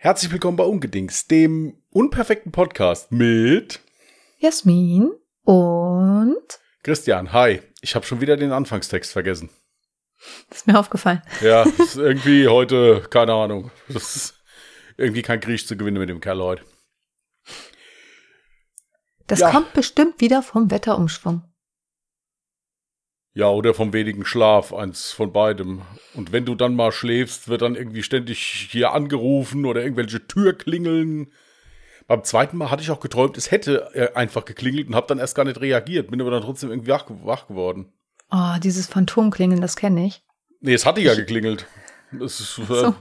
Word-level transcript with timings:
Herzlich 0.00 0.30
willkommen 0.30 0.56
bei 0.56 0.62
Ungedings, 0.64 1.26
dem 1.26 1.82
unperfekten 1.90 2.52
Podcast 2.52 3.10
mit 3.10 3.80
Jasmin 4.38 5.10
und 5.42 6.60
Christian. 6.84 7.32
Hi, 7.32 7.60
ich 7.80 7.94
habe 7.96 8.06
schon 8.06 8.20
wieder 8.20 8.36
den 8.36 8.52
Anfangstext 8.52 9.10
vergessen. 9.12 9.50
Das 10.50 10.58
ist 10.58 10.66
mir 10.68 10.78
aufgefallen. 10.78 11.22
Ja, 11.40 11.62
ist 11.78 11.96
irgendwie 11.96 12.46
heute, 12.46 13.06
keine 13.10 13.32
Ahnung. 13.34 13.72
Das 13.88 14.14
ist 14.14 14.34
irgendwie 14.96 15.22
kein 15.22 15.40
Griech 15.40 15.66
zu 15.66 15.76
gewinnen 15.76 15.98
mit 15.98 16.08
dem 16.08 16.20
Kerl 16.20 16.40
heute. 16.42 16.64
Das 19.26 19.40
Ja. 19.40 19.50
kommt 19.50 19.72
bestimmt 19.72 20.20
wieder 20.20 20.42
vom 20.44 20.70
Wetterumschwung. 20.70 21.42
Ja, 23.38 23.50
oder 23.50 23.72
vom 23.72 23.92
wenigen 23.92 24.24
Schlaf, 24.24 24.74
eins 24.74 25.12
von 25.12 25.32
beidem. 25.32 25.82
Und 26.14 26.32
wenn 26.32 26.44
du 26.44 26.56
dann 26.56 26.74
mal 26.74 26.90
schläfst, 26.90 27.46
wird 27.46 27.62
dann 27.62 27.76
irgendwie 27.76 28.02
ständig 28.02 28.68
hier 28.68 28.92
angerufen 28.92 29.64
oder 29.64 29.80
irgendwelche 29.80 30.26
Türklingeln. 30.26 31.30
Beim 32.08 32.24
zweiten 32.24 32.56
Mal 32.56 32.72
hatte 32.72 32.82
ich 32.82 32.90
auch 32.90 32.98
geträumt, 32.98 33.38
es 33.38 33.52
hätte 33.52 33.90
äh, 33.94 34.12
einfach 34.16 34.44
geklingelt 34.44 34.88
und 34.88 34.96
habe 34.96 35.06
dann 35.06 35.20
erst 35.20 35.36
gar 35.36 35.44
nicht 35.44 35.60
reagiert, 35.60 36.10
bin 36.10 36.20
aber 36.20 36.32
dann 36.32 36.42
trotzdem 36.42 36.70
irgendwie 36.70 36.90
wach, 36.90 37.04
wach 37.22 37.46
geworden. 37.46 37.92
Oh, 38.32 38.58
dieses 38.60 38.88
Phantomklingeln, 38.88 39.60
das 39.60 39.76
kenne 39.76 40.04
ich. 40.04 40.24
Nee, 40.60 40.74
es 40.74 40.84
hatte 40.84 41.00
ja 41.00 41.14
geklingelt. 41.14 41.64
Es, 42.20 42.40
ist, 42.40 42.58
äh, 42.58 42.64
so. 42.64 42.94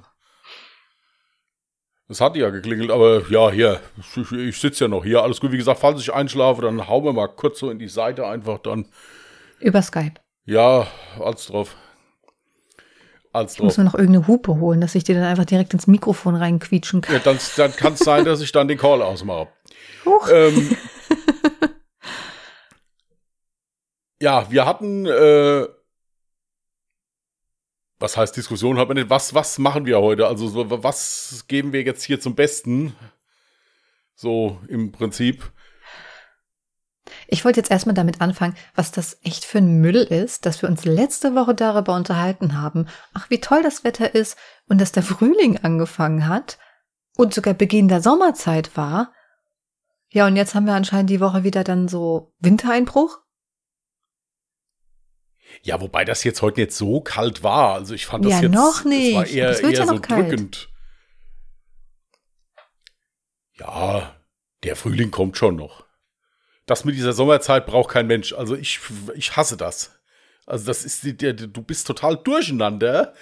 es 2.09 2.21
hatte 2.21 2.37
ja 2.37 2.51
geklingelt, 2.51 2.91
aber 2.91 3.27
ja, 3.31 3.49
hier, 3.49 3.81
ich, 4.15 4.31
ich 4.31 4.61
sitze 4.61 4.83
ja 4.83 4.87
noch 4.87 5.03
hier. 5.03 5.23
Alles 5.23 5.41
gut, 5.41 5.51
wie 5.51 5.57
gesagt, 5.57 5.79
falls 5.79 5.99
ich 5.99 6.13
einschlafe, 6.13 6.61
dann 6.61 6.87
hauen 6.87 7.05
wir 7.05 7.13
mal 7.13 7.25
kurz 7.25 7.57
so 7.57 7.71
in 7.71 7.79
die 7.79 7.87
Seite 7.87 8.27
einfach 8.27 8.59
dann. 8.59 8.85
Über 9.59 9.81
Skype. 9.81 10.21
Ja, 10.47 10.87
als 11.19 11.47
drauf. 11.47 11.75
Als 13.33 13.55
Ich 13.55 13.61
muss 13.61 13.75
drauf. 13.75 13.79
mir 13.79 13.83
noch 13.83 13.95
irgendeine 13.95 14.27
Hupe 14.27 14.55
holen, 14.55 14.79
dass 14.79 14.95
ich 14.95 15.03
dir 15.03 15.13
dann 15.13 15.25
einfach 15.25 15.43
direkt 15.43 15.73
ins 15.73 15.87
Mikrofon 15.87 16.35
reinquietschen 16.35 17.01
kann. 17.01 17.15
Ja, 17.15 17.19
dann 17.19 17.37
dann 17.57 17.75
kann 17.75 17.93
es 17.93 17.99
sein, 17.99 18.23
dass 18.23 18.39
ich 18.39 18.53
dann 18.53 18.69
den 18.69 18.77
Call 18.77 19.01
ausmache. 19.01 19.49
Huch. 20.05 20.29
Ähm, 20.31 20.71
ja, 24.21 24.49
wir 24.49 24.65
hatten, 24.65 25.05
äh, 25.05 25.67
was 27.99 28.15
heißt 28.15 28.37
Diskussion, 28.37 28.77
hat 28.77 28.87
man 28.87 28.95
nicht, 28.95 29.09
was, 29.09 29.33
was 29.33 29.59
machen 29.59 29.85
wir 29.85 29.99
heute? 29.99 30.27
Also, 30.27 30.47
so, 30.47 30.81
was 30.81 31.43
geben 31.49 31.73
wir 31.73 31.83
jetzt 31.83 32.03
hier 32.03 32.21
zum 32.21 32.35
Besten? 32.35 32.95
So 34.15 34.61
im 34.69 34.93
Prinzip. 34.93 35.51
Ich 37.27 37.45
wollte 37.45 37.59
jetzt 37.59 37.71
erstmal 37.71 37.95
damit 37.95 38.21
anfangen, 38.21 38.55
was 38.75 38.91
das 38.91 39.19
echt 39.23 39.45
für 39.45 39.59
ein 39.59 39.79
Müll 39.81 39.95
ist, 40.03 40.45
dass 40.45 40.61
wir 40.61 40.69
uns 40.69 40.85
letzte 40.85 41.35
Woche 41.35 41.55
darüber 41.55 41.95
unterhalten 41.95 42.59
haben. 42.61 42.87
Ach, 43.13 43.29
wie 43.29 43.39
toll 43.41 43.63
das 43.63 43.83
Wetter 43.83 44.13
ist 44.15 44.37
und 44.67 44.79
dass 44.79 44.91
der 44.91 45.03
Frühling 45.03 45.57
angefangen 45.57 46.27
hat 46.27 46.57
und 47.15 47.33
sogar 47.33 47.53
Beginn 47.53 47.87
der 47.87 48.01
Sommerzeit 48.01 48.75
war. 48.77 49.13
Ja, 50.09 50.27
und 50.27 50.35
jetzt 50.35 50.55
haben 50.55 50.65
wir 50.65 50.73
anscheinend 50.73 51.09
die 51.09 51.19
Woche 51.19 51.43
wieder 51.43 51.63
dann 51.63 51.87
so 51.87 52.33
Wintereinbruch. 52.39 53.19
Ja, 55.63 55.81
wobei 55.81 56.05
das 56.05 56.23
jetzt 56.23 56.41
heute 56.41 56.61
nicht 56.61 56.73
so 56.73 57.01
kalt 57.01 57.43
war. 57.43 57.73
Also 57.73 57.93
ich 57.93 58.05
fand 58.05 58.25
das 58.25 58.33
Ja, 58.33 58.41
jetzt 58.41 58.53
noch 58.53 58.83
nicht. 58.83 59.15
War 59.15 59.25
eher, 59.25 59.49
Es 59.49 59.61
wird 59.61 59.73
eher 59.73 59.79
ja 59.79 59.85
so 59.87 59.93
noch 59.93 60.01
kalt. 60.01 60.29
drückend. 60.29 60.69
Ja, 63.53 64.15
der 64.63 64.75
Frühling 64.75 65.11
kommt 65.11 65.37
schon 65.37 65.55
noch. 65.55 65.86
Das 66.67 66.85
mit 66.85 66.95
dieser 66.95 67.13
Sommerzeit 67.13 67.65
braucht 67.65 67.89
kein 67.91 68.05
Mensch. 68.07 68.33
Also 68.33 68.55
ich, 68.55 68.79
ich 69.15 69.35
hasse 69.35 69.57
das. 69.57 69.99
Also 70.45 70.65
das 70.65 70.85
ist, 70.85 71.03
du 71.03 71.61
bist 71.63 71.87
total 71.87 72.17
durcheinander. 72.17 73.13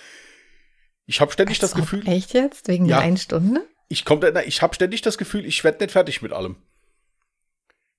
Ich 1.06 1.22
habe 1.22 1.32
ständig 1.32 1.60
das 1.60 1.72
Als 1.73 1.82
ob, 1.82 1.90
Gefühl, 1.90 2.08
Echt 2.08 2.34
jetzt? 2.34 2.68
Wegen 2.68 2.86
Ja. 2.86 2.98
der 2.98 3.06
einen 3.06 3.18
Stunde? 3.18 3.66
ich 3.88 4.04
komme 4.04 4.32
da, 4.32 4.42
ich 4.42 4.62
habe 4.64 4.73
ständig 4.73 5.04
das 5.04 5.18
Gefühl, 5.20 5.46
ich 5.46 5.64
werde 5.64 5.84
nicht 5.84 5.92
fertig 5.92 6.22
mit 6.23 6.34
allem. 6.34 6.56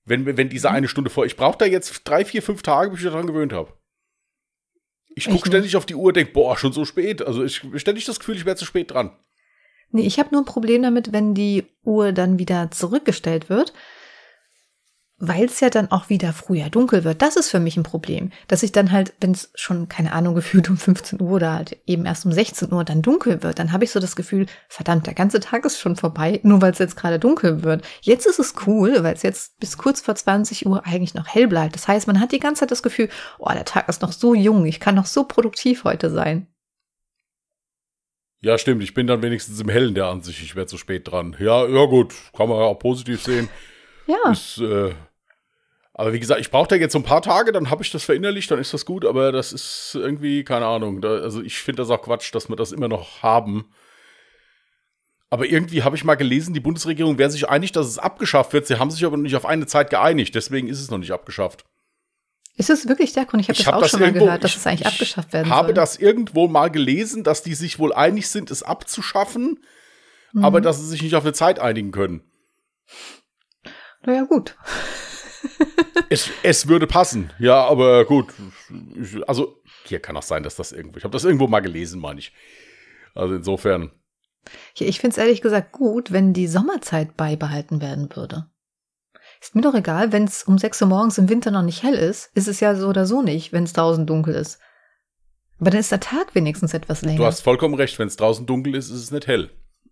Wenn, 0.03 0.25
wenn 0.25 0.35
Mhm. 0.47 0.49
diese 0.49 0.69
eine 0.69 0.87
Stunde 0.89 1.09
vor, 1.09 1.25
ich 1.25 1.37
brauche 1.37 1.57
da 1.57 1.65
jetzt 1.65 2.01
drei, 2.03 2.23
vier, 2.25 2.41
fünf 2.41 2.61
Tage, 2.61 2.91
bis 2.91 2.99
ich 2.99 3.05
daran 3.05 3.25
gewöhnt 3.27 3.53
habe. 3.53 3.73
Ich 5.15 5.29
gucke 5.29 5.47
ständig 5.47 5.75
auf 5.77 5.85
die 5.85 5.95
Uhr, 5.95 6.13
denke, 6.13 6.33
boah, 6.33 6.57
schon 6.57 6.73
so 6.73 6.83
spät. 6.85 7.21
Also 7.25 7.43
ich 7.43 7.61
ständig 7.77 8.05
das 8.05 8.19
Gefühl, 8.19 8.35
ich 8.35 8.45
wäre 8.45 8.55
zu 8.57 8.65
spät 8.65 8.91
dran. 8.91 9.17
Nee, 9.91 10.05
ich 10.05 10.19
habe 10.19 10.29
nur 10.31 10.41
ein 10.41 10.45
Problem 10.45 10.83
damit, 10.83 11.13
wenn 11.13 11.33
die 11.33 11.65
Uhr 11.83 12.11
dann 12.11 12.37
wieder 12.37 12.69
zurückgestellt 12.71 13.49
wird, 13.49 13.73
weil 15.19 15.45
es 15.45 15.59
ja 15.59 15.69
dann 15.69 15.91
auch 15.91 16.09
wieder 16.09 16.31
früher 16.31 16.69
dunkel 16.69 17.03
wird. 17.03 17.21
Das 17.23 17.35
ist 17.35 17.49
für 17.49 17.59
mich 17.59 17.75
ein 17.75 17.83
Problem, 17.83 18.31
dass 18.47 18.61
ich 18.61 18.71
dann 18.71 18.91
halt, 18.91 19.13
wenn 19.19 19.31
es 19.31 19.51
schon, 19.55 19.89
keine 19.89 20.13
Ahnung, 20.13 20.35
gefühlt 20.35 20.69
um 20.69 20.77
15 20.77 21.21
Uhr 21.21 21.31
oder 21.31 21.53
halt 21.53 21.77
eben 21.85 22.05
erst 22.05 22.25
um 22.25 22.31
16 22.31 22.71
Uhr 22.71 22.83
dann 22.83 23.01
dunkel 23.01 23.41
wird, 23.41 23.59
dann 23.59 23.71
habe 23.71 23.83
ich 23.83 23.91
so 23.91 23.99
das 23.99 24.15
Gefühl, 24.15 24.45
verdammt, 24.67 25.07
der 25.07 25.15
ganze 25.15 25.39
Tag 25.39 25.65
ist 25.65 25.79
schon 25.79 25.95
vorbei, 25.95 26.39
nur 26.43 26.61
weil 26.61 26.71
es 26.71 26.79
jetzt 26.79 26.95
gerade 26.95 27.19
dunkel 27.19 27.63
wird. 27.63 27.83
Jetzt 28.01 28.27
ist 28.27 28.39
es 28.39 28.53
cool, 28.67 29.03
weil 29.03 29.15
es 29.15 29.23
jetzt 29.23 29.59
bis 29.59 29.77
kurz 29.77 30.01
vor 30.01 30.15
20 30.15 30.65
Uhr 30.65 30.85
eigentlich 30.85 31.15
noch 31.15 31.27
hell 31.27 31.47
bleibt. 31.47 31.75
Das 31.75 31.87
heißt, 31.87 32.07
man 32.07 32.19
hat 32.19 32.31
die 32.31 32.39
ganze 32.39 32.61
Zeit 32.61 32.71
das 32.71 32.83
Gefühl, 32.83 33.09
oh, 33.39 33.49
der 33.51 33.65
Tag 33.65 33.89
ist 33.89 34.01
noch 34.01 34.11
so 34.11 34.35
jung, 34.35 34.65
ich 34.65 34.79
kann 34.79 34.95
noch 34.95 35.07
so 35.07 35.23
produktiv 35.23 35.83
heute 35.83 36.11
sein. 36.11 36.47
Ja, 38.39 38.59
stimmt. 38.59 38.83
Ich 38.83 38.93
bin 38.93 39.07
dann 39.07 39.23
wenigstens 39.23 39.59
im 39.59 39.69
Hellen 39.69 39.95
der 39.95 40.05
Ansicht, 40.05 40.43
ich 40.43 40.55
wäre 40.55 40.67
zu 40.67 40.77
spät 40.77 41.11
dran. 41.11 41.35
Ja, 41.39 41.65
ja 41.65 41.85
gut, 41.85 42.13
kann 42.35 42.47
man 42.47 42.59
ja 42.59 42.65
auch 42.65 42.77
positiv 42.77 43.23
sehen. 43.23 43.49
Ja. 44.05 44.31
Ist, 44.31 44.59
äh, 44.59 44.93
aber 45.97 46.13
wie 46.13 46.19
gesagt, 46.19 46.39
ich 46.39 46.51
brauche 46.51 46.67
da 46.67 46.75
jetzt 46.75 46.93
so 46.93 46.99
ein 46.99 47.03
paar 47.03 47.21
Tage, 47.21 47.51
dann 47.51 47.69
habe 47.69 47.83
ich 47.83 47.91
das 47.91 48.03
verinnerlicht, 48.03 48.49
dann 48.51 48.59
ist 48.59 48.73
das 48.73 48.85
gut. 48.85 49.03
Aber 49.03 49.31
das 49.31 49.51
ist 49.51 49.95
irgendwie, 49.95 50.43
keine 50.43 50.67
Ahnung. 50.67 51.01
Da, 51.01 51.09
also 51.09 51.41
ich 51.41 51.57
finde 51.59 51.81
das 51.81 51.89
auch 51.89 52.01
Quatsch, 52.01 52.33
dass 52.33 52.47
wir 52.49 52.55
das 52.55 52.71
immer 52.71 52.87
noch 52.87 53.23
haben. 53.23 53.71
Aber 55.29 55.45
irgendwie 55.45 55.83
habe 55.83 55.95
ich 55.97 56.03
mal 56.05 56.15
gelesen, 56.15 56.53
die 56.53 56.59
Bundesregierung 56.61 57.17
wäre 57.17 57.29
sich 57.31 57.49
einig, 57.49 57.71
dass 57.73 57.87
es 57.87 57.97
abgeschafft 57.97 58.53
wird. 58.53 58.65
Sie 58.67 58.77
haben 58.79 58.91
sich 58.91 59.03
aber 59.05 59.17
noch 59.17 59.23
nicht 59.23 59.35
auf 59.35 59.45
eine 59.45 59.65
Zeit 59.65 59.89
geeinigt. 59.89 60.35
Deswegen 60.35 60.67
ist 60.69 60.79
es 60.79 60.89
noch 60.89 60.99
nicht 60.99 61.11
abgeschafft. 61.11 61.65
Ist 62.55 62.69
es 62.69 62.87
wirklich 62.87 63.11
der 63.13 63.25
Grund? 63.25 63.41
Ich 63.41 63.49
habe 63.49 63.57
das 63.57 63.67
hab 63.67 63.75
auch 63.75 63.85
schon 63.87 63.99
mal 63.99 64.05
irgendwo- 64.07 64.25
gehört, 64.25 64.43
dass 64.43 64.51
ich- 64.51 64.57
es 64.57 64.65
eigentlich 64.67 64.81
ich 64.81 64.87
abgeschafft 64.87 65.33
werden 65.33 65.49
habe 65.49 65.67
soll. 65.69 65.73
das 65.73 65.97
irgendwo 65.97 66.47
mal 66.47 66.69
gelesen, 66.71 67.23
dass 67.23 67.43
die 67.43 67.53
sich 67.55 67.77
wohl 67.77 67.91
einig 67.93 68.29
sind, 68.29 68.49
es 68.51 68.63
abzuschaffen, 68.63 69.59
Mhm. 70.33 70.45
aber 70.45 70.61
dass 70.61 70.79
sie 70.79 70.87
sich 70.87 71.01
nicht 71.01 71.15
auf 71.15 71.23
eine 71.23 71.33
Zeit 71.33 71.59
einigen 71.59 71.91
können. 71.91 72.21
Naja, 74.05 74.23
gut. 74.23 74.55
Es, 76.09 76.29
es 76.43 76.67
würde 76.67 76.87
passen, 76.87 77.33
ja, 77.37 77.65
aber 77.65 78.05
gut. 78.05 78.27
Ich, 78.95 79.27
also, 79.27 79.61
hier 79.83 79.99
kann 79.99 80.15
auch 80.15 80.23
sein, 80.23 80.43
dass 80.43 80.55
das 80.55 80.71
irgendwo. 80.71 80.97
Ich 80.97 81.03
habe 81.03 81.11
das 81.11 81.25
irgendwo 81.25 81.47
mal 81.47 81.59
gelesen, 81.59 81.99
meine 81.99 82.19
ich. 82.19 82.33
Also 83.13 83.35
insofern. 83.35 83.91
Ja, 84.75 84.87
Ich 84.87 84.99
finde 84.99 85.13
es 85.13 85.17
ehrlich 85.17 85.41
gesagt 85.41 85.71
gut, 85.71 86.11
wenn 86.11 86.33
die 86.33 86.47
Sommerzeit 86.47 87.17
beibehalten 87.17 87.81
werden 87.81 88.09
würde. 88.15 88.45
Ist 89.41 89.55
mir 89.55 89.61
doch 89.61 89.75
egal, 89.75 90.11
wenn 90.11 90.23
es 90.23 90.43
um 90.43 90.57
6 90.57 90.81
Uhr 90.81 90.87
morgens 90.87 91.17
im 91.17 91.29
Winter 91.29 91.51
noch 91.51 91.61
nicht 91.61 91.83
hell 91.83 91.93
ist, 91.93 92.31
ist 92.33 92.47
es 92.47 92.59
ja 92.59 92.75
so 92.75 92.87
oder 92.87 93.05
so 93.05 93.21
nicht, 93.21 93.51
wenn 93.53 93.65
es 93.65 93.73
draußen 93.73 94.05
dunkel 94.07 94.33
ist. 94.33 94.59
Aber 95.59 95.71
dann 95.71 95.79
ist 95.79 95.91
der 95.91 95.99
Tag 95.99 96.35
wenigstens 96.35 96.73
etwas 96.73 97.01
länger. 97.01 97.17
Du 97.17 97.25
hast 97.25 97.41
vollkommen 97.41 97.75
recht, 97.75 97.97
wenn 97.99 98.07
es 98.07 98.15
draußen 98.15 98.45
dunkel 98.45 98.75
ist, 98.75 98.89
ist 98.89 99.01
es 99.01 99.11
nicht 99.11 99.27
hell. 99.27 99.49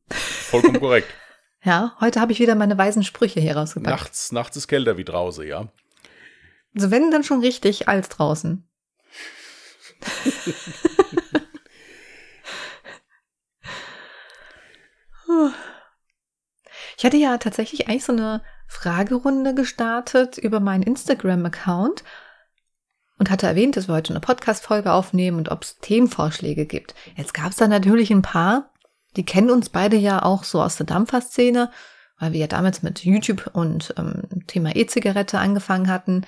Vollkommen 0.09 0.79
korrekt. 0.79 1.07
ja, 1.65 1.95
heute 1.99 2.21
habe 2.21 2.31
ich 2.31 2.39
wieder 2.39 2.55
meine 2.55 2.77
weisen 2.77 3.03
Sprüche 3.03 3.39
hier 3.39 3.57
rausgepackt. 3.57 3.89
nachts, 3.89 4.31
nachts 4.31 4.55
ist 4.55 4.67
kälter 4.67 4.97
wie 4.97 5.03
draußen, 5.03 5.45
ja. 5.45 5.67
Also 6.75 6.91
wenn 6.91 7.09
dann 7.11 7.23
schon 7.23 7.39
richtig 7.41 7.87
als 7.87 8.09
draußen. 8.09 8.67
Ich 16.97 17.03
hatte 17.03 17.17
ja 17.17 17.37
tatsächlich 17.37 17.87
eigentlich 17.87 18.05
so 18.05 18.13
eine 18.13 18.41
Fragerunde 18.67 19.53
gestartet 19.53 20.37
über 20.37 20.59
meinen 20.59 20.83
Instagram-Account 20.83 22.03
und 23.17 23.29
hatte 23.29 23.47
erwähnt, 23.47 23.75
dass 23.77 23.87
wir 23.87 23.95
heute 23.95 24.13
eine 24.13 24.19
Podcast-Folge 24.19 24.91
aufnehmen 24.91 25.37
und 25.37 25.49
ob 25.49 25.63
es 25.63 25.77
Themenvorschläge 25.79 26.65
gibt. 26.65 26.95
Jetzt 27.15 27.33
gab 27.33 27.51
es 27.51 27.57
da 27.57 27.67
natürlich 27.67 28.11
ein 28.11 28.21
paar, 28.21 28.71
die 29.15 29.25
kennen 29.25 29.49
uns 29.49 29.69
beide 29.69 29.97
ja 29.97 30.23
auch 30.23 30.43
so 30.43 30.61
aus 30.61 30.77
der 30.77 30.85
Dampfer-Szene, 30.85 31.71
weil 32.19 32.33
wir 32.33 32.39
ja 32.39 32.47
damals 32.47 32.83
mit 32.83 33.03
YouTube 33.03 33.49
und 33.53 33.93
ähm, 33.97 34.45
Thema 34.47 34.75
E-Zigarette 34.75 35.39
angefangen 35.39 35.89
hatten. 35.89 36.25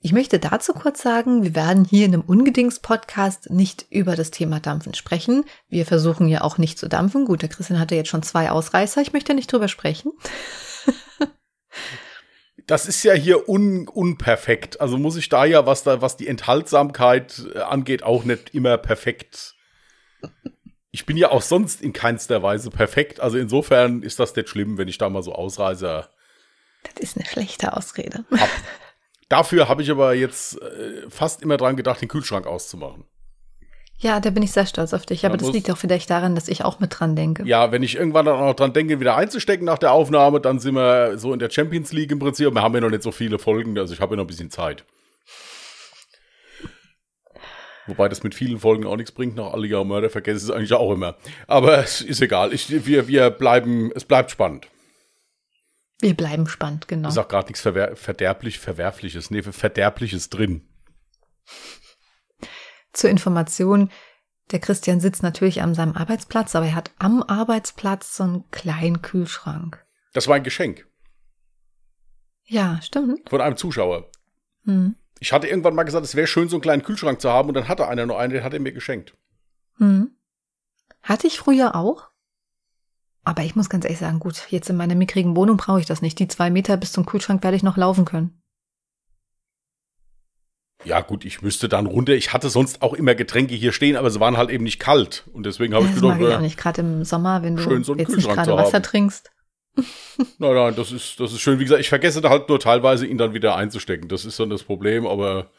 Ich 0.00 0.12
möchte 0.12 0.38
dazu 0.38 0.72
kurz 0.72 1.02
sagen, 1.02 1.42
wir 1.42 1.54
werden 1.54 1.84
hier 1.84 2.06
in 2.06 2.14
einem 2.14 2.22
Ungedings-Podcast 2.22 3.50
nicht 3.50 3.86
über 3.90 4.14
das 4.14 4.30
Thema 4.30 4.60
Dampfen 4.60 4.94
sprechen. 4.94 5.44
Wir 5.68 5.86
versuchen 5.86 6.28
ja 6.28 6.42
auch 6.42 6.58
nicht 6.58 6.78
zu 6.78 6.88
dampfen. 6.88 7.24
Gut, 7.24 7.42
der 7.42 7.48
Christian 7.48 7.80
hatte 7.80 7.96
jetzt 7.96 8.10
schon 8.10 8.22
zwei 8.22 8.50
Ausreißer. 8.50 9.00
Ich 9.00 9.12
möchte 9.12 9.34
nicht 9.34 9.52
drüber 9.52 9.68
sprechen. 9.68 10.12
Das 12.66 12.88
ist 12.88 13.04
ja 13.04 13.12
hier 13.12 13.48
un, 13.48 13.86
unperfekt. 13.86 14.80
Also 14.80 14.98
muss 14.98 15.16
ich 15.16 15.28
da 15.28 15.44
ja, 15.44 15.66
was 15.66 15.84
da, 15.84 16.02
was 16.02 16.16
die 16.16 16.26
Enthaltsamkeit 16.26 17.46
äh, 17.54 17.60
angeht, 17.60 18.02
auch 18.02 18.24
nicht 18.24 18.54
immer 18.54 18.76
perfekt. 18.76 19.54
Ich 20.96 21.04
bin 21.04 21.18
ja 21.18 21.30
auch 21.30 21.42
sonst 21.42 21.82
in 21.82 21.92
keinster 21.92 22.42
Weise 22.42 22.70
perfekt. 22.70 23.20
Also 23.20 23.36
insofern 23.36 24.02
ist 24.02 24.18
das 24.18 24.34
nicht 24.34 24.48
schlimm, 24.48 24.78
wenn 24.78 24.88
ich 24.88 24.96
da 24.96 25.10
mal 25.10 25.22
so 25.22 25.34
Ausreißer 25.34 26.08
Das 26.84 26.94
ist 26.96 27.18
eine 27.18 27.26
schlechte 27.26 27.76
Ausrede. 27.76 28.24
hab. 28.30 28.48
Dafür 29.28 29.68
habe 29.68 29.82
ich 29.82 29.90
aber 29.90 30.14
jetzt 30.14 30.58
äh, 30.62 31.02
fast 31.10 31.42
immer 31.42 31.58
dran 31.58 31.76
gedacht, 31.76 32.00
den 32.00 32.08
Kühlschrank 32.08 32.46
auszumachen. 32.46 33.04
Ja, 33.98 34.20
da 34.20 34.30
bin 34.30 34.42
ich 34.42 34.52
sehr 34.52 34.64
stolz 34.64 34.94
auf 34.94 35.04
dich. 35.04 35.26
Aber 35.26 35.36
das 35.36 35.52
liegt 35.52 35.70
auch 35.70 35.76
vielleicht 35.76 36.08
daran, 36.08 36.34
dass 36.34 36.48
ich 36.48 36.64
auch 36.64 36.80
mit 36.80 36.98
dran 36.98 37.14
denke. 37.14 37.44
Ja, 37.44 37.72
wenn 37.72 37.82
ich 37.82 37.96
irgendwann 37.96 38.24
dann 38.24 38.40
auch 38.40 38.54
dran 38.54 38.72
denke, 38.72 38.98
wieder 38.98 39.16
einzustecken 39.16 39.66
nach 39.66 39.78
der 39.78 39.92
Aufnahme, 39.92 40.40
dann 40.40 40.60
sind 40.60 40.76
wir 40.76 41.18
so 41.18 41.34
in 41.34 41.40
der 41.40 41.50
Champions 41.50 41.92
League 41.92 42.10
im 42.10 42.20
Prinzip. 42.20 42.54
Wir 42.54 42.62
haben 42.62 42.72
ja 42.72 42.80
noch 42.80 42.90
nicht 42.90 43.02
so 43.02 43.12
viele 43.12 43.38
Folgen, 43.38 43.78
also 43.78 43.92
ich 43.92 44.00
habe 44.00 44.14
ja 44.14 44.16
noch 44.16 44.24
ein 44.24 44.28
bisschen 44.28 44.50
Zeit. 44.50 44.86
Wobei 47.86 48.08
das 48.08 48.22
mit 48.22 48.34
vielen 48.34 48.58
Folgen 48.58 48.86
auch 48.86 48.96
nichts 48.96 49.12
bringt, 49.12 49.36
nach 49.36 49.52
alle 49.52 49.66
Jahre 49.66 49.86
Mörder 49.86 50.10
vergesse 50.10 50.38
ich 50.38 50.42
es 50.44 50.50
eigentlich 50.50 50.72
auch 50.72 50.92
immer. 50.92 51.16
Aber 51.46 51.78
es 51.78 52.00
ist 52.00 52.20
egal. 52.20 52.52
Ich, 52.52 52.68
wir, 52.86 53.06
wir 53.08 53.30
bleiben, 53.30 53.92
es 53.94 54.04
bleibt 54.04 54.30
spannend. 54.30 54.68
Wir 56.00 56.14
bleiben 56.14 56.46
spannend, 56.48 56.88
genau. 56.88 57.08
Ich 57.08 57.14
sag 57.14 57.28
gerade 57.28 57.46
nichts 57.46 57.60
verwer 57.62 57.96
verderblich, 57.96 58.58
verwerfliches, 58.58 59.30
nee, 59.30 59.42
verderbliches 59.42 60.28
drin. 60.30 60.68
Zur 62.92 63.10
Information, 63.10 63.90
der 64.50 64.58
Christian 64.60 65.00
sitzt 65.00 65.22
natürlich 65.22 65.62
an 65.62 65.74
seinem 65.74 65.92
Arbeitsplatz, 65.94 66.54
aber 66.54 66.66
er 66.66 66.74
hat 66.74 66.90
am 66.98 67.22
Arbeitsplatz 67.22 68.16
so 68.16 68.24
einen 68.24 68.50
kleinen 68.50 69.02
Kühlschrank. 69.02 69.84
Das 70.12 70.28
war 70.28 70.36
ein 70.36 70.42
Geschenk 70.44 70.86
Ja, 72.44 72.80
stimmt. 72.82 73.28
von 73.28 73.40
einem 73.40 73.56
Zuschauer. 73.56 74.10
Hm. 74.64 74.96
Ich 75.18 75.32
hatte 75.32 75.48
irgendwann 75.48 75.74
mal 75.74 75.84
gesagt, 75.84 76.04
es 76.04 76.14
wäre 76.14 76.26
schön, 76.26 76.48
so 76.48 76.56
einen 76.56 76.62
kleinen 76.62 76.82
Kühlschrank 76.82 77.20
zu 77.20 77.30
haben 77.30 77.48
und 77.48 77.54
dann 77.54 77.68
hatte 77.68 77.88
einer 77.88 78.06
nur 78.06 78.18
einen, 78.18 78.32
den 78.32 78.44
hat 78.44 78.52
er 78.52 78.60
mir 78.60 78.72
geschenkt. 78.72 79.14
Hm. 79.78 80.10
Hatte 81.02 81.26
ich 81.26 81.38
früher 81.38 81.74
auch. 81.74 82.10
Aber 83.24 83.42
ich 83.42 83.56
muss 83.56 83.68
ganz 83.68 83.84
ehrlich 83.84 83.98
sagen, 83.98 84.20
gut, 84.20 84.46
jetzt 84.50 84.70
in 84.70 84.76
meiner 84.76 84.94
mickrigen 84.94 85.34
Wohnung 85.34 85.56
brauche 85.56 85.80
ich 85.80 85.86
das 85.86 86.02
nicht. 86.02 86.18
Die 86.18 86.28
zwei 86.28 86.50
Meter 86.50 86.76
bis 86.76 86.92
zum 86.92 87.06
Kühlschrank 87.06 87.42
werde 87.42 87.56
ich 87.56 87.62
noch 87.62 87.76
laufen 87.76 88.04
können. 88.04 88.40
Ja, 90.84 91.00
gut, 91.00 91.24
ich 91.24 91.42
müsste 91.42 91.68
dann 91.68 91.86
runter. 91.86 92.12
Ich 92.12 92.32
hatte 92.32 92.48
sonst 92.48 92.82
auch 92.82 92.92
immer 92.92 93.14
Getränke 93.16 93.54
hier 93.54 93.72
stehen, 93.72 93.96
aber 93.96 94.10
sie 94.10 94.20
waren 94.20 94.36
halt 94.36 94.50
eben 94.50 94.62
nicht 94.62 94.78
kalt. 94.78 95.24
Und 95.32 95.44
deswegen 95.44 95.74
habe 95.74 95.86
ich 95.86 95.94
gedacht, 95.94 96.18
mag 96.18 96.20
ich 96.20 96.34
auch 96.34 96.38
äh, 96.38 96.42
nicht, 96.42 96.56
gerade 96.56 96.82
im 96.82 97.04
Sommer, 97.04 97.42
wenn 97.42 97.56
du 97.56 97.62
schön, 97.62 97.82
so 97.82 97.92
einen 97.92 98.00
jetzt 98.00 98.10
nicht 98.10 98.26
Kühlschrank 98.26 98.46
gerade 98.46 98.50
zu 98.50 98.56
Wasser 98.56 98.82
trinkst. 98.82 99.32
nein, 100.38 100.54
nein, 100.54 100.74
das 100.74 100.92
ist, 100.92 101.20
das 101.20 101.32
ist 101.32 101.40
schön. 101.40 101.58
Wie 101.58 101.64
gesagt, 101.64 101.80
ich 101.80 101.88
vergesse 101.88 102.20
da 102.20 102.30
halt 102.30 102.48
nur 102.48 102.58
teilweise, 102.58 103.06
ihn 103.06 103.18
dann 103.18 103.34
wieder 103.34 103.56
einzustecken. 103.56 104.08
Das 104.08 104.24
ist 104.24 104.40
dann 104.40 104.50
das 104.50 104.62
Problem, 104.62 105.06
aber, 105.06 105.50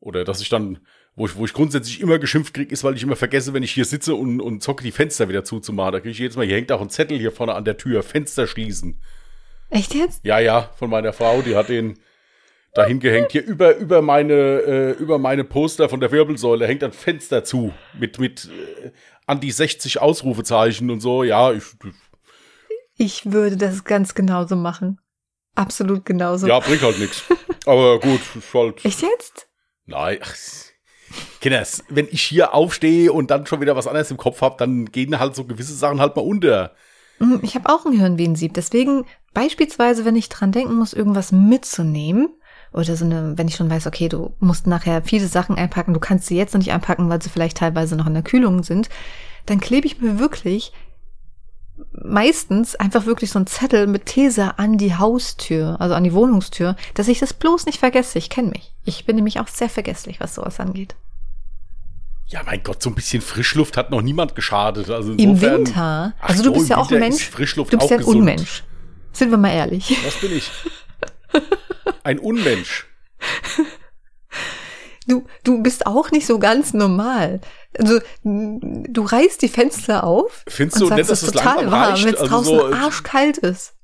oder 0.00 0.24
dass 0.24 0.40
ich 0.40 0.48
dann, 0.48 0.78
wo 1.14 1.26
ich, 1.26 1.36
wo 1.36 1.44
ich 1.44 1.52
grundsätzlich 1.52 2.00
immer 2.00 2.18
geschimpft 2.18 2.54
kriege, 2.54 2.72
ist, 2.72 2.84
weil 2.84 2.96
ich 2.96 3.02
immer 3.02 3.16
vergesse, 3.16 3.52
wenn 3.52 3.62
ich 3.62 3.72
hier 3.72 3.84
sitze 3.84 4.14
und, 4.14 4.40
und 4.40 4.62
zocke, 4.62 4.82
die 4.82 4.92
Fenster 4.92 5.28
wieder 5.28 5.44
zuzumachen. 5.44 5.92
Da 5.92 6.00
kriege 6.00 6.12
ich 6.12 6.18
jedes 6.18 6.36
Mal, 6.36 6.46
hier 6.46 6.56
hängt 6.56 6.72
auch 6.72 6.80
ein 6.80 6.90
Zettel 6.90 7.18
hier 7.18 7.32
vorne 7.32 7.54
an 7.54 7.64
der 7.64 7.76
Tür, 7.76 8.02
Fenster 8.02 8.46
schließen. 8.46 9.00
Echt 9.70 9.94
jetzt? 9.94 10.24
Ja, 10.24 10.38
ja, 10.38 10.70
von 10.76 10.88
meiner 10.88 11.12
Frau, 11.12 11.42
die 11.42 11.54
hat 11.54 11.68
den 11.68 11.98
dahin 12.74 13.00
gehängt. 13.00 13.32
Hier 13.32 13.44
über, 13.44 13.76
über 13.76 14.02
meine, 14.02 14.32
äh, 14.32 14.90
über 14.92 15.18
meine 15.18 15.44
Poster 15.44 15.88
von 15.88 16.00
der 16.00 16.12
Wirbelsäule 16.12 16.66
hängt 16.66 16.84
ein 16.84 16.92
Fenster 16.92 17.44
zu. 17.44 17.72
Mit, 17.98 18.18
mit 18.18 18.46
äh, 18.46 18.90
an 19.26 19.40
die 19.40 19.50
60 19.50 20.00
Ausrufezeichen 20.00 20.90
und 20.90 21.00
so. 21.00 21.24
Ja, 21.24 21.52
ich, 21.52 21.64
Ich 22.98 23.32
würde 23.32 23.56
das 23.56 23.84
ganz 23.84 24.14
genauso 24.14 24.56
machen. 24.56 25.00
Absolut 25.54 26.04
genauso. 26.04 26.46
ja, 26.46 26.58
bringt 26.60 26.82
halt 26.82 26.98
nichts. 26.98 27.24
Aber 27.64 27.98
gut, 27.98 28.20
ist 28.36 28.52
halt. 28.54 28.84
Echt 28.84 29.00
jetzt? 29.02 29.48
Nein, 29.86 30.18
ach, 30.22 30.34
Kinders, 31.40 31.84
wenn 31.88 32.06
ich 32.10 32.22
hier 32.22 32.52
aufstehe 32.54 33.12
und 33.12 33.30
dann 33.30 33.46
schon 33.46 33.60
wieder 33.60 33.76
was 33.76 33.86
anderes 33.86 34.10
im 34.10 34.16
Kopf 34.18 34.42
habe, 34.42 34.56
dann 34.58 34.86
gehen 34.86 35.18
halt 35.18 35.34
so 35.34 35.44
gewisse 35.44 35.74
Sachen 35.74 36.00
halt 36.00 36.16
mal 36.16 36.22
unter. 36.22 36.72
Hm, 37.18 37.40
Ich 37.42 37.54
habe 37.54 37.68
auch 37.72 37.86
ein 37.86 37.92
Hirnvenensieb. 37.98 38.52
Deswegen 38.54 39.04
beispielsweise, 39.32 40.04
wenn 40.04 40.16
ich 40.16 40.28
dran 40.28 40.52
denken 40.52 40.74
muss, 40.74 40.92
irgendwas 40.92 41.32
mitzunehmen 41.32 42.28
oder 42.72 42.96
so 42.96 43.04
eine, 43.04 43.38
wenn 43.38 43.48
ich 43.48 43.56
schon 43.56 43.70
weiß, 43.70 43.86
okay, 43.86 44.08
du 44.08 44.34
musst 44.40 44.66
nachher 44.66 45.02
viele 45.02 45.26
Sachen 45.26 45.56
einpacken, 45.56 45.94
du 45.94 46.00
kannst 46.00 46.26
sie 46.26 46.36
jetzt 46.36 46.52
noch 46.52 46.58
nicht 46.58 46.72
einpacken, 46.72 47.08
weil 47.08 47.22
sie 47.22 47.30
vielleicht 47.30 47.56
teilweise 47.56 47.96
noch 47.96 48.06
in 48.06 48.14
der 48.14 48.22
Kühlung 48.22 48.62
sind, 48.62 48.88
dann 49.46 49.60
klebe 49.60 49.86
ich 49.86 50.00
mir 50.00 50.18
wirklich 50.18 50.72
meistens 52.04 52.74
einfach 52.76 53.06
wirklich 53.06 53.30
so 53.30 53.38
einen 53.38 53.46
Zettel 53.46 53.86
mit 53.86 54.06
These 54.06 54.58
an 54.58 54.78
die 54.78 54.94
Haustür, 54.94 55.76
also 55.80 55.94
an 55.94 56.04
die 56.04 56.12
Wohnungstür, 56.12 56.76
dass 56.94 57.08
ich 57.08 57.18
das 57.18 57.32
bloß 57.32 57.66
nicht 57.66 57.78
vergesse. 57.78 58.18
Ich 58.18 58.30
kenne 58.30 58.48
mich. 58.50 58.72
Ich 58.84 59.04
bin 59.04 59.16
nämlich 59.16 59.40
auch 59.40 59.48
sehr 59.48 59.68
vergesslich, 59.68 60.20
was 60.20 60.34
sowas 60.34 60.60
angeht. 60.60 60.94
Ja, 62.28 62.42
mein 62.44 62.62
Gott, 62.62 62.82
so 62.82 62.90
ein 62.90 62.94
bisschen 62.94 63.22
Frischluft 63.22 63.76
hat 63.76 63.90
noch 63.90 64.02
niemand 64.02 64.34
geschadet. 64.34 64.90
Also 64.90 65.12
Im 65.12 65.18
insofern, 65.18 65.58
Winter. 65.66 66.14
Ach 66.20 66.28
Also 66.28 66.42
du 66.42 66.52
bist 66.52 66.66
im 66.66 66.70
ja 66.70 66.76
auch 66.76 66.86
ein 66.90 66.96
Winter 66.96 67.08
Mensch. 67.08 67.28
Frischluft 67.28 67.72
Du 67.72 67.78
bist 67.78 67.90
ja 67.90 67.96
ein 67.96 68.00
gesund. 68.00 68.18
Unmensch. 68.18 68.64
Sind 69.12 69.30
wir 69.30 69.38
mal 69.38 69.52
ehrlich. 69.52 69.96
Was 70.04 70.16
bin 70.16 70.36
ich? 70.36 70.50
Ein 72.04 72.18
Unmensch. 72.18 72.86
Du, 75.08 75.24
du 75.42 75.62
bist 75.62 75.86
auch 75.86 76.10
nicht 76.10 76.26
so 76.26 76.38
ganz 76.38 76.74
normal. 76.74 77.40
Also, 77.78 77.98
du 78.22 79.02
reißt 79.02 79.40
die 79.42 79.48
Fenster 79.48 80.04
auf 80.04 80.44
Findest 80.46 80.82
und 80.82 80.90
du 80.90 80.96
sagst, 80.96 81.00
es 81.02 81.08
dass 81.08 81.22
ist 81.22 81.28
es 81.28 81.42
total 81.42 81.70
warm, 81.70 82.02
wenn 82.04 82.14
es 82.14 82.20
Also 82.20 82.26
draußen 82.26 82.58
so- 82.58 82.66
arschkalt 82.72 83.38
ist. 83.38 83.74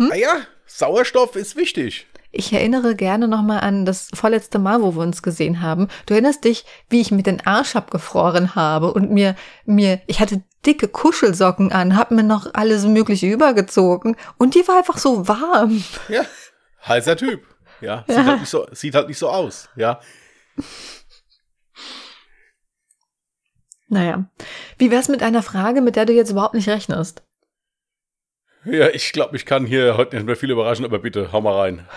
Ah 0.00 0.14
ja, 0.14 0.32
Sauerstoff 0.66 1.34
ist 1.36 1.56
wichtig. 1.56 2.06
Ich 2.30 2.52
erinnere 2.52 2.94
gerne 2.94 3.26
nochmal 3.26 3.60
an 3.60 3.86
das 3.86 4.10
vorletzte 4.12 4.58
Mal, 4.58 4.82
wo 4.82 4.94
wir 4.94 5.00
uns 5.02 5.22
gesehen 5.22 5.62
haben. 5.62 5.88
Du 6.06 6.12
erinnerst 6.12 6.44
dich, 6.44 6.66
wie 6.90 7.00
ich 7.00 7.10
mir 7.10 7.22
den 7.22 7.44
Arsch 7.46 7.74
abgefroren 7.74 8.54
habe 8.54 8.92
und 8.92 9.10
mir, 9.10 9.34
mir, 9.64 10.00
ich 10.06 10.20
hatte 10.20 10.42
dicke 10.66 10.88
Kuschelsocken 10.88 11.72
an, 11.72 11.96
hab 11.96 12.10
mir 12.10 12.22
noch 12.22 12.52
alles 12.52 12.84
Mögliche 12.84 13.26
übergezogen 13.26 14.14
und 14.36 14.54
die 14.54 14.66
war 14.68 14.76
einfach 14.78 14.98
so 14.98 15.26
warm. 15.26 15.82
Ja, 16.08 16.22
heißer 16.86 17.16
Typ. 17.16 17.42
Ja, 17.80 18.04
sieht, 18.06 18.16
Ja. 18.16 18.24
Halt 18.26 18.40
nicht 18.40 18.50
so, 18.50 18.66
sieht 18.72 18.94
halt 18.94 19.08
nicht 19.08 19.18
so 19.18 19.28
aus. 19.30 19.68
Ja, 19.76 20.00
Naja. 23.90 24.28
Wie 24.76 24.90
wär's 24.90 25.08
mit 25.08 25.22
einer 25.22 25.42
Frage, 25.42 25.80
mit 25.80 25.96
der 25.96 26.04
du 26.04 26.12
jetzt 26.12 26.30
überhaupt 26.30 26.54
nicht 26.54 26.68
rechnest? 26.68 27.22
ja 28.64 28.88
ich 28.90 29.12
glaube, 29.12 29.34
ich 29.36 29.46
kann 29.46 29.64
hier 29.64 29.96
heute 29.96 30.16
nicht 30.16 30.26
mehr 30.26 30.36
viel 30.36 30.50
überraschen, 30.50 30.84
aber 30.84 30.98
bitte, 30.98 31.32
hau 31.32 31.40
mal 31.40 31.58
rein. 31.58 31.88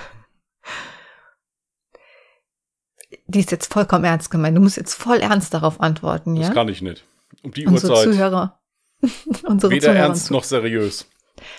Die 3.27 3.39
ist 3.39 3.51
jetzt 3.51 3.73
vollkommen 3.73 4.05
ernst 4.05 4.31
gemeint. 4.31 4.55
Du 4.55 4.61
musst 4.61 4.77
jetzt 4.77 4.93
voll 4.93 5.17
ernst 5.19 5.53
darauf 5.53 5.81
antworten, 5.81 6.35
ja? 6.35 6.47
Das 6.47 6.55
kann 6.55 6.69
ich 6.69 6.81
nicht. 6.81 7.05
Um 7.43 7.51
die 7.51 7.65
Unsere 7.65 7.93
Uhrzeit. 7.93 8.13
Zuhörer. 8.13 8.61
Unsere 9.43 9.71
Weder 9.71 9.87
Zuhörer. 9.87 9.99
ernst 10.05 10.31
noch 10.31 10.43
seriös. 10.43 11.09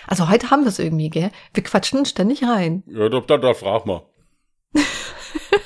Also 0.07 0.29
heute 0.29 0.49
haben 0.49 0.63
wir 0.63 0.69
es 0.69 0.79
irgendwie, 0.79 1.09
gell? 1.09 1.31
Wir 1.53 1.63
quatschen 1.63 2.05
ständig 2.05 2.43
rein. 2.43 2.83
Ja, 2.87 3.09
da, 3.09 3.19
da, 3.19 3.37
da 3.37 3.53
frag 3.53 3.85
mal. 3.85 4.03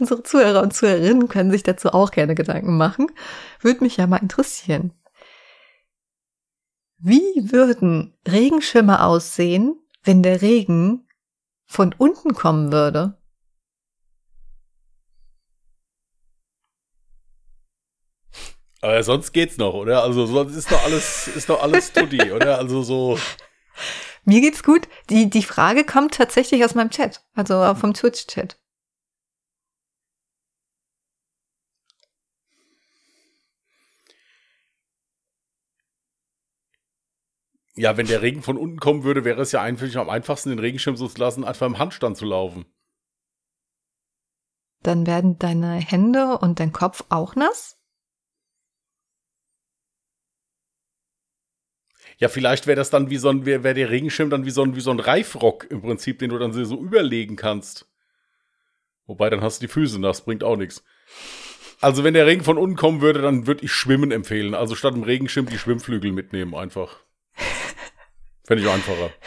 Unsere 0.00 0.22
Zuhörer 0.22 0.62
und 0.62 0.72
Zuhörerinnen 0.74 1.28
können 1.28 1.50
sich 1.50 1.62
dazu 1.62 1.90
auch 1.90 2.10
gerne 2.10 2.34
Gedanken 2.34 2.78
machen. 2.78 3.12
Würde 3.60 3.84
mich 3.84 3.98
ja 3.98 4.06
mal 4.06 4.16
interessieren. 4.16 4.94
Wie 6.96 7.52
würden 7.52 8.16
Regenschirme 8.26 9.04
aussehen, 9.04 9.78
wenn 10.02 10.22
der 10.22 10.40
Regen 10.40 11.06
von 11.66 11.94
unten 11.96 12.34
kommen 12.34 12.72
würde? 12.72 13.18
Aber 18.80 19.02
sonst 19.02 19.32
geht's 19.32 19.58
noch, 19.58 19.74
oder? 19.74 20.02
Also 20.02 20.24
sonst 20.24 20.56
ist 20.56 20.72
doch 20.72 20.82
alles, 20.82 21.28
ist 21.28 21.50
doch 21.50 21.62
alles 21.62 21.92
tutti, 21.92 22.32
oder? 22.32 22.56
Also 22.56 22.82
so. 22.82 23.18
Mir 24.24 24.40
geht's 24.40 24.62
gut. 24.62 24.88
Die, 25.10 25.28
die 25.28 25.42
Frage 25.42 25.84
kommt 25.84 26.14
tatsächlich 26.14 26.64
aus 26.64 26.74
meinem 26.74 26.90
Chat, 26.90 27.22
also 27.34 27.74
vom 27.74 27.92
Twitch-Chat. 27.92 28.59
Ja, 37.80 37.96
wenn 37.96 38.06
der 38.06 38.20
Regen 38.20 38.42
von 38.42 38.58
unten 38.58 38.78
kommen 38.78 39.04
würde, 39.04 39.24
wäre 39.24 39.40
es 39.40 39.52
ja 39.52 39.62
eigentlich 39.62 39.96
am 39.96 40.10
einfachsten, 40.10 40.50
den 40.50 40.58
Regenschirm 40.58 40.98
so 40.98 41.08
zu 41.08 41.18
lassen, 41.18 41.44
einfach 41.44 41.66
im 41.66 41.78
Handstand 41.78 42.18
zu 42.18 42.26
laufen. 42.26 42.66
Dann 44.82 45.06
werden 45.06 45.38
deine 45.38 45.76
Hände 45.76 46.36
und 46.36 46.60
dein 46.60 46.72
Kopf 46.72 47.04
auch 47.08 47.36
nass? 47.36 47.78
Ja, 52.18 52.28
vielleicht 52.28 52.66
wäre 52.66 52.76
das 52.76 52.90
dann 52.90 53.08
wie 53.08 53.16
so 53.16 53.30
ein, 53.30 53.46
wäre 53.46 53.64
wär 53.64 53.72
der 53.72 53.88
Regenschirm 53.88 54.28
dann 54.28 54.44
wie 54.44 54.50
so 54.50 54.62
ein, 54.62 54.76
wie 54.76 54.82
so 54.82 54.90
ein 54.90 55.00
Reifrock 55.00 55.70
im 55.70 55.80
Prinzip, 55.80 56.18
den 56.18 56.28
du 56.28 56.38
dann 56.38 56.52
so 56.52 56.78
überlegen 56.78 57.36
kannst. 57.36 57.88
Wobei, 59.06 59.30
dann 59.30 59.40
hast 59.40 59.62
du 59.62 59.66
die 59.66 59.72
Füße 59.72 59.98
nass, 59.98 60.26
bringt 60.26 60.44
auch 60.44 60.56
nichts. 60.56 60.84
Also, 61.80 62.04
wenn 62.04 62.12
der 62.12 62.26
Regen 62.26 62.44
von 62.44 62.58
unten 62.58 62.76
kommen 62.76 63.00
würde, 63.00 63.22
dann 63.22 63.46
würde 63.46 63.64
ich 63.64 63.72
Schwimmen 63.72 64.10
empfehlen. 64.10 64.52
Also 64.52 64.74
statt 64.74 64.92
dem 64.92 65.02
Regenschirm 65.02 65.46
die 65.46 65.56
Schwimmflügel 65.56 66.12
mitnehmen, 66.12 66.54
einfach. 66.54 67.00
Fände 68.50 68.64
ich 68.64 68.70
einfacher. 68.70 69.10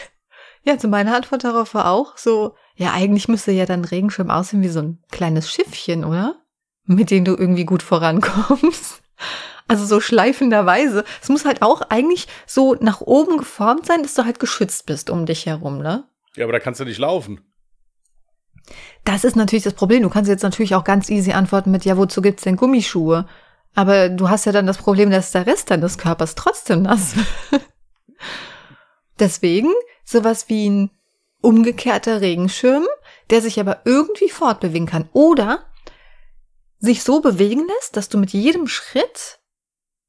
Ja, 0.65 0.75
also 0.75 0.87
meine 0.87 1.13
Antwort 1.13 1.43
darauf 1.43 1.73
war 1.73 1.91
auch 1.91 2.17
so, 2.17 2.55
ja, 2.77 2.93
eigentlich 2.93 3.27
müsste 3.27 3.51
ja 3.51 3.65
dann 3.65 3.83
Regenschirm 3.83 4.29
aussehen 4.29 4.61
wie 4.61 4.69
so 4.69 4.81
ein 4.81 5.03
kleines 5.11 5.51
Schiffchen, 5.51 6.05
oder? 6.05 6.37
Mit 6.85 7.11
dem 7.11 7.25
du 7.25 7.35
irgendwie 7.35 7.65
gut 7.65 7.83
vorankommst. 7.83 9.01
Also 9.67 9.85
so 9.85 10.01
schleifenderweise. 10.01 11.05
Es 11.21 11.29
muss 11.29 11.45
halt 11.45 11.61
auch 11.61 11.81
eigentlich 11.89 12.27
so 12.45 12.75
nach 12.81 12.99
oben 12.99 13.37
geformt 13.37 13.85
sein, 13.85 14.03
dass 14.03 14.13
du 14.13 14.25
halt 14.25 14.39
geschützt 14.39 14.85
bist 14.85 15.09
um 15.09 15.25
dich 15.25 15.45
herum, 15.45 15.77
ne? 15.77 16.03
Ja, 16.35 16.43
aber 16.43 16.51
da 16.51 16.59
kannst 16.59 16.81
du 16.81 16.85
nicht 16.85 16.97
laufen. 16.97 17.39
Das 19.05 19.23
ist 19.23 19.37
natürlich 19.37 19.63
das 19.63 19.73
Problem. 19.73 20.03
Du 20.03 20.09
kannst 20.09 20.29
jetzt 20.29 20.43
natürlich 20.43 20.75
auch 20.75 20.83
ganz 20.83 21.09
easy 21.09 21.31
antworten 21.31 21.71
mit, 21.71 21.85
ja, 21.85 21.95
wozu 21.95 22.21
gibt's 22.21 22.43
denn 22.43 22.57
Gummischuhe? 22.57 23.25
Aber 23.73 24.09
du 24.09 24.29
hast 24.29 24.45
ja 24.45 24.51
dann 24.51 24.67
das 24.67 24.77
Problem, 24.77 25.09
dass 25.11 25.31
der 25.31 25.47
Rest 25.47 25.71
deines 25.71 25.97
Körpers 25.97 26.35
trotzdem 26.35 26.81
nass 26.81 27.15
wird. 27.49 27.63
Deswegen 29.19 29.71
sowas 30.03 30.49
wie 30.49 30.69
ein 30.69 30.91
umgekehrter 31.41 32.21
Regenschirm, 32.21 32.85
der 33.29 33.41
sich 33.41 33.59
aber 33.59 33.81
irgendwie 33.85 34.29
fortbewegen 34.29 34.87
kann. 34.87 35.09
Oder 35.13 35.65
sich 36.79 37.03
so 37.03 37.21
bewegen 37.21 37.67
lässt, 37.67 37.95
dass 37.95 38.09
du 38.09 38.17
mit 38.17 38.31
jedem 38.31 38.67
Schritt 38.67 39.39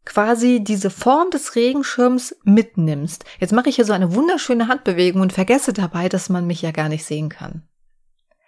quasi 0.04 0.62
diese 0.62 0.90
Form 0.90 1.30
des 1.30 1.54
Regenschirms 1.54 2.36
mitnimmst. 2.44 3.24
Jetzt 3.40 3.52
mache 3.52 3.68
ich 3.68 3.76
hier 3.76 3.84
so 3.84 3.92
eine 3.92 4.14
wunderschöne 4.14 4.68
Handbewegung 4.68 5.22
und 5.22 5.32
vergesse 5.32 5.72
dabei, 5.72 6.08
dass 6.08 6.28
man 6.28 6.46
mich 6.46 6.62
ja 6.62 6.72
gar 6.72 6.88
nicht 6.88 7.04
sehen 7.04 7.28
kann. 7.28 7.66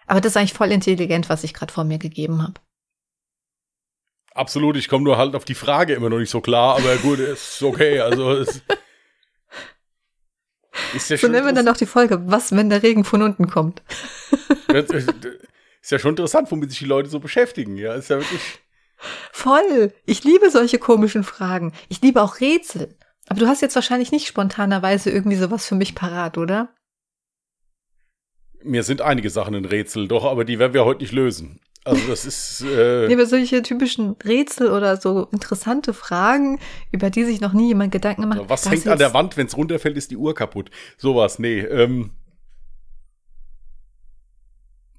Aber 0.06 0.20
das 0.20 0.32
ist 0.32 0.36
eigentlich 0.36 0.52
voll 0.52 0.70
intelligent, 0.70 1.28
was 1.28 1.44
ich 1.44 1.54
gerade 1.54 1.72
vor 1.72 1.84
mir 1.84 1.98
gegeben 1.98 2.42
habe. 2.42 2.60
Absolut, 4.34 4.76
ich 4.76 4.88
komme 4.88 5.04
nur 5.04 5.16
halt 5.16 5.34
auf 5.34 5.46
die 5.46 5.54
Frage 5.54 5.94
immer 5.94 6.10
noch 6.10 6.18
nicht 6.18 6.30
so 6.30 6.42
klar, 6.42 6.76
aber 6.76 6.96
gut, 6.96 7.18
ist 7.18 7.62
okay. 7.62 8.00
Also 8.00 8.32
es 8.32 8.60
ist 10.94 11.10
ja 11.10 11.16
so 11.16 11.28
nennen 11.28 11.46
wir 11.46 11.52
dann 11.52 11.68
auch 11.68 11.76
die 11.76 11.86
Folge, 11.86 12.22
was, 12.26 12.54
wenn 12.54 12.70
der 12.70 12.82
Regen 12.82 13.04
von 13.04 13.22
unten 13.22 13.48
kommt. 13.48 13.82
ist 14.72 15.90
ja 15.90 15.98
schon 15.98 16.10
interessant, 16.10 16.50
womit 16.50 16.70
sich 16.70 16.80
die 16.80 16.86
Leute 16.86 17.08
so 17.08 17.20
beschäftigen. 17.20 17.76
Ja, 17.76 17.94
ist 17.94 18.10
ja 18.10 18.18
wirklich. 18.18 18.60
Voll. 19.32 19.92
Ich 20.06 20.24
liebe 20.24 20.50
solche 20.50 20.78
komischen 20.78 21.24
Fragen. 21.24 21.72
Ich 21.88 22.00
liebe 22.00 22.22
auch 22.22 22.40
Rätsel. 22.40 22.96
Aber 23.28 23.40
du 23.40 23.46
hast 23.46 23.62
jetzt 23.62 23.74
wahrscheinlich 23.74 24.12
nicht 24.12 24.26
spontanerweise 24.26 25.10
irgendwie 25.10 25.36
sowas 25.36 25.66
für 25.66 25.74
mich 25.74 25.94
parat, 25.94 26.38
oder? 26.38 26.74
Mir 28.62 28.82
sind 28.82 29.00
einige 29.02 29.30
Sachen 29.30 29.54
ein 29.54 29.64
Rätsel, 29.64 30.08
doch, 30.08 30.24
aber 30.24 30.44
die 30.44 30.58
werden 30.58 30.74
wir 30.74 30.84
heute 30.84 31.02
nicht 31.02 31.12
lösen. 31.12 31.60
Also 31.86 32.08
das 32.08 32.24
ist. 32.24 32.62
Äh 32.62 33.06
nee, 33.06 33.14
aber 33.14 33.26
solche 33.26 33.62
typischen 33.62 34.16
Rätsel 34.24 34.72
oder 34.72 34.96
so 34.96 35.28
interessante 35.30 35.94
Fragen, 35.94 36.58
über 36.90 37.10
die 37.10 37.22
sich 37.24 37.40
noch 37.40 37.52
nie 37.52 37.68
jemand 37.68 37.92
Gedanken 37.92 38.22
gemacht 38.22 38.40
hat. 38.40 38.50
Was 38.50 38.68
hängt 38.68 38.88
an 38.88 38.98
der 38.98 39.14
Wand, 39.14 39.36
wenn 39.36 39.46
es 39.46 39.56
runterfällt, 39.56 39.96
ist 39.96 40.10
die 40.10 40.16
Uhr 40.16 40.34
kaputt. 40.34 40.70
Sowas, 40.96 41.38
nee. 41.38 41.60
Ähm. 41.60 42.10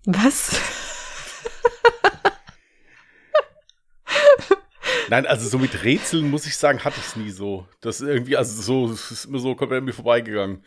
Was? 0.06 0.58
Nein, 5.10 5.26
also 5.26 5.50
so 5.50 5.58
mit 5.58 5.84
Rätseln 5.84 6.30
muss 6.30 6.48
ich 6.48 6.56
sagen, 6.56 6.86
hatte 6.86 7.02
ich 7.02 7.08
es 7.08 7.18
nie 7.18 7.32
so. 7.32 7.68
Das 7.82 8.00
irgendwie, 8.00 8.38
also 8.38 8.62
so, 8.62 8.94
es 8.94 9.12
ist 9.12 9.26
immer 9.26 9.40
so 9.40 9.56
komplett 9.56 9.84
mir 9.84 9.92
vorbeigegangen. 9.92 10.64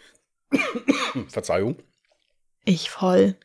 Verzeihung. 1.29 1.77
Ich 2.67 2.91
voll. 2.91 3.37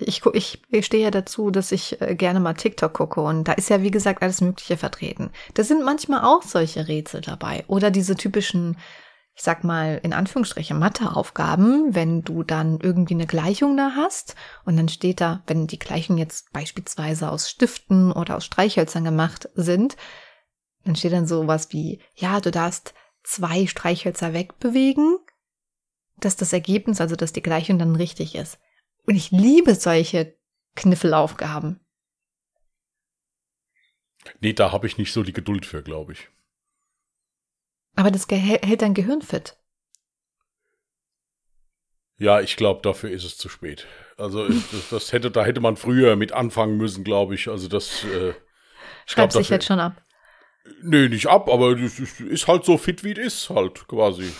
Ich, 0.00 0.24
ich, 0.32 0.62
ich 0.70 0.86
stehe 0.86 1.04
ja 1.04 1.10
dazu, 1.10 1.50
dass 1.50 1.72
ich 1.72 2.00
äh, 2.00 2.14
gerne 2.14 2.40
mal 2.40 2.54
TikTok 2.54 2.92
gucke 2.92 3.20
und 3.20 3.44
da 3.44 3.52
ist 3.52 3.70
ja, 3.70 3.82
wie 3.82 3.90
gesagt, 3.90 4.22
alles 4.22 4.40
Mögliche 4.40 4.76
vertreten. 4.76 5.30
Da 5.54 5.62
sind 5.62 5.84
manchmal 5.84 6.24
auch 6.24 6.42
solche 6.42 6.88
Rätsel 6.88 7.20
dabei 7.20 7.64
oder 7.66 7.90
diese 7.90 8.16
typischen, 8.16 8.76
ich 9.34 9.42
sag 9.42 9.64
mal, 9.64 10.00
in 10.02 10.12
Anführungsstrichen 10.12 10.78
Matheaufgaben, 10.78 11.94
wenn 11.94 12.22
du 12.22 12.42
dann 12.42 12.78
irgendwie 12.80 13.14
eine 13.14 13.26
Gleichung 13.26 13.76
da 13.76 13.92
hast 13.96 14.34
und 14.64 14.76
dann 14.76 14.88
steht 14.88 15.20
da, 15.20 15.42
wenn 15.46 15.66
die 15.66 15.78
Gleichungen 15.78 16.18
jetzt 16.18 16.52
beispielsweise 16.52 17.30
aus 17.30 17.50
Stiften 17.50 18.12
oder 18.12 18.36
aus 18.36 18.44
Streichhölzern 18.44 19.04
gemacht 19.04 19.48
sind, 19.54 19.96
dann 20.84 20.96
steht 20.96 21.12
dann 21.12 21.26
sowas 21.26 21.68
wie, 21.72 22.00
ja, 22.14 22.40
du 22.40 22.50
darfst 22.50 22.94
zwei 23.22 23.66
Streichhölzer 23.66 24.32
wegbewegen, 24.32 25.18
dass 26.18 26.36
das 26.36 26.52
Ergebnis, 26.52 27.00
also 27.00 27.16
dass 27.16 27.32
die 27.32 27.42
Gleichung 27.42 27.78
dann 27.78 27.96
richtig 27.96 28.34
ist. 28.34 28.58
Und 29.06 29.16
ich 29.16 29.30
liebe 29.30 29.74
solche 29.74 30.36
Kniffelaufgaben. 30.76 31.80
Nee, 34.40 34.52
da 34.52 34.72
habe 34.72 34.86
ich 34.86 34.98
nicht 34.98 35.12
so 35.12 35.22
die 35.22 35.32
Geduld 35.32 35.66
für, 35.66 35.82
glaube 35.82 36.12
ich. 36.12 36.28
Aber 37.96 38.10
das 38.10 38.26
hält 38.28 38.82
dein 38.82 38.94
Gehirn 38.94 39.22
fit. 39.22 39.56
Ja, 42.18 42.40
ich 42.40 42.56
glaube, 42.56 42.82
dafür 42.82 43.10
ist 43.10 43.24
es 43.24 43.38
zu 43.38 43.48
spät. 43.48 43.86
Also 44.18 44.46
das, 44.46 44.90
das, 44.90 45.12
hätte, 45.12 45.30
da 45.30 45.44
hätte 45.44 45.60
man 45.60 45.76
früher 45.76 46.16
mit 46.16 46.32
anfangen 46.32 46.76
müssen, 46.76 47.02
glaube 47.02 47.34
ich. 47.34 47.48
Also 47.48 47.66
das 47.66 48.04
äh, 48.04 48.34
schreibt 49.06 49.32
sich 49.32 49.48
jetzt 49.48 49.64
schon 49.64 49.80
ab. 49.80 50.04
Nee, 50.82 51.08
nicht 51.08 51.26
ab, 51.28 51.48
aber 51.48 51.72
es 51.78 51.98
ist 51.98 52.46
halt 52.46 52.66
so 52.66 52.76
fit, 52.76 53.02
wie 53.04 53.12
es 53.12 53.18
ist, 53.18 53.50
halt 53.50 53.88
quasi. 53.88 54.30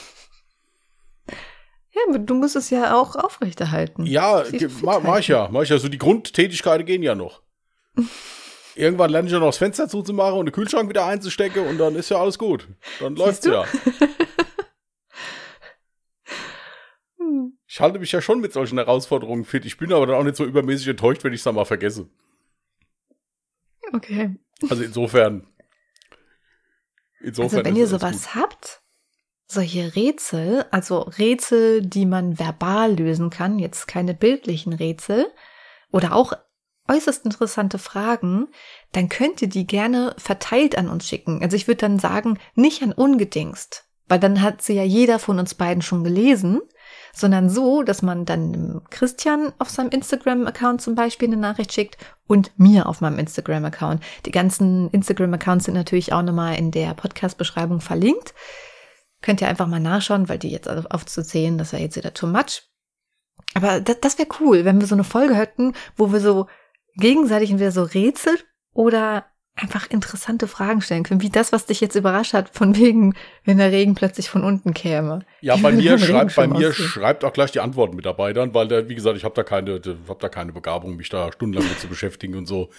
Ja, 1.93 2.19
du 2.19 2.35
musst 2.35 2.57
es 2.57 2.71
ja 2.71 2.97
auch 2.97 3.17
aufrechterhalten. 3.17 4.07
Ja, 4.07 4.45
ma, 4.83 5.01
mach 5.01 5.19
ich 5.19 5.29
ja. 5.29 5.49
Mach 5.51 5.63
ich 5.63 5.71
ja. 5.71 5.79
So 5.79 5.89
die 5.89 5.99
Grundtätigkeiten 5.99 6.87
gehen 6.87 7.03
ja 7.03 7.15
noch. 7.15 7.43
Irgendwann 8.77 9.11
lerne 9.11 9.27
ich 9.27 9.33
ja 9.33 9.41
noch 9.41 9.49
das 9.49 9.59
Fenster 9.59 9.89
zuzumachen 9.89 10.39
und 10.39 10.47
den 10.47 10.53
Kühlschrank 10.53 10.89
wieder 10.89 11.05
einzustecken 11.05 11.67
und 11.67 11.79
dann 11.79 11.97
ist 11.97 12.09
ja 12.09 12.19
alles 12.19 12.39
gut. 12.39 12.69
Dann 13.01 13.17
läuft's 13.17 13.45
ja. 13.45 13.65
ich 17.67 17.81
halte 17.81 17.99
mich 17.99 18.13
ja 18.13 18.23
schon 18.23 18.41
mit 18.41 18.53
solchen 18.53 18.79
Herausforderungen 18.79 19.45
fit. 19.45 19.65
Ich 19.65 19.77
bin 19.77 19.93
aber 19.93 20.07
dann 20.07 20.17
auch 20.17 20.23
nicht 20.25 20.37
so 20.37 20.45
übermäßig 20.45 20.87
enttäuscht, 20.89 21.25
wenn 21.25 21.33
ich 21.33 21.41
es 21.41 21.45
dann 21.45 21.57
mal 21.57 21.65
vergesse. 21.65 22.09
Okay. 23.93 24.37
Also 24.69 24.83
insofern. 24.83 25.47
Insofern 27.21 27.59
also 27.59 27.65
wenn 27.69 27.77
ihr 27.77 27.87
sowas 27.87 28.23
gut. 28.23 28.35
habt, 28.35 28.83
solche 29.51 29.97
Rätsel, 29.97 30.65
also 30.71 31.01
Rätsel, 31.01 31.83
die 31.83 32.07
man 32.07 32.39
verbal 32.39 32.95
lösen 32.95 33.31
kann, 33.31 33.59
jetzt 33.59 33.89
keine 33.89 34.15
bildlichen 34.15 34.73
Rätsel, 34.73 35.27
oder 35.91 36.15
auch 36.15 36.33
äußerst 36.89 37.25
interessante 37.25 37.79
Fragen, 37.79 38.49
dann 38.93 39.09
könnt 39.09 39.43
ihr 39.43 39.49
die 39.49 39.67
gerne 39.67 40.15
verteilt 40.19 40.79
an 40.79 40.89
uns 40.89 41.07
schicken. 41.07 41.43
Also 41.43 41.57
ich 41.57 41.67
würde 41.67 41.79
dann 41.79 41.99
sagen, 41.99 42.39
nicht 42.55 42.83
an 42.83 42.93
ungedingst, 42.93 43.87
weil 44.07 44.21
dann 44.21 44.41
hat 44.41 44.63
sie 44.63 44.75
ja 44.75 44.85
jeder 44.85 45.19
von 45.19 45.39
uns 45.39 45.55
beiden 45.55 45.83
schon 45.83 46.05
gelesen, 46.05 46.61
sondern 47.13 47.49
so, 47.49 47.83
dass 47.83 48.03
man 48.03 48.25
dann 48.25 48.83
Christian 48.91 49.53
auf 49.59 49.69
seinem 49.69 49.91
Instagram-Account 49.91 50.81
zum 50.81 50.95
Beispiel 50.95 51.29
eine 51.29 51.37
Nachricht 51.37 51.73
schickt 51.73 51.97
und 52.27 52.53
mir 52.57 52.87
auf 52.87 53.01
meinem 53.01 53.19
Instagram-Account. 53.19 54.03
Die 54.27 54.33
ganzen 54.33 54.91
Instagram-Accounts 54.91 55.65
sind 55.65 55.75
natürlich 55.75 56.13
auch 56.13 56.23
nochmal 56.23 56.57
in 56.57 56.71
der 56.71 56.95
Podcast-Beschreibung 56.95 57.81
verlinkt. 57.81 58.35
Könnt 59.23 59.41
ihr 59.41 59.49
einfach 59.49 59.67
mal 59.67 59.81
nachschauen, 59.81 60.29
weil 60.29 60.39
die 60.39 60.51
jetzt 60.51 60.69
aufzuzählen, 60.69 61.59
das 61.59 61.73
wäre 61.73 61.83
jetzt 61.83 61.97
wieder 61.97 62.15
too 62.15 62.27
much. 62.27 62.63
Aber 63.55 63.81
das, 63.81 64.01
das 64.01 64.19
wäre 64.19 64.29
cool, 64.41 64.65
wenn 64.65 64.81
wir 64.81 64.87
so 64.87 64.95
eine 64.95 65.05
Folge 65.05 65.35
hätten, 65.35 65.75
wo 65.97 66.13
wir 66.13 66.21
so 66.21 66.47
gegenseitig 66.95 67.51
entweder 67.51 67.73
so 67.73 67.83
Rätsel 67.83 68.39
oder 68.73 69.27
einfach 69.57 69.91
interessante 69.91 70.47
Fragen 70.47 70.81
stellen 70.81 71.03
können, 71.03 71.23
wie 71.23 71.31
das, 71.31 71.53
was 71.53 71.67
dich 71.67 71.81
jetzt 71.81 71.97
überrascht 71.97 72.33
hat, 72.33 72.51
von 72.51 72.77
wegen, 72.77 73.15
wenn 73.45 73.59
der 73.59 73.73
Regen 73.73 73.95
plötzlich 73.95 74.31
von 74.31 74.45
unten 74.45 74.75
käme. 74.75 75.21
Ja, 75.41 75.57
bei 75.57 75.73
mir 75.73 75.99
schreibt, 75.99 76.35
bei 76.37 76.47
mir 76.47 76.73
schreibt 76.73 77.25
auch 77.25 77.33
gleich 77.33 77.53
die 77.53 77.61
Antworten 77.61 77.97
mit 77.97 78.07
dabei 78.07 78.33
dann, 78.33 78.55
weil 78.55 78.69
da, 78.69 78.89
wie 78.89 78.95
gesagt, 78.95 79.17
ich 79.17 79.25
habe 79.25 79.35
da 79.35 79.43
keine, 79.43 79.81
habe 80.09 80.21
da 80.21 80.29
keine 80.29 80.53
Begabung, 80.53 80.97
mich 80.97 81.09
da 81.09 81.31
stundenlang 81.33 81.69
mit 81.69 81.81
zu 81.81 81.89
beschäftigen 81.89 82.37
und 82.37 82.47
so. 82.47 82.71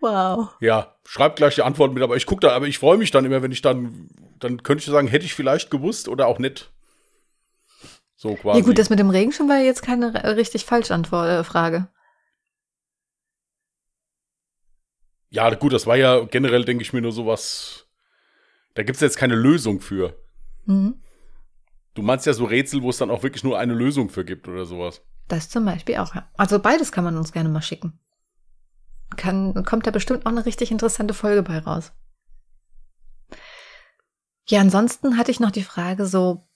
Wow. 0.00 0.50
Ja, 0.60 0.96
schreibt 1.04 1.36
gleich 1.36 1.54
die 1.54 1.62
Antworten 1.62 1.94
mit, 1.94 2.02
aber 2.02 2.16
ich 2.16 2.26
gucke 2.26 2.40
da, 2.40 2.52
aber 2.54 2.66
ich 2.66 2.78
freue 2.78 2.98
mich 2.98 3.10
dann 3.10 3.24
immer, 3.24 3.42
wenn 3.42 3.52
ich 3.52 3.62
dann, 3.62 4.08
dann 4.38 4.62
könnte 4.62 4.82
ich 4.82 4.90
sagen, 4.90 5.08
hätte 5.08 5.24
ich 5.24 5.34
vielleicht 5.34 5.70
gewusst 5.70 6.08
oder 6.08 6.26
auch 6.26 6.38
nicht. 6.38 6.70
So 8.16 8.34
quasi. 8.34 8.60
Ja 8.60 8.64
gut, 8.64 8.78
das 8.78 8.90
mit 8.90 8.98
dem 8.98 9.10
Regenschirm 9.10 9.48
war 9.48 9.58
jetzt 9.58 9.82
keine 9.82 10.36
richtig 10.36 10.64
falsche 10.64 10.94
Antwort, 10.94 11.28
äh, 11.28 11.44
Frage. 11.44 11.88
Ja, 15.30 15.52
gut, 15.54 15.72
das 15.72 15.86
war 15.86 15.96
ja 15.96 16.20
generell, 16.24 16.64
denke 16.64 16.82
ich 16.82 16.92
mir, 16.92 17.00
nur 17.00 17.12
sowas. 17.12 17.86
Da 18.74 18.82
gibt 18.82 18.96
es 18.96 19.00
jetzt 19.00 19.16
keine 19.16 19.34
Lösung 19.34 19.80
für. 19.80 20.16
Mhm. 20.64 21.02
Du 21.94 22.02
meinst 22.02 22.26
ja 22.26 22.32
so 22.32 22.44
Rätsel, 22.44 22.82
wo 22.82 22.90
es 22.90 22.98
dann 22.98 23.10
auch 23.10 23.22
wirklich 23.22 23.44
nur 23.44 23.58
eine 23.58 23.74
Lösung 23.74 24.10
für 24.10 24.24
gibt 24.24 24.48
oder 24.48 24.64
sowas. 24.64 25.02
Das 25.28 25.48
zum 25.48 25.64
Beispiel 25.64 25.96
auch, 25.96 26.14
ja. 26.14 26.28
Also 26.36 26.58
beides 26.58 26.92
kann 26.92 27.04
man 27.04 27.16
uns 27.16 27.32
gerne 27.32 27.48
mal 27.48 27.62
schicken 27.62 27.98
kann, 29.16 29.64
kommt 29.64 29.86
da 29.86 29.90
bestimmt 29.90 30.26
auch 30.26 30.30
eine 30.30 30.46
richtig 30.46 30.70
interessante 30.70 31.14
Folge 31.14 31.42
bei 31.42 31.58
raus. 31.58 31.92
Ja, 34.46 34.60
ansonsten 34.60 35.16
hatte 35.16 35.30
ich 35.30 35.40
noch 35.40 35.50
die 35.50 35.62
Frage 35.62 36.06
so, 36.06 36.46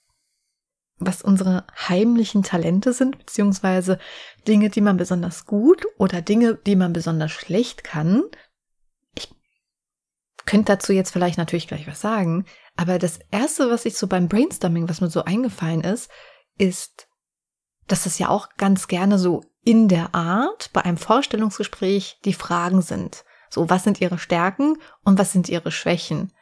was 0.98 1.22
unsere 1.22 1.64
heimlichen 1.88 2.42
Talente 2.42 2.92
sind, 2.92 3.18
beziehungsweise 3.18 3.98
Dinge, 4.46 4.68
die 4.68 4.80
man 4.80 4.96
besonders 4.96 5.46
gut 5.46 5.86
oder 5.96 6.20
Dinge, 6.20 6.54
die 6.54 6.76
man 6.76 6.92
besonders 6.92 7.30
schlecht 7.30 7.84
kann. 7.84 8.24
Ich 9.14 9.30
könnte 10.44 10.72
dazu 10.72 10.92
jetzt 10.92 11.12
vielleicht 11.12 11.38
natürlich 11.38 11.68
gleich 11.68 11.86
was 11.86 12.00
sagen, 12.00 12.44
aber 12.76 12.98
das 12.98 13.20
erste, 13.30 13.70
was 13.70 13.84
ich 13.84 13.96
so 13.96 14.06
beim 14.06 14.28
Brainstorming, 14.28 14.88
was 14.88 15.00
mir 15.00 15.10
so 15.10 15.24
eingefallen 15.24 15.82
ist, 15.82 16.10
ist, 16.58 17.08
dass 17.86 18.06
es 18.06 18.18
ja 18.18 18.28
auch 18.28 18.50
ganz 18.56 18.88
gerne 18.88 19.18
so 19.18 19.44
in 19.68 19.86
der 19.86 20.14
Art 20.14 20.70
bei 20.72 20.82
einem 20.82 20.96
Vorstellungsgespräch 20.96 22.20
die 22.24 22.32
Fragen 22.32 22.80
sind. 22.80 23.26
So, 23.50 23.68
was 23.68 23.84
sind 23.84 24.00
ihre 24.00 24.16
Stärken 24.16 24.78
und 25.04 25.18
was 25.18 25.32
sind 25.32 25.50
ihre 25.50 25.70
Schwächen? 25.70 26.32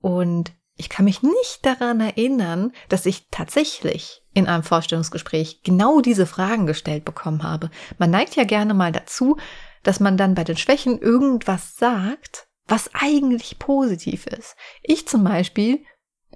Und 0.00 0.52
ich 0.76 0.88
kann 0.88 1.04
mich 1.04 1.24
nicht 1.24 1.66
daran 1.66 2.00
erinnern, 2.00 2.70
dass 2.88 3.06
ich 3.06 3.26
tatsächlich 3.32 4.22
in 4.34 4.46
einem 4.46 4.62
Vorstellungsgespräch 4.62 5.62
genau 5.64 6.00
diese 6.00 6.26
Fragen 6.26 6.64
gestellt 6.68 7.04
bekommen 7.04 7.42
habe. 7.42 7.70
Man 7.98 8.10
neigt 8.12 8.36
ja 8.36 8.44
gerne 8.44 8.72
mal 8.72 8.92
dazu, 8.92 9.36
dass 9.82 9.98
man 9.98 10.16
dann 10.16 10.36
bei 10.36 10.44
den 10.44 10.56
Schwächen 10.56 11.00
irgendwas 11.00 11.74
sagt, 11.74 12.46
was 12.68 12.88
eigentlich 12.94 13.58
positiv 13.58 14.28
ist. 14.28 14.54
Ich 14.80 15.08
zum 15.08 15.24
Beispiel 15.24 15.84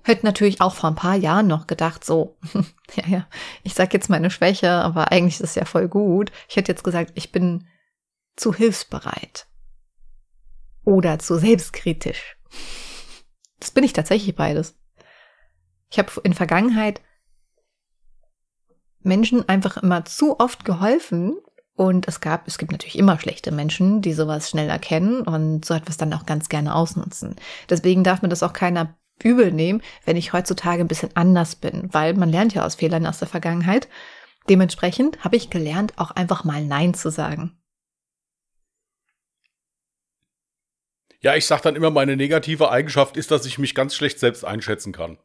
hätte 0.02 0.24
natürlich 0.24 0.60
auch 0.60 0.74
vor 0.74 0.90
ein 0.90 0.96
paar 0.96 1.16
Jahren 1.16 1.46
noch 1.46 1.66
gedacht, 1.66 2.04
so, 2.04 2.38
ja, 2.94 3.06
ja, 3.06 3.26
ich 3.62 3.74
sag 3.74 3.92
jetzt 3.92 4.10
meine 4.10 4.30
Schwäche, 4.30 4.70
aber 4.70 5.12
eigentlich 5.12 5.34
ist 5.34 5.50
es 5.50 5.54
ja 5.54 5.64
voll 5.64 5.88
gut. 5.88 6.32
Ich 6.48 6.56
hätte 6.56 6.72
jetzt 6.72 6.84
gesagt, 6.84 7.12
ich 7.14 7.32
bin 7.32 7.66
zu 8.36 8.54
hilfsbereit 8.54 9.46
oder 10.84 11.18
zu 11.18 11.38
selbstkritisch. 11.38 12.36
Das 13.58 13.70
bin 13.70 13.84
ich 13.84 13.92
tatsächlich 13.92 14.34
beides. 14.36 14.78
Ich 15.90 15.98
habe 15.98 16.10
in 16.24 16.34
Vergangenheit 16.34 17.00
Menschen 19.00 19.48
einfach 19.48 19.76
immer 19.78 20.04
zu 20.04 20.38
oft 20.38 20.64
geholfen 20.64 21.38
und 21.74 22.08
es 22.08 22.20
gab, 22.20 22.48
es 22.48 22.58
gibt 22.58 22.72
natürlich 22.72 22.98
immer 22.98 23.18
schlechte 23.18 23.52
Menschen, 23.52 24.02
die 24.02 24.14
sowas 24.14 24.50
schnell 24.50 24.68
erkennen 24.68 25.20
und 25.22 25.64
so 25.64 25.74
etwas 25.74 25.96
dann 25.96 26.12
auch 26.12 26.26
ganz 26.26 26.48
gerne 26.48 26.74
ausnutzen. 26.74 27.36
Deswegen 27.68 28.02
darf 28.02 28.22
mir 28.22 28.28
das 28.28 28.42
auch 28.42 28.52
keiner 28.52 28.96
übel 29.22 29.52
nehmen, 29.52 29.82
wenn 30.04 30.16
ich 30.16 30.32
heutzutage 30.32 30.82
ein 30.82 30.88
bisschen 30.88 31.14
anders 31.14 31.56
bin, 31.56 31.88
weil 31.92 32.14
man 32.14 32.30
lernt 32.30 32.54
ja 32.54 32.64
aus 32.64 32.76
Fehlern 32.76 33.06
aus 33.06 33.18
der 33.18 33.28
Vergangenheit. 33.28 33.88
Dementsprechend 34.48 35.24
habe 35.24 35.36
ich 35.36 35.50
gelernt, 35.50 35.94
auch 35.96 36.10
einfach 36.12 36.44
mal 36.44 36.64
Nein 36.64 36.94
zu 36.94 37.10
sagen. 37.10 37.58
Ja, 41.20 41.34
ich 41.34 41.46
sage 41.46 41.62
dann 41.62 41.76
immer, 41.76 41.90
meine 41.90 42.16
negative 42.16 42.70
Eigenschaft 42.70 43.16
ist, 43.16 43.30
dass 43.30 43.46
ich 43.46 43.58
mich 43.58 43.74
ganz 43.74 43.94
schlecht 43.94 44.20
selbst 44.20 44.44
einschätzen 44.44 44.92
kann. 44.92 45.18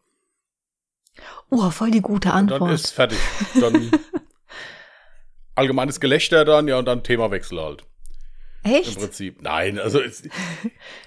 Oh, 1.50 1.69
voll 1.69 1.91
die 1.91 2.01
gute 2.01 2.31
Antwort. 2.33 2.62
Und 2.62 2.67
dann 2.67 2.75
ist 2.75 2.91
fertig. 2.91 3.19
Dann 3.60 3.91
allgemeines 5.55 6.00
Gelächter 6.00 6.45
dann, 6.45 6.67
ja, 6.67 6.79
und 6.79 6.86
dann 6.86 7.03
Themawechsel 7.03 7.60
halt. 7.62 7.83
Echt? 8.63 8.96
Im 8.96 9.01
Prinzip. 9.01 9.41
Nein, 9.41 9.80
also. 9.80 10.00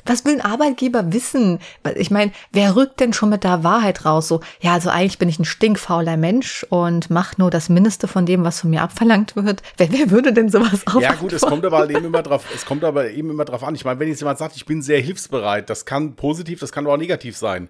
Was 0.04 0.24
will 0.24 0.34
ein 0.34 0.40
Arbeitgeber 0.40 1.12
wissen? 1.12 1.60
Ich 1.94 2.10
meine, 2.10 2.32
wer 2.52 2.74
rückt 2.74 2.98
denn 2.98 3.12
schon 3.12 3.28
mit 3.30 3.44
der 3.44 3.62
Wahrheit 3.62 4.04
raus? 4.04 4.26
So, 4.26 4.40
ja, 4.60 4.74
also 4.74 4.90
eigentlich 4.90 5.18
bin 5.18 5.28
ich 5.28 5.38
ein 5.38 5.44
stinkfauler 5.44 6.16
Mensch 6.16 6.66
und 6.68 7.10
mache 7.10 7.36
nur 7.38 7.50
das 7.50 7.68
Mindeste 7.68 8.08
von 8.08 8.26
dem, 8.26 8.42
was 8.42 8.60
von 8.60 8.70
mir 8.70 8.82
abverlangt 8.82 9.36
wird. 9.36 9.62
Wer, 9.76 9.92
wer 9.92 10.10
würde 10.10 10.32
denn 10.32 10.48
sowas 10.48 10.84
auf? 10.86 11.00
Ja, 11.00 11.14
gut, 11.14 11.32
es 11.32 11.42
kommt 11.42 11.64
aber 11.64 11.88
eben 11.88 12.04
immer 12.04 12.22
drauf, 12.22 12.44
es 12.52 12.66
kommt 12.66 12.82
aber 12.82 13.10
eben 13.10 13.30
immer 13.30 13.44
drauf 13.44 13.62
an. 13.62 13.76
Ich 13.76 13.84
meine, 13.84 14.00
wenn 14.00 14.08
jetzt 14.08 14.20
jemand 14.20 14.38
sagt, 14.38 14.56
ich 14.56 14.66
bin 14.66 14.82
sehr 14.82 15.00
hilfsbereit, 15.00 15.70
das 15.70 15.84
kann 15.84 16.16
positiv, 16.16 16.58
das 16.58 16.72
kann 16.72 16.84
aber 16.84 16.94
auch 16.94 16.98
negativ 16.98 17.36
sein. 17.36 17.68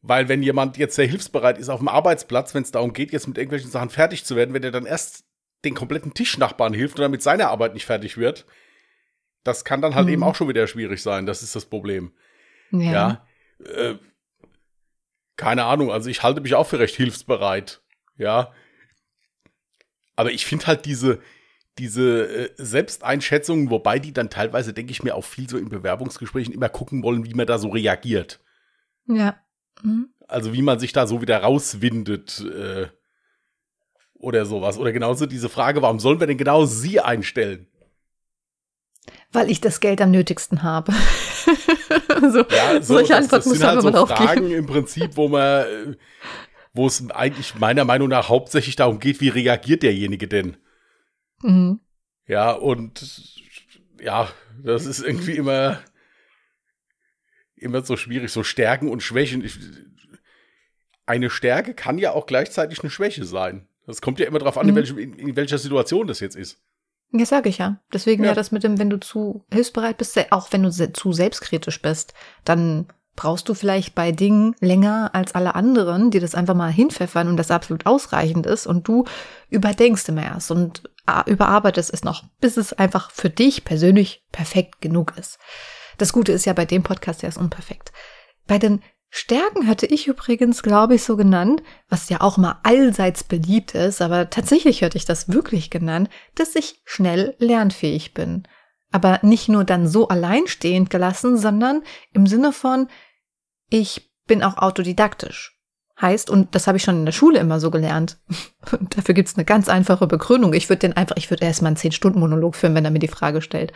Weil 0.00 0.28
wenn 0.28 0.42
jemand 0.42 0.78
jetzt 0.78 0.94
sehr 0.94 1.06
hilfsbereit 1.06 1.58
ist 1.58 1.68
auf 1.68 1.80
dem 1.80 1.88
Arbeitsplatz, 1.88 2.54
wenn 2.54 2.62
es 2.62 2.70
darum 2.70 2.94
geht, 2.94 3.12
jetzt 3.12 3.28
mit 3.28 3.36
irgendwelchen 3.36 3.70
Sachen 3.70 3.90
fertig 3.90 4.24
zu 4.24 4.34
werden, 4.34 4.54
wenn 4.54 4.62
er 4.62 4.70
dann 4.70 4.86
erst 4.86 5.24
den 5.64 5.74
kompletten 5.74 6.14
Tischnachbarn 6.14 6.72
hilft 6.72 6.98
und 6.98 7.02
damit 7.02 7.22
seine 7.22 7.48
Arbeit 7.48 7.74
nicht 7.74 7.84
fertig 7.84 8.16
wird, 8.16 8.46
das 9.48 9.64
kann 9.64 9.80
dann 9.80 9.94
halt 9.94 10.06
mhm. 10.06 10.12
eben 10.12 10.22
auch 10.22 10.34
schon 10.34 10.48
wieder 10.48 10.66
schwierig 10.66 11.02
sein. 11.02 11.26
Das 11.26 11.42
ist 11.42 11.56
das 11.56 11.64
Problem. 11.64 12.12
Ja. 12.70 13.22
ja 13.58 13.64
äh, 13.64 13.98
keine 15.36 15.64
Ahnung, 15.64 15.90
also 15.90 16.10
ich 16.10 16.22
halte 16.22 16.40
mich 16.40 16.54
auch 16.54 16.66
für 16.66 16.78
recht 16.78 16.96
hilfsbereit. 16.96 17.80
Ja. 18.16 18.52
Aber 20.16 20.32
ich 20.32 20.44
finde 20.44 20.66
halt 20.66 20.84
diese, 20.84 21.20
diese 21.78 22.26
äh, 22.26 22.50
Selbsteinschätzungen, 22.56 23.70
wobei 23.70 23.98
die 24.00 24.12
dann 24.12 24.30
teilweise, 24.30 24.72
denke 24.72 24.90
ich 24.90 25.02
mir, 25.02 25.14
auch 25.14 25.24
viel 25.24 25.48
so 25.48 25.56
in 25.56 25.68
Bewerbungsgesprächen 25.68 26.52
immer 26.52 26.68
gucken 26.68 27.02
wollen, 27.02 27.24
wie 27.24 27.34
man 27.34 27.46
da 27.46 27.58
so 27.58 27.68
reagiert. 27.68 28.40
Ja. 29.06 29.36
Mhm. 29.82 30.10
Also 30.26 30.52
wie 30.52 30.62
man 30.62 30.78
sich 30.78 30.92
da 30.92 31.06
so 31.06 31.22
wieder 31.22 31.38
rauswindet 31.38 32.40
äh, 32.40 32.88
oder 34.14 34.44
sowas. 34.44 34.76
Oder 34.76 34.92
genauso 34.92 35.24
diese 35.24 35.48
Frage, 35.48 35.80
warum 35.80 36.00
sollen 36.00 36.20
wir 36.20 36.26
denn 36.26 36.36
genau 36.36 36.66
sie 36.66 37.00
einstellen? 37.00 37.68
Weil 39.32 39.50
ich 39.50 39.60
das 39.60 39.80
Geld 39.80 40.00
am 40.00 40.10
nötigsten 40.10 40.62
habe. 40.62 40.92
so, 42.32 42.44
ja, 42.48 42.80
so, 42.80 42.94
solche 42.94 43.16
Antworten 43.16 43.48
muss 43.48 43.58
man 43.58 43.68
halt 43.68 43.82
so 43.82 43.90
drauf 43.90 44.08
Fragen 44.08 44.48
geben. 44.48 44.60
im 44.60 44.66
Prinzip, 44.66 45.16
wo 45.16 45.28
man, 45.28 45.96
wo 46.72 46.86
es 46.86 47.10
eigentlich 47.10 47.54
meiner 47.54 47.84
Meinung 47.84 48.08
nach 48.08 48.28
hauptsächlich 48.28 48.76
darum 48.76 48.98
geht, 48.98 49.20
wie 49.20 49.28
reagiert 49.28 49.82
derjenige 49.82 50.28
denn? 50.28 50.56
Mhm. 51.42 51.80
Ja, 52.26 52.52
und 52.52 53.04
ja, 54.00 54.28
das 54.62 54.86
ist 54.86 55.00
irgendwie 55.00 55.32
immer, 55.32 55.80
immer 57.56 57.82
so 57.82 57.96
schwierig, 57.96 58.30
so 58.30 58.42
Stärken 58.42 58.88
und 58.88 59.02
Schwächen. 59.02 59.44
Ich, 59.44 59.58
eine 61.06 61.30
Stärke 61.30 61.74
kann 61.74 61.98
ja 61.98 62.12
auch 62.12 62.26
gleichzeitig 62.26 62.80
eine 62.80 62.90
Schwäche 62.90 63.24
sein. 63.24 63.66
Das 63.86 64.02
kommt 64.02 64.20
ja 64.20 64.26
immer 64.26 64.38
darauf 64.38 64.58
an, 64.58 64.66
mhm. 64.66 64.70
in, 64.70 64.76
welch, 64.76 64.90
in, 64.90 65.14
in 65.14 65.36
welcher 65.36 65.58
Situation 65.58 66.06
das 66.06 66.20
jetzt 66.20 66.36
ist. 66.36 66.60
Ja, 67.12 67.24
sag 67.24 67.46
ich 67.46 67.58
ja. 67.58 67.80
Deswegen 67.92 68.24
ja. 68.24 68.30
ja 68.30 68.34
das 68.34 68.52
mit 68.52 68.64
dem, 68.64 68.78
wenn 68.78 68.90
du 68.90 69.00
zu 69.00 69.44
hilfsbereit 69.52 69.96
bist, 69.96 70.18
auch 70.30 70.52
wenn 70.52 70.62
du 70.62 70.70
zu 70.70 71.12
selbstkritisch 71.12 71.80
bist, 71.80 72.14
dann 72.44 72.86
brauchst 73.16 73.48
du 73.48 73.54
vielleicht 73.54 73.96
bei 73.96 74.12
Dingen 74.12 74.54
länger 74.60 75.10
als 75.12 75.34
alle 75.34 75.56
anderen, 75.56 76.12
die 76.12 76.20
das 76.20 76.36
einfach 76.36 76.54
mal 76.54 76.70
hinpfeffern 76.70 77.26
und 77.26 77.36
das 77.36 77.50
absolut 77.50 77.84
ausreichend 77.84 78.46
ist 78.46 78.66
und 78.66 78.86
du 78.86 79.06
überdenkst 79.48 80.08
immer 80.08 80.22
erst 80.22 80.52
und 80.52 80.82
überarbeitest 81.26 81.92
es 81.92 82.04
noch, 82.04 82.24
bis 82.40 82.56
es 82.56 82.72
einfach 82.72 83.10
für 83.10 83.28
dich 83.28 83.64
persönlich 83.64 84.24
perfekt 84.30 84.80
genug 84.80 85.14
ist. 85.16 85.38
Das 85.96 86.12
Gute 86.12 86.30
ist 86.30 86.44
ja 86.44 86.52
bei 86.52 86.64
dem 86.64 86.84
Podcast, 86.84 87.22
der 87.22 87.30
ist 87.30 87.38
unperfekt. 87.38 87.92
Bei 88.46 88.58
den 88.58 88.82
Stärken 89.10 89.66
hatte 89.66 89.86
ich 89.86 90.06
übrigens, 90.06 90.62
glaube 90.62 90.96
ich, 90.96 91.02
so 91.02 91.16
genannt, 91.16 91.62
was 91.88 92.08
ja 92.10 92.20
auch 92.20 92.36
mal 92.36 92.60
allseits 92.62 93.24
beliebt 93.24 93.74
ist, 93.74 94.02
aber 94.02 94.28
tatsächlich 94.28 94.82
hatte 94.82 94.98
ich 94.98 95.06
das 95.06 95.32
wirklich 95.32 95.70
genannt, 95.70 96.10
dass 96.34 96.54
ich 96.54 96.82
schnell 96.84 97.34
lernfähig 97.38 98.12
bin. 98.12 98.46
Aber 98.90 99.18
nicht 99.22 99.48
nur 99.48 99.64
dann 99.64 99.88
so 99.88 100.08
alleinstehend 100.08 100.90
gelassen, 100.90 101.38
sondern 101.38 101.82
im 102.12 102.26
Sinne 102.26 102.52
von, 102.52 102.88
ich 103.70 104.10
bin 104.26 104.42
auch 104.42 104.58
autodidaktisch. 104.58 105.58
Heißt, 106.00 106.30
und 106.30 106.54
das 106.54 106.68
habe 106.68 106.76
ich 106.76 106.84
schon 106.84 106.96
in 106.96 107.06
der 107.06 107.12
Schule 107.12 107.40
immer 107.40 107.58
so 107.58 107.70
gelernt. 107.70 108.18
Und 108.70 108.96
dafür 108.96 109.14
gibt's 109.14 109.34
eine 109.34 109.44
ganz 109.44 109.68
einfache 109.68 110.06
Begründung. 110.06 110.52
Ich 110.52 110.68
würde 110.68 110.80
den 110.80 110.96
einfach, 110.96 111.16
ich 111.16 111.28
würde 111.28 111.44
erstmal 111.44 111.70
einen 111.70 111.76
10-Stunden-Monolog 111.76 112.54
führen, 112.54 112.74
wenn 112.74 112.84
er 112.84 112.92
mir 112.92 113.00
die 113.00 113.08
Frage 113.08 113.42
stellt. 113.42 113.72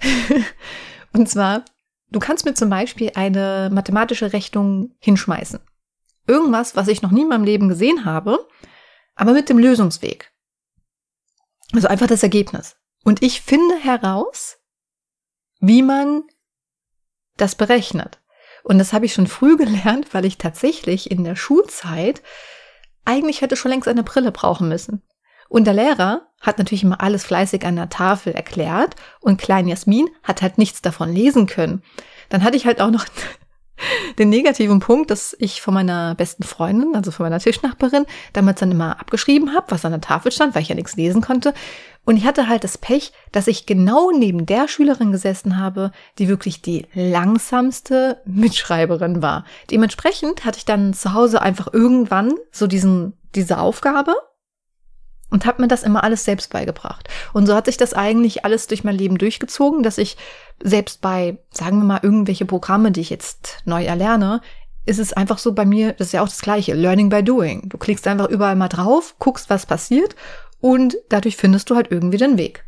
und 1.12 1.28
zwar, 1.28 1.64
Du 2.12 2.20
kannst 2.20 2.44
mir 2.44 2.52
zum 2.52 2.68
Beispiel 2.68 3.10
eine 3.14 3.70
mathematische 3.72 4.32
Rechnung 4.34 4.94
hinschmeißen. 4.98 5.60
Irgendwas, 6.26 6.76
was 6.76 6.88
ich 6.88 7.00
noch 7.00 7.10
nie 7.10 7.22
in 7.22 7.28
meinem 7.28 7.44
Leben 7.44 7.68
gesehen 7.68 8.04
habe, 8.04 8.46
aber 9.14 9.32
mit 9.32 9.48
dem 9.48 9.58
Lösungsweg. 9.58 10.30
Also 11.72 11.88
einfach 11.88 12.06
das 12.06 12.22
Ergebnis. 12.22 12.76
Und 13.02 13.22
ich 13.22 13.40
finde 13.40 13.76
heraus, 13.76 14.58
wie 15.60 15.82
man 15.82 16.24
das 17.38 17.54
berechnet. 17.54 18.20
Und 18.62 18.78
das 18.78 18.92
habe 18.92 19.06
ich 19.06 19.14
schon 19.14 19.26
früh 19.26 19.56
gelernt, 19.62 20.12
weil 20.12 20.26
ich 20.26 20.36
tatsächlich 20.36 21.10
in 21.10 21.24
der 21.24 21.34
Schulzeit 21.34 22.22
eigentlich 23.06 23.40
hätte 23.40 23.56
schon 23.56 23.70
längst 23.70 23.88
eine 23.88 24.04
Brille 24.04 24.32
brauchen 24.32 24.68
müssen. 24.68 25.02
Und 25.48 25.64
der 25.64 25.74
Lehrer 25.74 26.31
hat 26.42 26.58
natürlich 26.58 26.82
immer 26.82 27.00
alles 27.00 27.24
fleißig 27.24 27.64
an 27.64 27.76
der 27.76 27.88
Tafel 27.88 28.34
erklärt 28.34 28.96
und 29.20 29.40
Klein 29.40 29.68
Jasmin 29.68 30.08
hat 30.22 30.42
halt 30.42 30.58
nichts 30.58 30.82
davon 30.82 31.12
lesen 31.12 31.46
können. 31.46 31.82
Dann 32.28 32.44
hatte 32.44 32.56
ich 32.56 32.66
halt 32.66 32.80
auch 32.80 32.90
noch 32.90 33.06
den 34.18 34.28
negativen 34.28 34.80
Punkt, 34.80 35.10
dass 35.10 35.34
ich 35.38 35.62
von 35.62 35.74
meiner 35.74 36.14
besten 36.14 36.42
Freundin, 36.42 36.94
also 36.94 37.10
von 37.10 37.24
meiner 37.24 37.38
Tischnachbarin, 37.38 38.06
damals 38.32 38.60
dann 38.60 38.72
immer 38.72 39.00
abgeschrieben 39.00 39.54
habe, 39.54 39.70
was 39.70 39.84
an 39.84 39.92
der 39.92 40.00
Tafel 40.00 40.32
stand, 40.32 40.54
weil 40.54 40.62
ich 40.62 40.68
ja 40.68 40.74
nichts 40.74 40.96
lesen 40.96 41.22
konnte. 41.22 41.54
Und 42.04 42.16
ich 42.16 42.24
hatte 42.24 42.48
halt 42.48 42.64
das 42.64 42.78
Pech, 42.78 43.12
dass 43.30 43.46
ich 43.46 43.64
genau 43.64 44.10
neben 44.10 44.44
der 44.44 44.66
Schülerin 44.66 45.12
gesessen 45.12 45.58
habe, 45.58 45.92
die 46.18 46.26
wirklich 46.26 46.60
die 46.60 46.86
langsamste 46.94 48.20
Mitschreiberin 48.24 49.22
war. 49.22 49.44
Dementsprechend 49.70 50.44
hatte 50.44 50.58
ich 50.58 50.64
dann 50.64 50.94
zu 50.94 51.12
Hause 51.12 51.40
einfach 51.40 51.72
irgendwann 51.72 52.34
so 52.50 52.66
diesen, 52.66 53.12
diese 53.36 53.58
Aufgabe 53.58 54.14
und 55.32 55.46
habe 55.46 55.62
mir 55.62 55.68
das 55.68 55.82
immer 55.82 56.04
alles 56.04 56.24
selbst 56.24 56.52
beigebracht. 56.52 57.08
Und 57.32 57.46
so 57.46 57.54
hat 57.54 57.64
sich 57.66 57.78
das 57.78 57.94
eigentlich 57.94 58.44
alles 58.44 58.66
durch 58.66 58.84
mein 58.84 58.94
Leben 58.94 59.18
durchgezogen, 59.18 59.82
dass 59.82 59.98
ich 59.98 60.16
selbst 60.62 61.00
bei, 61.00 61.38
sagen 61.50 61.78
wir 61.78 61.84
mal, 61.84 62.00
irgendwelche 62.02 62.44
Programme, 62.44 62.92
die 62.92 63.00
ich 63.00 63.10
jetzt 63.10 63.58
neu 63.64 63.84
erlerne, 63.84 64.42
ist 64.84 64.98
es 64.98 65.12
einfach 65.12 65.38
so 65.38 65.52
bei 65.52 65.64
mir, 65.64 65.94
das 65.94 66.08
ist 66.08 66.12
ja 66.12 66.22
auch 66.22 66.28
das 66.28 66.42
gleiche, 66.42 66.74
Learning 66.74 67.08
by 67.08 67.24
Doing. 67.24 67.68
Du 67.70 67.78
klickst 67.78 68.06
einfach 68.06 68.28
überall 68.28 68.56
mal 68.56 68.68
drauf, 68.68 69.14
guckst, 69.18 69.48
was 69.48 69.64
passiert 69.64 70.14
und 70.60 70.96
dadurch 71.08 71.36
findest 71.36 71.70
du 71.70 71.76
halt 71.76 71.90
irgendwie 71.90 72.18
den 72.18 72.36
Weg. 72.36 72.64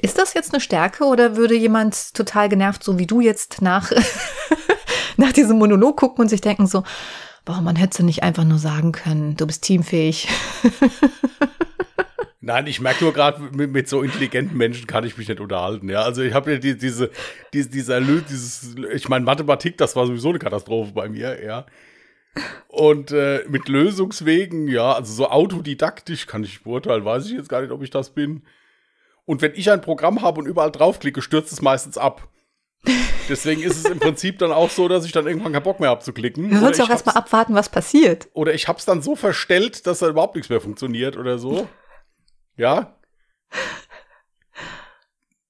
Ist 0.00 0.18
das 0.18 0.34
jetzt 0.34 0.52
eine 0.52 0.60
Stärke 0.60 1.04
oder 1.04 1.36
würde 1.36 1.56
jemand 1.56 2.14
total 2.14 2.48
genervt, 2.48 2.84
so 2.84 2.98
wie 2.98 3.06
du 3.06 3.20
jetzt 3.20 3.62
nach, 3.62 3.90
nach 5.16 5.32
diesem 5.32 5.58
Monolog 5.58 5.96
gucken 5.96 6.22
und 6.22 6.28
sich 6.28 6.40
denken 6.40 6.66
so, 6.66 6.84
boah, 7.44 7.60
man 7.60 7.76
hätte 7.76 8.04
nicht 8.04 8.22
einfach 8.22 8.44
nur 8.44 8.58
sagen 8.58 8.92
können, 8.92 9.36
du 9.36 9.46
bist 9.46 9.62
teamfähig. 9.62 10.28
Nein, 12.40 12.66
ich 12.66 12.80
merke 12.80 13.04
nur 13.04 13.14
gerade, 13.14 13.40
mit, 13.54 13.72
mit, 13.72 13.88
so 13.88 14.02
intelligenten 14.02 14.56
Menschen 14.56 14.86
kann 14.86 15.04
ich 15.04 15.16
mich 15.16 15.28
nicht 15.28 15.40
unterhalten. 15.40 15.88
Ja, 15.88 16.02
also 16.02 16.20
ich 16.20 16.34
habe 16.34 16.52
ja 16.52 16.58
die, 16.58 16.76
diese, 16.76 17.10
diese, 17.54 17.70
dieser, 17.70 18.02
dieses, 18.02 18.74
ich 18.92 19.08
meine, 19.08 19.24
Mathematik, 19.24 19.78
das 19.78 19.96
war 19.96 20.06
sowieso 20.06 20.28
eine 20.28 20.38
Katastrophe 20.38 20.92
bei 20.92 21.08
mir, 21.08 21.42
ja. 21.42 21.64
Und 22.68 23.12
äh, 23.12 23.44
mit 23.48 23.68
Lösungswegen, 23.68 24.68
ja, 24.68 24.92
also 24.92 25.12
so 25.12 25.30
autodidaktisch 25.30 26.26
kann 26.26 26.44
ich 26.44 26.64
beurteilen, 26.64 27.04
weiß 27.04 27.26
ich 27.26 27.32
jetzt 27.32 27.48
gar 27.48 27.62
nicht, 27.62 27.70
ob 27.70 27.82
ich 27.82 27.90
das 27.90 28.10
bin. 28.10 28.42
Und 29.24 29.40
wenn 29.40 29.54
ich 29.54 29.70
ein 29.70 29.80
Programm 29.80 30.20
habe 30.20 30.40
und 30.40 30.46
überall 30.46 30.70
draufklicke, 30.70 31.22
stürzt 31.22 31.52
es 31.52 31.62
meistens 31.62 31.96
ab. 31.96 32.28
Deswegen 33.28 33.62
ist 33.62 33.76
es 33.76 33.84
im 33.86 33.98
Prinzip 33.98 34.38
dann 34.38 34.52
auch 34.52 34.70
so, 34.70 34.88
dass 34.88 35.04
ich 35.06 35.12
dann 35.12 35.26
irgendwann 35.26 35.52
keinen 35.52 35.62
Bock 35.62 35.80
mehr 35.80 35.88
habe 35.88 36.02
zu 36.02 36.12
klicken. 36.12 36.50
Du 36.50 36.58
sollst 36.58 36.80
auch 36.80 36.90
erstmal 36.90 37.16
abwarten, 37.16 37.54
was 37.54 37.68
passiert. 37.68 38.28
Oder 38.34 38.54
ich 38.54 38.68
hab's 38.68 38.84
dann 38.84 39.02
so 39.02 39.16
verstellt, 39.16 39.86
dass 39.86 40.00
da 40.00 40.08
überhaupt 40.08 40.34
nichts 40.34 40.50
mehr 40.50 40.60
funktioniert 40.60 41.16
oder 41.16 41.38
so. 41.38 41.68
Ja. 42.56 42.98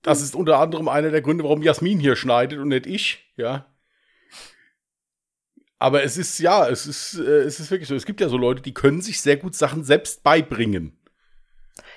Das 0.03 0.20
ist 0.20 0.35
unter 0.35 0.59
anderem 0.59 0.88
einer 0.88 1.11
der 1.11 1.23
Gründe, 1.23 1.44
warum 1.44 1.62
Jasmin 1.62 1.99
hier 1.99 2.14
schneidet 2.14 2.59
und 2.59 2.68
nicht 2.68 2.87
ich, 2.87 3.33
ja. 3.37 3.66
Aber 5.79 6.03
es 6.03 6.16
ist, 6.16 6.38
ja, 6.38 6.68
es 6.68 6.87
ist, 6.87 7.18
äh, 7.18 7.40
es 7.42 7.61
ist 7.61 7.70
wirklich 7.70 7.88
so. 7.88 7.94
Es 7.94 8.07
gibt 8.07 8.20
ja 8.20 8.29
so 8.29 8.37
Leute, 8.37 8.62
die 8.62 8.73
können 8.73 9.03
sich 9.03 9.20
sehr 9.20 9.37
gut 9.37 9.55
Sachen 9.55 9.85
selbst 9.85 10.23
beibringen. 10.23 10.97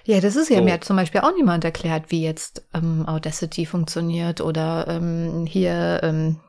Ja, 0.07 0.21
das 0.21 0.37
ist 0.37 0.49
ja 0.49 0.59
so. 0.59 0.63
mir 0.63 0.79
zum 0.79 0.95
Beispiel 0.95 1.19
auch 1.19 1.35
niemand 1.35 1.65
erklärt, 1.65 2.11
wie 2.11 2.23
jetzt 2.23 2.65
ähm, 2.73 3.05
Audacity 3.05 3.65
funktioniert 3.65 4.39
oder 4.39 4.87
ähm, 4.87 5.45
hier 5.45 5.99
ähm, 6.01 6.39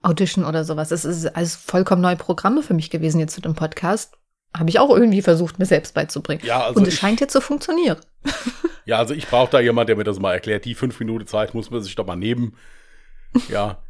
Audition 0.00 0.46
oder 0.46 0.64
sowas. 0.64 0.90
Es 0.90 1.04
ist 1.04 1.26
alles 1.36 1.54
vollkommen 1.54 2.00
neue 2.00 2.16
Programme 2.16 2.62
für 2.62 2.72
mich 2.72 2.88
gewesen 2.88 3.20
jetzt 3.20 3.34
zu 3.34 3.42
dem 3.42 3.54
Podcast. 3.54 4.16
Habe 4.56 4.70
ich 4.70 4.78
auch 4.78 4.88
irgendwie 4.88 5.20
versucht, 5.20 5.58
mir 5.58 5.66
selbst 5.66 5.92
beizubringen. 5.92 6.40
Ja, 6.46 6.64
also 6.64 6.80
Und 6.80 6.88
es 6.88 6.94
scheint 6.94 7.20
jetzt 7.20 7.32
zu 7.32 7.40
funktionieren. 7.40 7.98
Ja, 8.86 8.96
also 8.96 9.12
ich 9.12 9.28
brauche 9.28 9.50
da 9.50 9.60
jemand, 9.60 9.90
der 9.90 9.96
mir 9.96 10.04
das 10.04 10.18
mal 10.18 10.32
erklärt. 10.32 10.64
Die 10.64 10.74
fünf 10.74 10.98
Minuten 10.98 11.26
Zeit 11.26 11.52
muss 11.52 11.70
man 11.70 11.82
sich 11.82 11.94
doch 11.94 12.06
mal 12.06 12.16
nehmen. 12.16 12.56
Ja, 13.50 13.82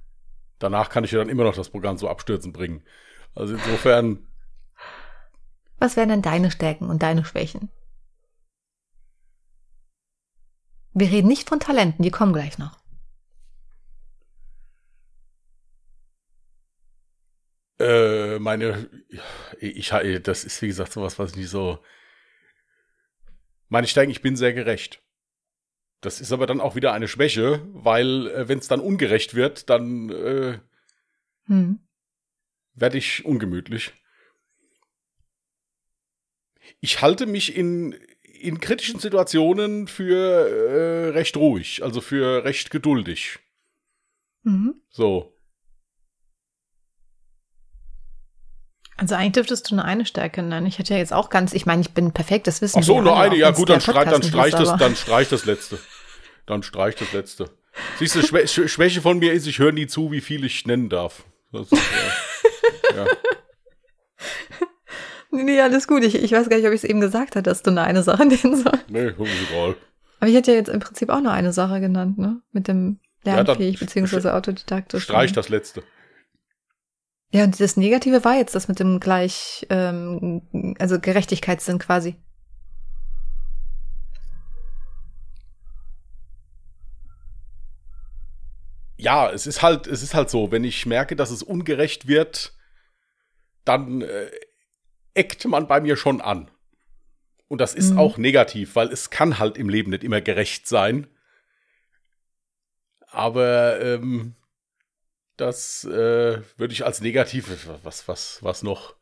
danach 0.59 0.89
kann 0.89 1.05
ich 1.05 1.13
ja 1.13 1.21
dann 1.21 1.29
immer 1.29 1.45
noch 1.45 1.55
das 1.55 1.71
Programm 1.71 1.99
so 1.99 2.09
abstürzen 2.09 2.53
bringen. 2.53 2.83
Also 3.33 3.55
insofern. 3.55 4.27
Was 5.79 5.95
wären 5.95 6.09
denn 6.09 6.23
deine 6.23 6.51
Stärken 6.51 6.91
und 6.91 7.01
deine 7.01 7.25
Schwächen? 7.25 7.71
Wir 10.99 11.13
reden 11.13 11.29
nicht 11.29 11.49
von 11.49 11.61
Talenten, 11.61 12.03
die 12.03 12.11
kommen 12.11 12.33
gleich 12.33 12.59
noch. 12.59 12.77
Äh, 17.79 18.41
meine, 18.41 18.91
ich, 19.61 19.91
das 20.25 20.43
ist 20.43 20.61
wie 20.61 20.67
gesagt 20.67 20.93
sowas, 20.93 21.17
was 21.21 21.31
ich 21.31 21.37
nicht 21.37 21.51
so. 21.51 21.79
Meine 23.69 23.87
Stärken, 23.87 24.11
ich 24.11 24.23
bin 24.23 24.35
sehr 24.35 24.53
gerecht. 24.53 25.01
Das 26.01 26.21
ist 26.21 26.33
aber 26.33 26.49
dann 26.49 26.61
auch 26.61 26.75
wieder 26.75 26.93
eine 26.93 27.07
Schwäche, 27.07 27.65
weil 27.73 28.27
äh, 28.27 28.49
wenn 28.49 28.59
es 28.59 28.67
dann 28.67 28.81
ungerecht 28.81 29.35
wird, 29.35 29.71
dann 29.71 30.11
äh, 30.11 30.59
hm. 31.45 31.79
werde 32.75 32.99
ich 32.99 33.25
ungemütlich. 33.25 33.93
Ich 36.81 37.03
halte 37.03 37.27
mich 37.27 37.55
in 37.55 37.95
in 38.41 38.61
kritischen 38.61 39.01
Situationen 39.01 39.87
für 39.89 40.49
äh, 40.49 41.09
recht 41.11 41.37
ruhig, 41.37 41.83
also 41.83 42.01
für 42.01 42.45
recht 42.45 42.71
geduldig. 42.71 43.39
Mhm. 44.43 44.75
So. 44.91 45.35
Also 48.97 49.15
eigentlich 49.15 49.33
dürftest 49.33 49.71
du 49.71 49.77
nur 49.77 49.85
eine 49.85 50.07
Stärke 50.07 50.43
nennen. 50.43 50.67
Ich 50.67 50.79
hätte 50.79 50.95
ja 50.95 50.99
jetzt 50.99 51.13
auch 51.13 51.31
ganz, 51.31 51.53
ich 51.53 51.67
meine, 51.67 51.83
ich 51.83 51.91
bin 51.91 52.13
perfekt, 52.13 52.49
das 52.49 52.61
wissen 52.61 52.81
Ach 52.81 52.85
so, 52.85 53.01
nur 53.01 53.17
eine, 53.17 53.37
ja 53.37 53.53
gut, 53.53 53.71
dann, 53.71 53.81
streich, 53.81 54.11
dann 54.11 54.23
streich 54.25 54.53
das, 54.53 54.77
dann 54.77 54.97
streich 54.97 55.29
das 55.29 55.45
letzte. 55.45 55.79
Dann 56.47 56.65
streich 56.65 56.97
das 56.97 57.13
letzte. 57.13 57.51
Siehst 57.99 58.17
du, 58.17 58.23
Schwä 58.23 58.47
Schwäche 58.47 59.01
von 59.01 59.19
mir 59.19 59.33
ist, 59.33 59.47
ich 59.47 59.61
höre 59.61 59.71
nie 59.71 59.87
zu, 59.87 60.11
wie 60.11 60.21
viel 60.21 60.45
ich 60.45 60.67
nennen 60.67 60.89
darf. 60.89 61.25
Das 61.53 61.71
äh, 61.71 61.77
ja. 62.97 63.07
Nee, 65.31 65.61
alles 65.61 65.87
gut. 65.87 66.05
Ich, 66.05 66.15
ich 66.15 66.33
weiß 66.33 66.49
gar 66.49 66.57
nicht, 66.57 66.67
ob 66.67 66.73
ich 66.73 66.83
es 66.83 66.89
eben 66.89 67.01
gesagt 67.01 67.37
habe, 67.37 67.43
dass 67.43 67.63
du 67.63 67.71
nur 67.71 67.83
eine 67.83 68.03
Sache 68.03 68.25
nennen 68.27 68.57
sollst. 68.57 68.89
Nee, 68.89 69.09
egal. 69.09 69.77
Aber 70.21 70.31
ich 70.31 70.37
hätte 70.37 70.53
ja 70.53 70.57
jetzt 70.57 70.69
im 70.69 70.81
Prinzip 70.81 71.11
auch 71.11 71.21
nur 71.21 71.33
eine 71.33 71.53
Sache 71.53 71.81
genannt, 71.81 72.19
ne? 72.19 72.41
Mit 72.53 72.67
dem 72.69 72.99
lernfähig 73.23 73.75
ja, 73.75 73.81
beziehungsweise 73.81 74.35
autodidaktisch. 74.35 75.05
Streich 75.05 75.33
das 75.33 75.49
letzte. 75.49 75.83
Ja, 77.31 77.45
und 77.45 77.61
das 77.61 77.77
Negative 77.77 78.25
war 78.25 78.37
jetzt 78.37 78.55
das 78.55 78.69
mit 78.69 78.81
dem 78.81 79.01
gleich, 79.01 79.67
ähm, 79.69 80.77
also 80.79 80.99
Gerechtigkeitssinn 80.99 81.79
quasi. 81.79 82.17
Ja, 88.97 89.31
es 89.31 89.47
ist 89.47 89.63
halt, 89.63 89.87
es 89.87 90.03
ist 90.03 90.15
halt 90.15 90.31
so, 90.31 90.51
wenn 90.51 90.65
ich 90.65 90.87
merke, 90.87 91.15
dass 91.15 91.31
es 91.31 91.43
ungerecht 91.43 92.09
wird, 92.09 92.55
dann 93.65 94.01
äh, 94.01 94.31
eckt 95.15 95.45
man 95.47 95.67
bei 95.69 95.81
mir 95.81 95.97
schon 95.97 96.21
an. 96.21 96.51
Und 97.49 97.61
das 97.61 97.75
ist 97.75 97.93
mhm. 97.93 97.99
auch 97.99 98.19
negativ, 98.19 98.77
weil 98.77 98.89
es 98.89 99.11
kann 99.11 99.39
halt 99.39 99.57
im 99.57 99.69
Leben 99.69 99.91
nicht 99.91 100.05
immer 100.05 100.21
gerecht 100.21 100.69
sein. 100.69 101.07
Aber 103.07 103.81
ähm, 103.81 104.37
das 105.39 105.85
äh, 105.85 106.43
würde 106.57 106.73
ich 106.73 106.85
als 106.85 107.01
negativ, 107.01 107.49
was, 107.83 108.07
was, 108.07 108.43
was 108.43 108.63
noch? 108.63 108.97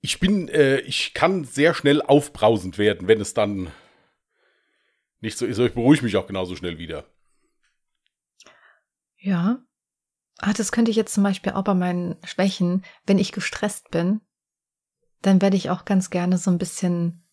Ich 0.00 0.18
bin, 0.18 0.48
äh, 0.48 0.78
ich 0.80 1.14
kann 1.14 1.44
sehr 1.44 1.74
schnell 1.74 2.00
aufbrausend 2.00 2.78
werden, 2.78 3.06
wenn 3.06 3.20
es 3.20 3.34
dann 3.34 3.70
nicht 5.20 5.38
so 5.38 5.46
ist. 5.46 5.58
Ich 5.58 5.74
beruhige 5.74 6.04
mich 6.04 6.16
auch 6.16 6.26
genauso 6.26 6.56
schnell 6.56 6.78
wieder. 6.78 7.04
Ja. 9.18 9.62
Ah, 10.42 10.52
das 10.52 10.72
könnte 10.72 10.90
ich 10.90 10.96
jetzt 10.96 11.14
zum 11.14 11.22
Beispiel 11.22 11.52
auch 11.52 11.62
bei 11.62 11.72
meinen 11.72 12.16
Schwächen, 12.24 12.84
wenn 13.06 13.18
ich 13.18 13.30
gestresst 13.30 13.92
bin, 13.92 14.20
dann 15.22 15.40
werde 15.40 15.56
ich 15.56 15.70
auch 15.70 15.84
ganz 15.84 16.10
gerne 16.10 16.36
so 16.36 16.50
ein 16.50 16.58
bisschen, 16.58 17.24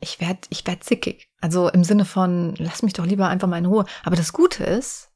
ich 0.00 0.22
werde, 0.22 0.40
ich 0.48 0.66
werde 0.66 0.80
zickig. 0.80 1.30
Also 1.42 1.68
im 1.68 1.84
Sinne 1.84 2.06
von, 2.06 2.54
lass 2.56 2.82
mich 2.82 2.94
doch 2.94 3.04
lieber 3.04 3.28
einfach 3.28 3.46
mal 3.46 3.58
in 3.58 3.66
Ruhe. 3.66 3.84
Aber 4.04 4.16
das 4.16 4.32
Gute 4.32 4.64
ist, 4.64 5.10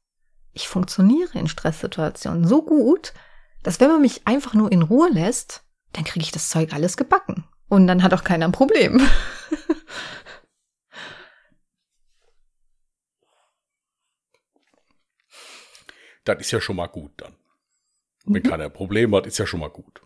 ich 0.53 0.67
funktioniere 0.67 1.39
in 1.39 1.47
Stresssituationen 1.47 2.47
so 2.47 2.61
gut, 2.61 3.13
dass 3.63 3.79
wenn 3.79 3.89
man 3.89 4.01
mich 4.01 4.27
einfach 4.27 4.53
nur 4.53 4.71
in 4.71 4.83
Ruhe 4.83 5.09
lässt, 5.11 5.63
dann 5.93 6.03
kriege 6.03 6.23
ich 6.23 6.31
das 6.31 6.49
Zeug 6.49 6.73
alles 6.73 6.95
gebacken. 6.95 7.45
Und 7.69 7.87
dann 7.87 8.03
hat 8.03 8.13
auch 8.13 8.23
keiner 8.23 8.45
ein 8.45 8.51
Problem. 8.51 9.01
das 16.25 16.39
ist 16.39 16.51
ja 16.51 16.59
schon 16.59 16.75
mal 16.75 16.87
gut 16.87 17.13
dann. 17.17 17.35
Wenn 18.25 18.41
mhm. 18.41 18.49
keiner 18.49 18.65
ein 18.65 18.73
Problem 18.73 19.15
hat, 19.15 19.27
ist 19.27 19.37
ja 19.37 19.45
schon 19.45 19.59
mal 19.59 19.69
gut. 19.69 20.01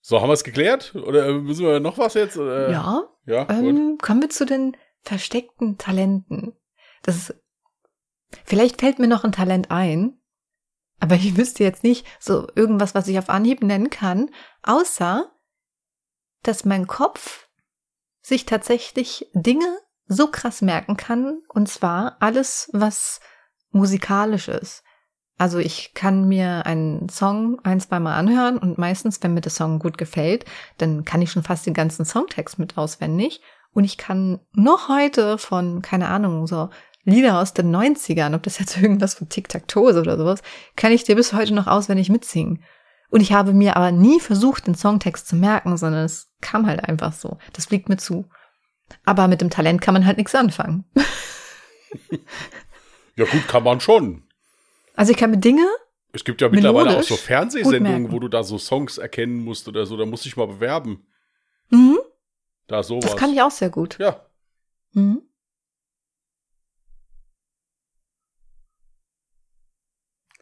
So, 0.00 0.20
haben 0.20 0.28
wir 0.28 0.34
es 0.34 0.44
geklärt? 0.44 0.94
Oder 0.94 1.32
müssen 1.32 1.64
wir 1.64 1.80
noch 1.80 1.98
was 1.98 2.14
jetzt? 2.14 2.36
Oder? 2.36 2.70
Ja. 2.70 3.08
Ja. 3.24 3.48
Ähm, 3.50 3.98
kommen 3.98 4.20
wir 4.20 4.30
zu 4.30 4.44
den 4.44 4.76
versteckten 5.02 5.78
Talenten. 5.78 6.56
Das 7.02 7.16
ist, 7.16 7.34
vielleicht 8.44 8.80
fällt 8.80 8.98
mir 8.98 9.06
noch 9.06 9.24
ein 9.24 9.32
Talent 9.32 9.70
ein, 9.70 10.20
aber 10.98 11.14
ich 11.16 11.36
wüsste 11.36 11.64
jetzt 11.64 11.84
nicht 11.84 12.06
so 12.20 12.48
irgendwas, 12.54 12.94
was 12.94 13.08
ich 13.08 13.18
auf 13.18 13.28
Anhieb 13.28 13.62
nennen 13.62 13.90
kann, 13.90 14.30
außer, 14.62 15.32
dass 16.42 16.64
mein 16.64 16.86
Kopf 16.86 17.48
sich 18.20 18.46
tatsächlich 18.46 19.30
Dinge 19.34 19.78
so 20.06 20.28
krass 20.28 20.62
merken 20.62 20.96
kann, 20.96 21.42
und 21.48 21.68
zwar 21.68 22.16
alles, 22.20 22.70
was 22.72 23.20
musikalisch 23.72 24.48
ist. 24.48 24.82
Also 25.38 25.58
ich 25.58 25.92
kann 25.94 26.28
mir 26.28 26.66
einen 26.66 27.08
Song 27.08 27.58
ein, 27.64 27.80
zwei 27.80 27.98
Mal 27.98 28.14
anhören 28.14 28.58
und 28.58 28.78
meistens, 28.78 29.22
wenn 29.22 29.34
mir 29.34 29.40
der 29.40 29.50
Song 29.50 29.78
gut 29.78 29.98
gefällt, 29.98 30.44
dann 30.78 31.04
kann 31.04 31.22
ich 31.22 31.32
schon 31.32 31.42
fast 31.42 31.66
den 31.66 31.74
ganzen 31.74 32.04
Songtext 32.04 32.58
mit 32.58 32.78
auswendig. 32.78 33.40
Und 33.72 33.84
ich 33.84 33.96
kann 33.96 34.40
noch 34.52 34.88
heute 34.88 35.38
von, 35.38 35.82
keine 35.82 36.08
Ahnung, 36.08 36.46
so 36.46 36.68
Lieder 37.04 37.40
aus 37.40 37.52
den 37.52 37.74
90ern, 37.74 38.34
ob 38.34 38.42
das 38.44 38.58
jetzt 38.58 38.76
irgendwas 38.80 39.14
von 39.14 39.28
Tic-Tac-Toe 39.28 39.98
oder 40.00 40.16
sowas, 40.16 40.42
kann 40.76 40.92
ich 40.92 41.04
dir 41.04 41.16
bis 41.16 41.32
heute 41.32 41.54
noch 41.54 41.66
auswendig 41.66 42.08
mitsingen. 42.08 42.62
Und 43.10 43.20
ich 43.20 43.32
habe 43.32 43.52
mir 43.52 43.76
aber 43.76 43.92
nie 43.92 44.20
versucht, 44.20 44.66
den 44.66 44.74
Songtext 44.74 45.26
zu 45.26 45.36
merken, 45.36 45.76
sondern 45.76 46.04
es 46.04 46.30
kam 46.40 46.66
halt 46.66 46.88
einfach 46.88 47.12
so. 47.12 47.38
Das 47.52 47.66
fliegt 47.66 47.88
mir 47.88 47.98
zu. 47.98 48.26
Aber 49.04 49.28
mit 49.28 49.40
dem 49.40 49.50
Talent 49.50 49.80
kann 49.80 49.94
man 49.94 50.06
halt 50.06 50.16
nichts 50.16 50.34
anfangen. 50.34 50.84
ja 53.16 53.24
gut, 53.24 53.46
kann 53.48 53.62
man 53.62 53.80
schon. 53.80 54.24
Also 54.94 55.12
ich 55.12 55.18
kann 55.18 55.30
mir 55.30 55.38
Dinge. 55.38 55.66
Es 56.12 56.24
gibt 56.24 56.40
ja 56.40 56.48
mittlerweile 56.48 56.98
auch 56.98 57.02
so 57.02 57.16
Fernsehsendungen, 57.16 58.12
wo 58.12 58.18
du 58.18 58.28
da 58.28 58.42
so 58.42 58.58
Songs 58.58 58.98
erkennen 58.98 59.42
musst 59.44 59.66
oder 59.68 59.86
so. 59.86 59.96
Da 59.96 60.04
musst 60.04 60.24
du 60.24 60.28
dich 60.28 60.36
mal 60.36 60.46
bewerben. 60.46 61.06
Mhm. 61.70 61.98
Da 62.66 62.82
sowas. 62.82 63.04
Das 63.04 63.16
kann 63.16 63.32
ich 63.32 63.40
auch 63.40 63.50
sehr 63.50 63.70
gut. 63.70 63.98
Ja. 63.98 64.26
Mhm. 64.92 65.22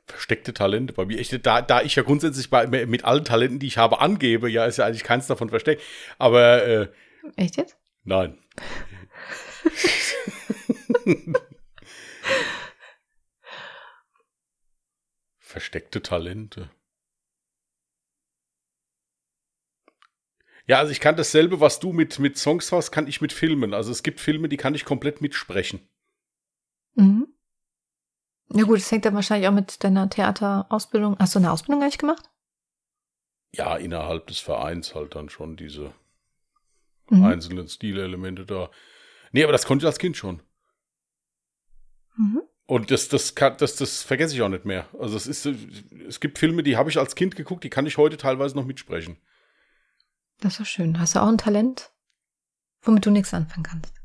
Versteckte 0.06 0.52
Talente 0.52 0.92
bei 0.92 1.04
mir. 1.06 1.20
Ich, 1.20 1.30
da, 1.30 1.62
da 1.62 1.83
ich 1.83 1.94
ja 1.94 2.02
grundsätzlich 2.02 2.50
bei, 2.50 2.66
mit 2.66 3.04
allen 3.04 3.24
Talenten, 3.24 3.61
die 3.61 3.68
ich 3.68 3.78
habe, 3.78 4.00
angebe, 4.00 4.50
ja, 4.50 4.64
ist 4.64 4.78
ja 4.78 4.87
eigentlich 4.87 5.04
keins 5.04 5.28
davon 5.28 5.50
versteckt. 5.50 5.83
Aber 6.18 6.64
äh, 6.66 6.88
Echt 7.37 7.56
jetzt? 7.56 7.76
Nein. 8.02 8.37
Versteckte 15.70 16.02
Talente. 16.02 16.68
Ja, 20.66 20.78
also 20.78 20.90
ich 20.90 20.98
kann 20.98 21.14
dasselbe, 21.16 21.61
was 21.61 21.78
du 21.78 21.92
mit, 21.92 22.18
mit 22.18 22.37
Songs 22.37 22.72
hast, 22.72 22.90
kann 22.90 23.06
ich 23.06 23.20
mit 23.20 23.33
Filmen. 23.33 23.72
Also 23.72 23.92
es 23.92 24.02
gibt 24.02 24.18
Filme, 24.18 24.48
die 24.48 24.56
kann 24.56 24.74
ich 24.74 24.85
komplett 24.85 25.20
mitsprechen. 25.20 25.88
Mhm. 26.94 27.28
Ja 28.52 28.64
gut, 28.64 28.78
das 28.78 28.90
hängt 28.90 29.04
dann 29.04 29.14
wahrscheinlich 29.14 29.48
auch 29.48 29.52
mit 29.54 29.85
deiner 29.85 30.11
Theaterausbildung. 30.11 31.16
Hast 31.20 31.37
du 31.37 31.38
eine 31.38 31.52
Ausbildung 31.52 31.83
eigentlich 31.83 31.98
gemacht? 31.98 32.28
Ja, 33.54 33.76
innerhalb 33.76 34.26
des 34.26 34.40
Vereins 34.40 34.96
halt 34.96 35.14
dann 35.14 35.28
schon 35.28 35.56
diese 35.56 35.94
Mhm. 37.11 37.24
einzelnen 37.24 37.68
Stilelemente 37.68 38.44
da. 38.44 38.70
Nee, 39.30 39.44
aber 39.44 39.52
das 39.52 39.66
konnte 39.66 39.85
ich 39.85 39.87
als 39.87 39.98
Kind 39.98 40.16
schon. 40.16 40.42
Mhm. 42.16 42.42
Und 42.70 42.92
das, 42.92 43.09
das, 43.09 43.35
kann, 43.35 43.56
das, 43.59 43.74
das 43.74 44.04
vergesse 44.04 44.33
ich 44.33 44.42
auch 44.42 44.48
nicht 44.48 44.64
mehr. 44.64 44.87
Also 44.96 45.16
es 45.16 45.26
ist, 45.26 45.44
es 46.06 46.20
gibt 46.20 46.38
Filme, 46.38 46.62
die 46.62 46.76
habe 46.76 46.88
ich 46.88 46.98
als 46.98 47.16
Kind 47.16 47.35
geguckt, 47.35 47.64
die 47.64 47.68
kann 47.68 47.85
ich 47.85 47.98
heute 47.98 48.16
teilweise 48.16 48.54
noch 48.54 48.64
mitsprechen. 48.64 49.16
Das 50.38 50.52
ist 50.52 50.61
doch 50.61 50.66
schön. 50.66 51.00
Hast 51.00 51.16
du 51.16 51.18
auch 51.20 51.26
ein 51.26 51.37
Talent, 51.37 51.90
womit 52.83 53.04
du 53.04 53.11
nichts 53.11 53.35
anfangen 53.35 53.64
kannst? 53.64 53.92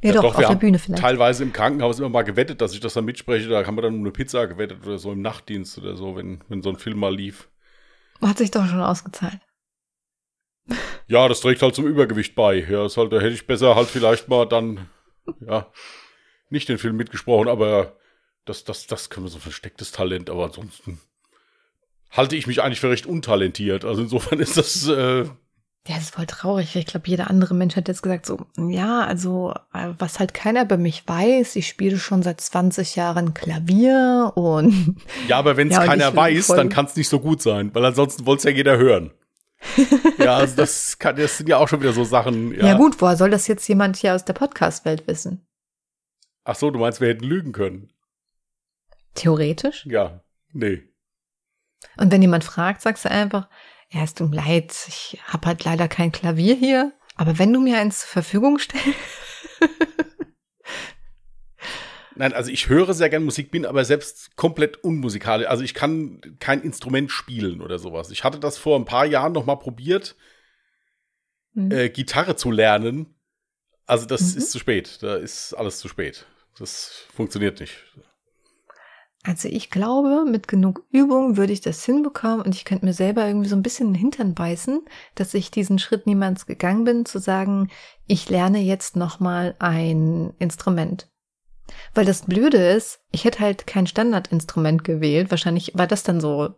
Ja, 0.00 0.10
Ja, 0.10 0.20
doch, 0.20 0.34
doch, 0.34 0.34
auf 0.36 0.46
der 0.46 0.54
Bühne 0.54 0.78
vielleicht. 0.78 1.02
Teilweise 1.02 1.42
im 1.42 1.52
Krankenhaus 1.52 1.98
immer 1.98 2.08
mal 2.08 2.22
gewettet, 2.22 2.60
dass 2.60 2.72
ich 2.72 2.78
das 2.78 2.94
dann 2.94 3.04
mitspreche. 3.04 3.48
Da 3.48 3.66
haben 3.66 3.76
wir 3.76 3.82
dann 3.82 3.94
um 3.94 4.00
eine 4.00 4.12
Pizza 4.12 4.46
gewettet 4.46 4.86
oder 4.86 4.96
so 4.96 5.10
im 5.10 5.22
Nachtdienst 5.22 5.76
oder 5.78 5.96
so, 5.96 6.14
wenn, 6.14 6.44
wenn 6.48 6.62
so 6.62 6.68
ein 6.68 6.76
Film 6.76 7.00
mal 7.00 7.12
lief. 7.12 7.48
Hat 8.20 8.38
sich 8.38 8.52
doch 8.52 8.64
schon 8.68 8.80
ausgezahlt. 8.80 9.40
Ja, 11.08 11.26
das 11.26 11.40
trägt 11.40 11.62
halt 11.62 11.74
zum 11.74 11.86
Übergewicht 11.86 12.36
bei. 12.36 12.64
Ja, 12.70 12.86
ist 12.86 12.96
halt, 12.96 13.12
da 13.12 13.16
hätte 13.16 13.34
ich 13.34 13.48
besser 13.48 13.74
halt 13.74 13.88
vielleicht 13.88 14.28
mal 14.28 14.46
dann, 14.46 14.88
ja, 15.40 15.66
nicht 16.50 16.68
den 16.68 16.78
Film 16.78 16.96
mitgesprochen, 16.96 17.48
aber 17.48 17.96
das, 18.44 18.64
das, 18.64 18.86
das 18.86 19.10
können 19.10 19.26
wir 19.26 19.30
so 19.30 19.38
ein 19.38 19.42
verstecktes 19.42 19.92
Talent, 19.92 20.30
aber 20.30 20.46
ansonsten 20.46 21.00
halte 22.10 22.36
ich 22.36 22.46
mich 22.46 22.62
eigentlich 22.62 22.80
für 22.80 22.90
recht 22.90 23.06
untalentiert. 23.06 23.84
Also 23.84 24.02
insofern 24.02 24.40
ist 24.40 24.56
das, 24.56 24.88
äh, 24.88 25.24
Ja, 25.24 25.30
das 25.86 26.04
ist 26.04 26.14
voll 26.14 26.26
traurig. 26.26 26.74
Ich 26.74 26.86
glaube, 26.86 27.08
jeder 27.08 27.28
andere 27.28 27.54
Mensch 27.54 27.76
hat 27.76 27.88
jetzt 27.88 28.02
gesagt, 28.02 28.26
so, 28.26 28.46
ja, 28.56 29.00
also, 29.02 29.52
äh, 29.74 29.88
was 29.98 30.18
halt 30.18 30.34
keiner 30.34 30.62
über 30.62 30.76
mich 30.76 31.06
weiß, 31.06 31.56
ich 31.56 31.68
spiele 31.68 31.98
schon 31.98 32.22
seit 32.22 32.40
20 32.40 32.96
Jahren 32.96 33.34
Klavier 33.34 34.32
und 34.34 34.96
ja, 35.28 35.38
aber 35.38 35.56
wenn 35.56 35.68
es 35.68 35.74
Ja, 35.76 35.84
keiner 35.84 36.14
weiß, 36.14 36.48
dann 36.48 36.68
kann 36.68 36.86
es 36.86 36.96
nicht 36.96 37.08
so 37.08 37.20
gut 37.20 37.42
sein, 37.42 37.74
weil 37.74 37.84
ansonsten 37.84 38.26
wollte 38.26 38.40
es 38.40 38.44
ja 38.44 38.50
jeder 38.50 38.78
hören. 38.78 39.10
ja, 40.18 40.36
also 40.36 40.54
das 40.54 40.98
kann, 40.98 41.16
das 41.16 41.36
sind 41.36 41.48
ja 41.48 41.56
auch 41.58 41.68
schon 41.68 41.80
wieder 41.80 41.92
so 41.92 42.04
Sachen. 42.04 42.54
ja. 42.54 42.68
Ja. 42.68 42.76
gut, 42.76 43.00
woher 43.00 43.16
soll 43.16 43.30
das 43.30 43.48
jetzt 43.48 43.66
jemand 43.68 43.96
hier 43.96 44.14
aus 44.14 44.24
der 44.24 44.32
Podcast-Welt 44.34 45.08
wissen? 45.08 45.47
Ach 46.50 46.56
so, 46.56 46.70
du 46.70 46.78
meinst, 46.78 47.02
wir 47.02 47.08
hätten 47.08 47.24
lügen 47.26 47.52
können? 47.52 47.92
Theoretisch. 49.14 49.84
Ja, 49.84 50.24
nee. 50.54 50.82
Und 51.98 52.10
wenn 52.10 52.22
jemand 52.22 52.42
fragt, 52.42 52.80
sagst 52.80 53.04
du 53.04 53.10
einfach, 53.10 53.50
ja, 53.90 54.02
es 54.02 54.14
tut 54.14 54.30
mir 54.30 54.36
leid, 54.36 54.74
ich 54.88 55.20
habe 55.26 55.46
halt 55.46 55.64
leider 55.64 55.88
kein 55.88 56.10
Klavier 56.10 56.54
hier, 56.54 56.92
aber 57.16 57.38
wenn 57.38 57.52
du 57.52 57.60
mir 57.60 57.76
eins 57.76 57.98
zur 58.00 58.08
Verfügung 58.08 58.58
stellst, 58.58 58.86
Nein, 62.14 62.32
also 62.32 62.50
ich 62.50 62.70
höre 62.70 62.94
sehr 62.94 63.10
gern 63.10 63.24
Musik, 63.24 63.50
bin 63.50 63.66
aber 63.66 63.84
selbst 63.84 64.34
komplett 64.34 64.78
unmusikalisch. 64.78 65.46
Also 65.48 65.62
ich 65.62 65.74
kann 65.74 66.20
kein 66.40 66.62
Instrument 66.62 67.10
spielen 67.12 67.60
oder 67.60 67.78
sowas. 67.78 68.10
Ich 68.10 68.24
hatte 68.24 68.40
das 68.40 68.56
vor 68.56 68.76
ein 68.78 68.86
paar 68.86 69.04
Jahren 69.04 69.32
noch 69.32 69.44
mal 69.44 69.56
probiert, 69.56 70.16
Hm. 71.54 71.70
äh, 71.70 71.90
Gitarre 71.90 72.36
zu 72.36 72.50
lernen. 72.50 73.14
Also 73.86 74.06
das 74.06 74.32
Mhm. 74.32 74.38
ist 74.38 74.50
zu 74.50 74.58
spät. 74.58 74.98
Da 75.02 75.14
ist 75.16 75.54
alles 75.54 75.78
zu 75.78 75.88
spät. 75.88 76.26
Das 76.58 77.06
funktioniert 77.14 77.60
nicht. 77.60 77.84
Also 79.24 79.48
ich 79.48 79.70
glaube, 79.70 80.24
mit 80.24 80.48
genug 80.48 80.86
Übung 80.90 81.36
würde 81.36 81.52
ich 81.52 81.60
das 81.60 81.84
hinbekommen 81.84 82.40
und 82.40 82.54
ich 82.54 82.64
könnte 82.64 82.86
mir 82.86 82.92
selber 82.92 83.26
irgendwie 83.26 83.48
so 83.48 83.56
ein 83.56 83.62
bisschen 83.62 83.88
den 83.88 84.00
Hintern 84.00 84.34
beißen, 84.34 84.80
dass 85.16 85.34
ich 85.34 85.50
diesen 85.50 85.78
Schritt 85.78 86.06
niemals 86.06 86.46
gegangen 86.46 86.84
bin, 86.84 87.04
zu 87.04 87.18
sagen, 87.18 87.68
ich 88.06 88.30
lerne 88.30 88.60
jetzt 88.60 88.96
nochmal 88.96 89.56
ein 89.58 90.32
Instrument. 90.38 91.10
Weil 91.94 92.06
das 92.06 92.22
Blöde 92.22 92.70
ist, 92.70 93.00
ich 93.10 93.24
hätte 93.24 93.40
halt 93.40 93.66
kein 93.66 93.86
Standardinstrument 93.86 94.84
gewählt. 94.84 95.30
Wahrscheinlich 95.30 95.72
war 95.74 95.86
das 95.86 96.04
dann 96.04 96.20
so 96.20 96.54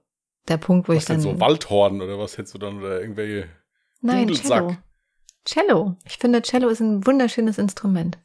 der 0.48 0.58
Punkt, 0.58 0.88
wo 0.88 0.92
Was 0.92 0.98
ich 0.98 1.04
dann... 1.06 1.20
denn 1.20 1.38
so 1.38 1.40
Waldhorn 1.40 2.00
oder 2.00 2.18
was 2.18 2.38
hättest 2.38 2.54
du 2.54 2.58
dann 2.58 2.78
oder 2.78 3.00
irgendwelche 3.00 3.48
Nein, 4.02 4.28
Dudelsack? 4.28 4.68
Cello. 4.68 4.76
Cello. 5.44 5.96
Ich 6.04 6.18
finde, 6.18 6.42
Cello 6.42 6.68
ist 6.68 6.80
ein 6.80 7.06
wunderschönes 7.06 7.58
Instrument. 7.58 8.18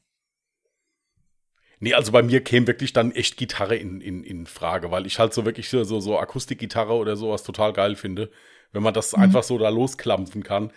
Nee, 1.80 1.94
also 1.94 2.12
bei 2.12 2.24
mir 2.24 2.42
käme 2.44 2.68
wirklich 2.68 2.94
dann 2.94 3.12
echt 3.12 3.38
Gitarre 3.38 3.76
in, 3.76 4.02
in, 4.02 4.24
in 4.24 4.46
Frage, 4.48 4.92
weil 4.92 5.06
ich 5.06 5.20
halt 5.20 5.34
so 5.34 5.46
wirklich 5.46 5.70
so, 5.70 5.84
so, 5.84 6.00
so 6.00 6.18
Akustikgitarre 6.20 6.94
oder 6.94 7.16
sowas 7.16 7.44
total 7.44 7.74
geil 7.74 7.96
finde, 7.96 8.32
wenn 8.72 8.84
man 8.84 8.94
das 8.94 9.16
Mhm. 9.16 9.24
einfach 9.24 9.44
so 9.44 9.58
da 9.58 9.70
losklampfen 9.70 10.44
kann. 10.44 10.72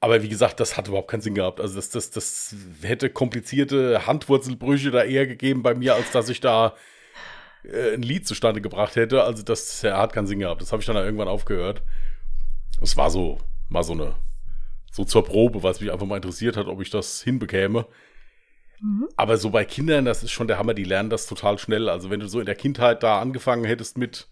Aber 0.00 0.22
wie 0.22 0.28
gesagt, 0.28 0.60
das 0.60 0.76
hat 0.76 0.88
überhaupt 0.88 1.10
keinen 1.10 1.20
Sinn 1.20 1.34
gehabt. 1.34 1.60
Also 1.60 1.76
das, 1.76 1.90
das, 1.90 2.10
das 2.10 2.54
hätte 2.82 3.10
komplizierte 3.10 4.06
Handwurzelbrüche 4.06 4.90
da 4.90 5.02
eher 5.04 5.26
gegeben 5.26 5.62
bei 5.62 5.74
mir, 5.74 5.94
als 5.94 6.10
dass 6.10 6.28
ich 6.30 6.40
da 6.40 6.74
äh, 7.64 7.94
ein 7.94 8.02
Lied 8.02 8.26
zustande 8.26 8.60
gebracht 8.60 8.96
hätte. 8.96 9.24
Also 9.24 9.42
das 9.42 9.82
ja, 9.82 9.98
hat 9.98 10.12
keinen 10.12 10.26
Sinn 10.26 10.40
gehabt. 10.40 10.62
Das 10.62 10.72
habe 10.72 10.80
ich 10.80 10.86
dann 10.86 10.96
irgendwann 10.96 11.28
aufgehört. 11.28 11.82
Es 12.80 12.96
war 12.96 13.10
so, 13.10 13.38
mal 13.68 13.82
so 13.82 13.92
eine, 13.92 14.14
so 14.90 15.04
zur 15.04 15.24
Probe, 15.24 15.62
was 15.62 15.80
mich 15.80 15.92
einfach 15.92 16.06
mal 16.06 16.16
interessiert 16.16 16.56
hat, 16.56 16.66
ob 16.66 16.80
ich 16.80 16.90
das 16.90 17.22
hinbekäme. 17.22 17.86
Mhm. 18.80 19.08
Aber 19.16 19.36
so 19.36 19.50
bei 19.50 19.64
Kindern, 19.64 20.04
das 20.04 20.22
ist 20.22 20.30
schon 20.30 20.48
der 20.48 20.58
Hammer, 20.58 20.74
die 20.74 20.84
lernen 20.84 21.10
das 21.10 21.26
total 21.26 21.58
schnell. 21.58 21.88
Also 21.88 22.10
wenn 22.10 22.20
du 22.20 22.28
so 22.28 22.40
in 22.40 22.46
der 22.46 22.54
Kindheit 22.54 23.02
da 23.02 23.20
angefangen 23.20 23.64
hättest 23.64 23.98
mit, 23.98 24.28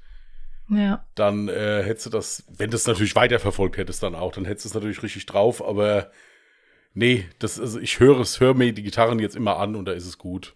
Ja. 0.68 1.04
dann 1.14 1.48
äh, 1.48 1.82
hättest 1.82 2.06
du 2.06 2.10
das, 2.10 2.44
wenn 2.48 2.70
du 2.70 2.76
es 2.76 2.86
natürlich 2.86 3.14
weiterverfolgt 3.14 3.76
hättest 3.76 4.02
dann 4.02 4.14
auch, 4.14 4.32
dann 4.32 4.44
hättest 4.44 4.64
du 4.64 4.68
es 4.70 4.74
natürlich 4.74 5.02
richtig 5.02 5.26
drauf, 5.26 5.62
aber 5.62 6.10
nee, 6.94 7.26
das, 7.38 7.60
also 7.60 7.78
ich 7.78 8.00
höre 8.00 8.20
es, 8.20 8.40
höre 8.40 8.54
mir 8.54 8.72
die 8.72 8.82
Gitarren 8.82 9.18
jetzt 9.18 9.36
immer 9.36 9.58
an 9.58 9.76
und 9.76 9.84
da 9.84 9.92
ist 9.92 10.06
es 10.06 10.18
gut. 10.18 10.54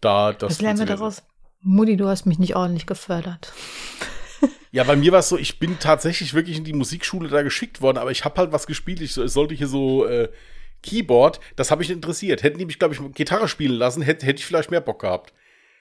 Da, 0.00 0.32
das 0.32 0.50
Was 0.54 0.60
lernen 0.60 0.78
wir 0.78 0.86
daraus? 0.86 1.22
Mutti, 1.60 1.96
du 1.96 2.06
hast 2.06 2.24
mich 2.26 2.38
nicht 2.38 2.54
ordentlich 2.56 2.86
gefördert. 2.86 3.52
Ja, 4.70 4.84
bei 4.84 4.96
mir 4.96 5.12
war 5.12 5.20
es 5.20 5.30
so, 5.30 5.38
ich 5.38 5.58
bin 5.58 5.78
tatsächlich 5.78 6.34
wirklich 6.34 6.58
in 6.58 6.64
die 6.64 6.74
Musikschule 6.74 7.30
da 7.30 7.40
geschickt 7.42 7.80
worden, 7.80 7.96
aber 7.96 8.10
ich 8.10 8.26
habe 8.26 8.36
halt 8.36 8.52
was 8.52 8.66
gespielt. 8.66 9.00
Ich 9.00 9.16
es 9.16 9.32
sollte 9.32 9.54
hier 9.54 9.66
so 9.66 10.04
äh, 10.04 10.28
Keyboard, 10.82 11.40
das 11.56 11.70
habe 11.70 11.82
ich 11.82 11.88
nicht 11.88 11.96
interessiert. 11.96 12.42
Hätten 12.42 12.58
die 12.58 12.66
mich, 12.66 12.78
glaube 12.78 12.94
ich, 12.94 13.00
Gitarre 13.14 13.48
spielen 13.48 13.74
lassen, 13.74 14.02
hätte 14.02 14.26
hätte 14.26 14.38
ich 14.40 14.46
vielleicht 14.46 14.70
mehr 14.70 14.80
Bock 14.80 15.00
gehabt. 15.00 15.32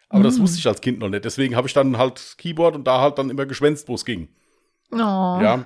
Aber 0.09 0.23
das 0.23 0.37
Mm. 0.37 0.41
wusste 0.43 0.59
ich 0.59 0.67
als 0.67 0.81
Kind 0.81 0.99
noch 0.99 1.09
nicht. 1.09 1.25
Deswegen 1.25 1.55
habe 1.55 1.67
ich 1.67 1.73
dann 1.73 1.97
halt 1.97 2.35
Keyboard 2.37 2.75
und 2.75 2.85
da 2.87 3.01
halt 3.01 3.17
dann 3.17 3.29
immer 3.29 3.45
geschwänzt, 3.45 3.87
wo 3.89 3.95
es 3.95 4.05
ging. 4.05 4.29
Oh. 4.91 4.95
Ja. 4.97 5.65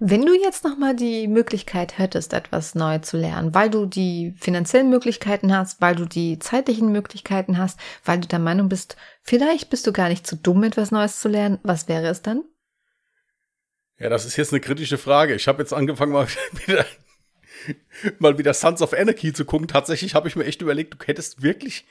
Wenn 0.00 0.26
du 0.26 0.34
jetzt 0.34 0.64
nochmal 0.64 0.94
die 0.96 1.28
Möglichkeit 1.28 1.98
hättest, 1.98 2.32
etwas 2.32 2.74
neu 2.74 2.98
zu 2.98 3.16
lernen, 3.16 3.54
weil 3.54 3.70
du 3.70 3.86
die 3.86 4.34
finanziellen 4.36 4.90
Möglichkeiten 4.90 5.56
hast, 5.56 5.80
weil 5.80 5.94
du 5.94 6.04
die 6.04 6.38
zeitlichen 6.40 6.90
Möglichkeiten 6.90 7.58
hast, 7.58 7.78
weil 8.04 8.18
du 8.20 8.26
der 8.28 8.40
Meinung 8.40 8.68
bist, 8.68 8.96
vielleicht 9.22 9.70
bist 9.70 9.86
du 9.86 9.92
gar 9.92 10.08
nicht 10.08 10.26
zu 10.26 10.36
dumm, 10.36 10.64
etwas 10.64 10.90
Neues 10.90 11.20
zu 11.20 11.28
lernen, 11.28 11.58
was 11.62 11.88
wäre 11.88 12.08
es 12.08 12.22
dann? 12.22 12.42
Ja, 13.98 14.08
das 14.08 14.24
ist 14.24 14.36
jetzt 14.36 14.52
eine 14.52 14.60
kritische 14.60 14.98
Frage. 14.98 15.34
Ich 15.34 15.46
habe 15.48 15.62
jetzt 15.62 15.72
angefangen, 15.72 16.12
mal 16.12 16.26
wieder, 16.66 16.84
mal 18.18 18.38
wieder 18.38 18.54
Sons 18.54 18.82
of 18.82 18.92
Anarchy 18.92 19.32
zu 19.32 19.44
gucken. 19.44 19.68
Tatsächlich 19.68 20.14
habe 20.14 20.28
ich 20.28 20.36
mir 20.36 20.44
echt 20.44 20.62
überlegt, 20.62 20.94
du 20.94 21.06
hättest 21.06 21.42
wirklich 21.42 21.86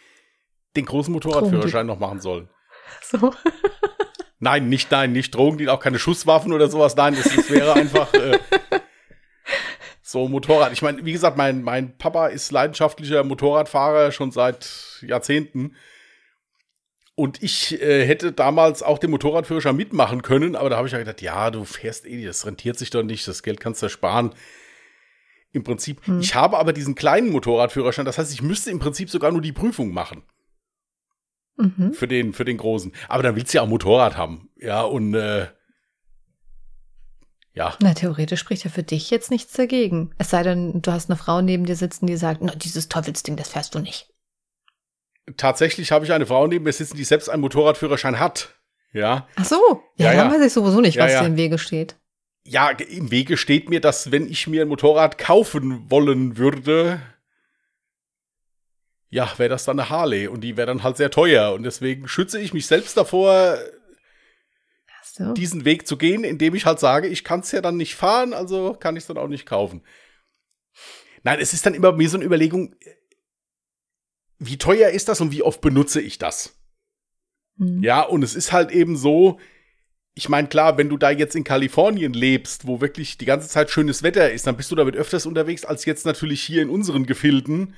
den 0.76 0.86
großen 0.86 1.13
Motorradführerschein 1.13 1.86
noch 1.86 2.00
machen 2.00 2.20
sollen. 2.20 2.50
So. 3.02 3.34
Nein, 4.39 4.68
nicht, 4.68 4.92
nein, 4.92 5.13
nicht 5.13 5.34
Drogendeal, 5.34 5.70
auch 5.70 5.80
keine 5.80 6.00
Schusswaffen 6.00 6.52
oder 6.52 6.68
sowas. 6.68 6.98
Nein, 6.98 7.13
es, 7.13 7.26
es 7.28 7.50
wäre 7.50 7.76
einfach 7.76 8.13
äh, 8.13 8.38
so 10.02 10.28
Motorrad. 10.28 10.74
Ich 10.74 10.82
meine, 10.82 11.06
wie 11.06 11.13
gesagt, 11.13 11.38
mein, 11.38 11.63
mein 11.63 11.98
Papa 11.98 12.28
ist 12.28 12.52
leidenschaftlicher 12.52 13.24
Motorradfahrer 13.24 14.12
schon 14.12 14.32
seit 14.32 15.00
Jahrzehnten. 15.02 15.78
Und 17.15 17.43
ich 17.43 17.80
äh, 17.82 18.06
hätte 18.08 18.32
damals 18.32 18.82
auch 18.82 18.97
den 18.97 19.12
Motorradführerschein 19.12 19.76
mitmachen 19.76 20.23
können, 20.23 20.56
aber 20.56 20.69
da 20.71 20.78
habe 20.78 20.88
ich 20.88 20.93
ja 20.93 20.99
gedacht, 20.99 21.21
ja, 21.21 21.52
du 21.52 21.63
fährst 21.63 22.06
eh, 22.08 22.26
das 22.26 22.45
rentiert 22.45 22.78
sich 22.78 22.89
doch 22.89 23.04
nicht, 23.04 23.28
das 23.28 23.43
Geld 23.43 23.60
kannst 23.60 23.84
du 23.84 23.89
sparen. 23.89 24.34
Im 25.52 25.63
Prinzip, 25.63 26.06
Hm. 26.08 26.19
ich 26.19 26.34
habe 26.34 26.58
aber 26.58 26.73
diesen 26.73 26.95
kleinen 26.95 27.30
Motorradführerschein, 27.30 28.06
das 28.06 28.17
heißt, 28.17 28.34
ich 28.34 28.41
müsste 28.41 28.71
im 28.71 28.80
Prinzip 28.80 29.12
sogar 29.12 29.32
nur 29.32 29.41
die 29.41 29.52
Prüfung 29.52 29.93
machen 29.93 30.23
Mhm. 31.56 31.93
für 31.93 32.08
den, 32.08 32.34
für 32.34 32.45
den 32.45 32.58
Großen. 32.58 32.91
Aber 33.08 33.21
dann 33.21 33.36
willst 33.36 33.54
du 33.54 33.58
ja 33.60 33.62
auch 33.62 33.67
Motorrad 33.67 34.17
haben. 34.17 34.49
Ja, 34.58 34.82
und 34.82 35.13
äh, 35.13 35.45
ja, 37.54 37.78
Na, 37.80 37.93
theoretisch 37.93 38.39
spricht 38.39 38.63
ja 38.63 38.71
für 38.71 38.82
dich 38.82 39.12
jetzt 39.12 39.30
nichts 39.30 39.54
dagegen. 39.54 40.15
Es 40.17 40.32
sei 40.32 40.41
denn, 40.41 40.82
du 40.82 40.91
hast 40.91 41.12
eine 41.12 41.17
Frau 41.17 41.41
neben 41.43 41.67
dir 41.67 41.76
sitzen, 41.76 42.08
die 42.08 42.17
sagt, 42.17 42.41
na, 42.41 42.56
dieses 42.56 42.89
Teufelsding, 42.89 43.36
das 43.36 43.49
fährst 43.49 43.76
du 43.76 43.80
nicht. 43.80 44.10
Tatsächlich 45.38 45.92
habe 45.92 46.06
ich 46.06 46.12
eine 46.12 46.26
Frau 46.26 46.48
neben 46.48 46.64
mir 46.64 46.74
sitzen, 46.74 46.98
die 46.98 47.04
selbst 47.04 47.30
einen 47.30 47.42
Motorradführerschein 47.42 48.20
hat. 48.20 48.56
Ja. 48.94 49.28
Ach 49.36 49.46
so. 49.46 49.84
Ja, 49.98 50.12
Ja, 50.12 50.18
dann 50.18 50.32
ja. 50.32 50.38
weiß 50.38 50.48
ich 50.48 50.54
sowieso 50.54 50.82
nicht, 50.82 50.96
Ja, 50.96 51.06
was 51.06 51.20
dir 51.20 51.26
im 51.26 51.38
Wege 51.38 51.58
steht. 51.58 51.96
Ja, 52.46 52.70
im 52.70 53.10
Wege 53.10 53.38
steht 53.38 53.70
mir, 53.70 53.80
dass 53.80 54.12
wenn 54.12 54.30
ich 54.30 54.48
mir 54.48 54.64
ein 54.64 54.68
Motorrad 54.68 55.18
kaufen 55.18 55.90
wollen 55.90 56.38
würde, 56.38 57.02
ja, 59.10 59.32
wäre 59.38 59.50
das 59.50 59.64
dann 59.66 59.80
eine 59.80 59.90
Harley 59.90 60.28
und 60.28 60.42
die 60.42 60.58
wäre 60.58 60.68
dann 60.68 60.84
halt 60.84 60.98
sehr 60.98 61.12
teuer 61.12 61.54
und 61.54 61.64
deswegen 61.64 62.08
schütze 62.08 62.40
ich 62.40 62.54
mich 62.54 62.66
selbst 62.66 62.98
davor, 62.98 63.58
so. 65.04 65.34
diesen 65.34 65.66
Weg 65.66 65.88
zu 65.88 65.98
gehen, 65.98 66.24
indem 66.24 66.56
ich 66.56 66.66
halt 66.66 66.80
sage, 66.80 67.08
ich 67.08 67.24
kann 67.24 67.42
es 67.42 67.52
ja 67.52 67.62
dann 67.62 67.78
nicht 67.78 67.96
fahren, 67.96 68.34
also 68.34 68.74
kann 68.74 68.96
ich 68.96 69.04
es 69.04 69.08
dann 69.08 69.18
auch 69.18 69.28
nicht 69.28 69.46
kaufen. 69.46 69.84
Nein, 71.24 71.40
es 71.40 71.54
ist 71.54 71.66
dann 71.66 71.76
immer 71.76 71.92
mir 71.92 72.10
so 72.10 72.18
eine 72.18 72.26
Überlegung, 72.26 72.76
wie 74.39 74.58
teuer 74.58 74.89
ist 74.89 75.08
das 75.10 75.22
und 75.22 75.32
wie 75.32 75.43
oft 75.43 75.62
benutze 75.62 76.02
ich 76.02 76.17
das? 76.17 76.56
Hm. 77.58 77.84
Ja, 77.84 78.02
und 78.02 78.24
es 78.24 78.36
ist 78.36 78.52
halt 78.52 78.72
eben 78.72 78.98
so, 78.98 79.39
ich 80.15 80.30
meine, 80.30 80.48
klar, 80.48 80.78
wenn 80.78 80.89
du 80.89 80.98
da 80.98 81.10
jetzt 81.12 81.36
in 81.36 81.43
Kalifornien 81.43 82.13
lebst, 82.13 82.67
wo 82.67 82.82
wirklich 82.82 83.17
die 83.17 83.26
ganze 83.26 83.48
Zeit 83.48 83.69
schönes 83.72 84.04
Wetter 84.04 84.32
ist, 84.32 84.46
dann 84.48 84.58
bist 84.58 84.72
du 84.72 84.76
damit 84.76 84.96
öfters 84.96 85.26
unterwegs 85.26 85.65
als 85.65 85.86
jetzt 85.86 86.06
natürlich 86.06 86.41
hier 86.41 86.62
in 86.62 86.69
unseren 86.69 87.06
Gefilden, 87.06 87.74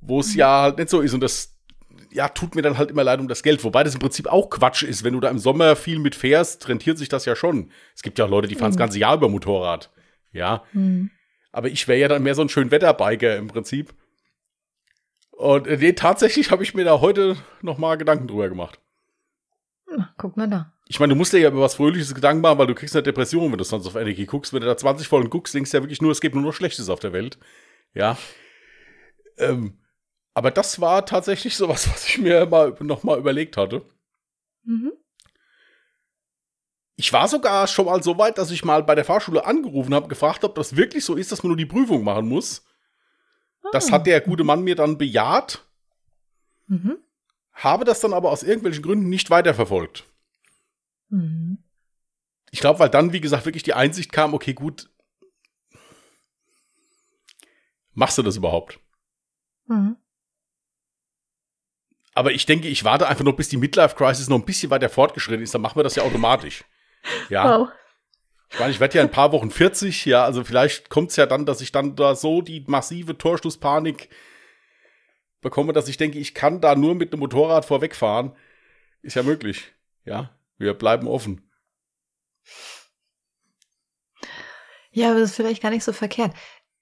wo 0.00 0.20
es 0.20 0.34
ja 0.34 0.62
halt 0.62 0.78
nicht 0.78 0.88
so 0.90 1.00
ist. 1.00 1.12
Und 1.12 1.20
das, 1.20 1.56
ja, 2.10 2.28
tut 2.28 2.54
mir 2.54 2.62
dann 2.62 2.78
halt 2.78 2.90
immer 2.90 3.04
leid 3.04 3.20
um 3.20 3.28
das 3.28 3.42
Geld. 3.42 3.62
Wobei 3.64 3.84
das 3.84 3.94
im 3.94 4.00
Prinzip 4.00 4.26
auch 4.28 4.48
Quatsch 4.48 4.82
ist. 4.82 5.04
Wenn 5.04 5.12
du 5.12 5.20
da 5.20 5.28
im 5.28 5.38
Sommer 5.38 5.76
viel 5.76 5.98
mit 5.98 6.14
fährst, 6.14 6.68
rentiert 6.68 6.96
sich 6.96 7.08
das 7.10 7.26
ja 7.26 7.36
schon. 7.36 7.70
Es 7.94 8.02
gibt 8.02 8.18
ja 8.18 8.24
auch 8.24 8.30
Leute, 8.30 8.48
die 8.48 8.54
fahren 8.54 8.70
das 8.70 8.76
Mhm. 8.76 8.80
ganze 8.80 8.98
Jahr 8.98 9.16
über 9.16 9.28
Motorrad. 9.28 9.90
Ja, 10.32 10.64
Hm. 10.72 11.10
aber 11.52 11.68
ich 11.68 11.86
wäre 11.88 11.98
ja 12.00 12.08
dann 12.08 12.22
mehr 12.22 12.34
so 12.34 12.42
ein 12.42 12.48
schön 12.48 12.70
Wetterbiker 12.70 13.36
im 13.36 13.48
Prinzip. 13.48 13.92
Und 15.40 15.66
äh, 15.66 15.78
nee, 15.78 15.94
tatsächlich 15.94 16.50
habe 16.50 16.62
ich 16.62 16.74
mir 16.74 16.84
da 16.84 17.00
heute 17.00 17.34
noch 17.62 17.78
mal 17.78 17.96
Gedanken 17.96 18.28
drüber 18.28 18.50
gemacht. 18.50 18.78
Na, 19.86 20.12
guck 20.18 20.36
mal 20.36 20.46
da. 20.46 20.74
Ich 20.86 21.00
meine, 21.00 21.14
du 21.14 21.16
musst 21.16 21.32
dir 21.32 21.38
ja 21.38 21.48
über 21.48 21.62
was 21.62 21.76
Fröhliches 21.76 22.14
Gedanken 22.14 22.42
machen, 22.42 22.58
weil 22.58 22.66
du 22.66 22.74
kriegst 22.74 22.94
eine 22.94 23.02
Depression, 23.02 23.50
wenn 23.50 23.56
du 23.56 23.64
sonst 23.64 23.86
auf 23.86 23.94
Energie 23.94 24.26
guckst. 24.26 24.52
Wenn 24.52 24.60
du 24.60 24.66
da 24.66 24.76
20 24.76 25.08
Folgen 25.08 25.30
guckst, 25.30 25.54
denkst 25.54 25.70
du 25.70 25.78
ja 25.78 25.82
wirklich 25.82 26.02
nur, 26.02 26.12
es 26.12 26.20
gibt 26.20 26.34
nur 26.34 26.44
noch 26.44 26.52
Schlechtes 26.52 26.90
auf 26.90 27.00
der 27.00 27.14
Welt. 27.14 27.38
Ja. 27.94 28.18
Ähm, 29.38 29.78
aber 30.34 30.50
das 30.50 30.78
war 30.78 31.06
tatsächlich 31.06 31.56
sowas, 31.56 31.88
was 31.90 32.06
ich 32.06 32.18
mir 32.18 32.44
mal, 32.44 32.76
noch 32.80 33.02
mal 33.02 33.18
überlegt 33.18 33.56
hatte. 33.56 33.80
Mhm. 34.64 34.92
Ich 36.96 37.14
war 37.14 37.28
sogar 37.28 37.66
schon 37.66 37.86
mal 37.86 38.02
so 38.02 38.18
weit, 38.18 38.36
dass 38.36 38.50
ich 38.50 38.62
mal 38.62 38.82
bei 38.82 38.94
der 38.94 39.06
Fahrschule 39.06 39.46
angerufen 39.46 39.94
habe, 39.94 40.08
gefragt, 40.08 40.44
ob 40.44 40.54
das 40.54 40.76
wirklich 40.76 41.02
so 41.02 41.14
ist, 41.14 41.32
dass 41.32 41.42
man 41.42 41.48
nur 41.48 41.56
die 41.56 41.64
Prüfung 41.64 42.04
machen 42.04 42.28
muss. 42.28 42.62
Das 43.72 43.92
hat 43.92 44.06
der 44.06 44.20
gute 44.20 44.44
Mann 44.44 44.62
mir 44.62 44.74
dann 44.74 44.98
bejaht, 44.98 45.64
Mhm. 46.66 46.98
habe 47.52 47.84
das 47.84 48.00
dann 48.00 48.12
aber 48.12 48.30
aus 48.30 48.42
irgendwelchen 48.42 48.82
Gründen 48.82 49.08
nicht 49.08 49.28
weiterverfolgt. 49.30 50.04
Mhm. 51.08 51.58
Ich 52.52 52.60
glaube, 52.60 52.78
weil 52.78 52.88
dann, 52.90 53.12
wie 53.12 53.20
gesagt, 53.20 53.44
wirklich 53.44 53.62
die 53.64 53.74
Einsicht 53.74 54.12
kam, 54.12 54.34
okay, 54.34 54.54
gut, 54.54 54.88
machst 57.92 58.18
du 58.18 58.22
das 58.22 58.36
überhaupt? 58.36 58.78
Mhm. 59.66 59.96
Aber 62.14 62.32
ich 62.32 62.44
denke, 62.46 62.68
ich 62.68 62.82
warte 62.84 63.06
einfach 63.08 63.24
noch, 63.24 63.36
bis 63.36 63.48
die 63.48 63.56
Midlife-Crisis 63.56 64.28
noch 64.28 64.38
ein 64.38 64.44
bisschen 64.44 64.70
weiter 64.70 64.88
fortgeschritten 64.88 65.42
ist, 65.42 65.54
dann 65.54 65.62
machen 65.62 65.76
wir 65.78 65.84
das 65.84 65.94
ja 65.96 66.02
automatisch. 66.02 66.64
Ja, 67.28 67.60
Wow. 67.60 67.68
Ich 68.52 68.58
meine, 68.58 68.72
ich 68.72 68.80
werde 68.80 68.96
ja 68.96 69.02
in 69.02 69.08
ein 69.08 69.12
paar 69.12 69.32
Wochen 69.32 69.50
40, 69.50 70.06
ja, 70.06 70.24
also 70.24 70.42
vielleicht 70.42 70.90
kommt 70.90 71.10
es 71.10 71.16
ja 71.16 71.26
dann, 71.26 71.46
dass 71.46 71.60
ich 71.60 71.70
dann 71.70 71.94
da 71.94 72.16
so 72.16 72.42
die 72.42 72.64
massive 72.66 73.16
Torstoßpanik 73.16 74.08
bekomme, 75.40 75.72
dass 75.72 75.88
ich 75.88 75.96
denke, 75.96 76.18
ich 76.18 76.34
kann 76.34 76.60
da 76.60 76.74
nur 76.74 76.94
mit 76.94 77.12
einem 77.12 77.20
Motorrad 77.20 77.64
vorwegfahren. 77.64 78.32
Ist 79.02 79.16
ja 79.16 79.22
möglich. 79.22 79.72
Ja, 80.04 80.30
wir 80.58 80.74
bleiben 80.74 81.06
offen. 81.06 81.48
Ja, 84.90 85.10
aber 85.10 85.20
das 85.20 85.30
ist 85.30 85.36
vielleicht 85.36 85.62
gar 85.62 85.70
nicht 85.70 85.84
so 85.84 85.92
verkehrt. 85.92 86.34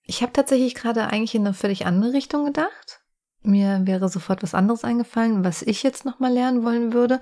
Ich 0.02 0.22
habe 0.22 0.32
tatsächlich 0.32 0.74
gerade 0.74 1.08
eigentlich 1.08 1.34
in 1.34 1.46
eine 1.46 1.54
völlig 1.54 1.84
andere 1.84 2.14
Richtung 2.14 2.46
gedacht. 2.46 3.02
Mir 3.42 3.82
wäre 3.84 4.08
sofort 4.08 4.42
was 4.42 4.54
anderes 4.54 4.84
eingefallen, 4.84 5.44
was 5.44 5.62
ich 5.62 5.82
jetzt 5.82 6.04
nochmal 6.04 6.32
lernen 6.32 6.64
wollen 6.64 6.92
würde. 6.92 7.20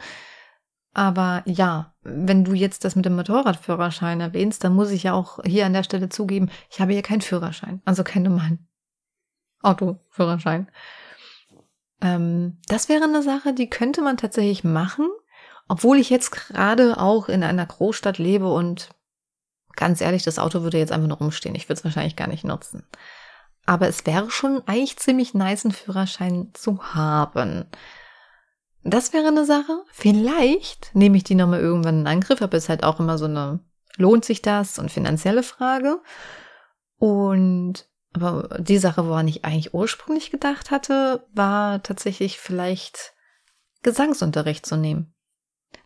Aber 0.97 1.43
ja, 1.45 1.93
wenn 2.01 2.43
du 2.43 2.55
jetzt 2.55 2.87
das 2.87 2.97
mit 2.97 3.05
dem 3.05 3.17
Motorradführerschein 3.17 4.19
erwähnst, 4.23 4.65
dann 4.65 4.73
muss 4.73 4.91
ich 4.91 5.03
ja 5.03 5.13
auch 5.13 5.41
hier 5.45 5.67
an 5.67 5.75
der 5.75 5.83
Stelle 5.83 6.09
zugeben, 6.09 6.49
ich 6.71 6.81
habe 6.81 6.95
hier 6.95 7.03
keinen 7.03 7.21
Führerschein, 7.21 7.83
also 7.85 8.03
keinen 8.03 8.23
normalen 8.23 8.67
Autoführerschein. 9.61 10.71
Ähm, 12.01 12.57
das 12.69 12.89
wäre 12.89 13.05
eine 13.05 13.23
Sache, 13.23 13.53
die 13.53 13.69
könnte 13.69 14.01
man 14.01 14.17
tatsächlich 14.17 14.65
machen, 14.65 15.07
obwohl 15.69 15.99
ich 15.99 16.09
jetzt 16.09 16.31
gerade 16.31 16.99
auch 16.99 17.29
in 17.29 17.45
einer 17.45 17.67
Großstadt 17.67 18.17
lebe 18.17 18.51
und 18.51 18.89
ganz 19.75 20.01
ehrlich, 20.01 20.23
das 20.23 20.39
Auto 20.39 20.63
würde 20.63 20.79
jetzt 20.79 20.93
einfach 20.93 21.09
nur 21.09 21.19
rumstehen. 21.19 21.57
Ich 21.57 21.69
würde 21.69 21.79
es 21.81 21.85
wahrscheinlich 21.85 22.17
gar 22.17 22.29
nicht 22.29 22.45
nutzen. 22.45 22.85
Aber 23.67 23.87
es 23.87 24.07
wäre 24.07 24.31
schon 24.31 24.63
eigentlich 24.65 24.97
ziemlich 24.97 25.35
nice, 25.35 25.67
einen 25.67 25.75
Führerschein 25.75 26.53
zu 26.55 26.83
haben. 26.95 27.67
Das 28.87 29.13
wäre 29.13 29.27
eine 29.27 29.45
Sache. 29.45 29.83
Vielleicht 29.91 30.95
nehme 30.95 31.17
ich 31.17 31.25
die 31.25 31.35
nochmal 31.35 31.61
irgendwann 31.61 32.01
in 32.01 32.07
Angriff, 32.07 32.41
aber 32.41 32.57
es 32.57 32.65
ist 32.65 32.69
halt 32.69 32.85
auch 32.85 33.01
immer 33.01 33.19
so 33.19 33.25
eine, 33.25 33.59
lohnt 33.97 34.25
sich 34.25 34.43
das 34.43 34.79
und 34.79 34.93
finanzielle 34.93 35.43
Frage. 35.43 36.01
Und, 36.97 37.89
aber 38.13 38.57
die 38.61 38.79
Sache, 38.79 39.09
woran 39.09 39.27
ich 39.27 39.45
eigentlich 39.45 39.75
ursprünglich 39.75 40.31
gedacht 40.31 40.71
hatte, 40.71 41.27
war 41.35 41.83
tatsächlich 41.83 42.39
vielleicht 42.39 43.13
Gesangsunterricht 43.83 44.65
zu 44.65 44.77
nehmen. 44.77 45.13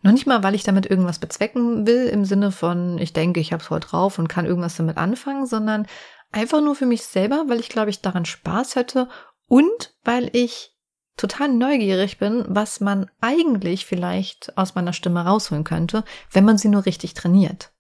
Noch 0.02 0.12
nicht 0.12 0.26
mal, 0.26 0.42
weil 0.42 0.54
ich 0.54 0.62
damit 0.62 0.84
irgendwas 0.84 1.18
bezwecken 1.18 1.86
will, 1.86 2.06
im 2.06 2.26
Sinne 2.26 2.52
von, 2.52 2.98
ich 2.98 3.14
denke, 3.14 3.40
ich 3.40 3.52
habe 3.52 3.62
es 3.62 3.68
voll 3.68 3.80
drauf 3.80 4.18
und 4.18 4.28
kann 4.28 4.44
irgendwas 4.44 4.76
damit 4.76 4.98
anfangen, 4.98 5.46
sondern 5.46 5.86
einfach 6.32 6.60
nur 6.60 6.74
für 6.74 6.86
mich 6.86 7.02
selber, 7.04 7.44
weil 7.48 7.60
ich 7.60 7.70
glaube, 7.70 7.88
ich 7.88 8.02
daran 8.02 8.26
Spaß 8.26 8.76
hätte 8.76 9.08
und 9.48 9.94
weil 10.04 10.28
ich 10.34 10.76
total 11.16 11.48
neugierig 11.48 12.18
bin, 12.18 12.44
was 12.48 12.80
man 12.80 13.10
eigentlich 13.20 13.86
vielleicht 13.86 14.56
aus 14.56 14.74
meiner 14.74 14.92
Stimme 14.92 15.24
rausholen 15.24 15.64
könnte, 15.64 16.04
wenn 16.32 16.44
man 16.44 16.58
sie 16.58 16.68
nur 16.68 16.86
richtig 16.86 17.14
trainiert. 17.14 17.72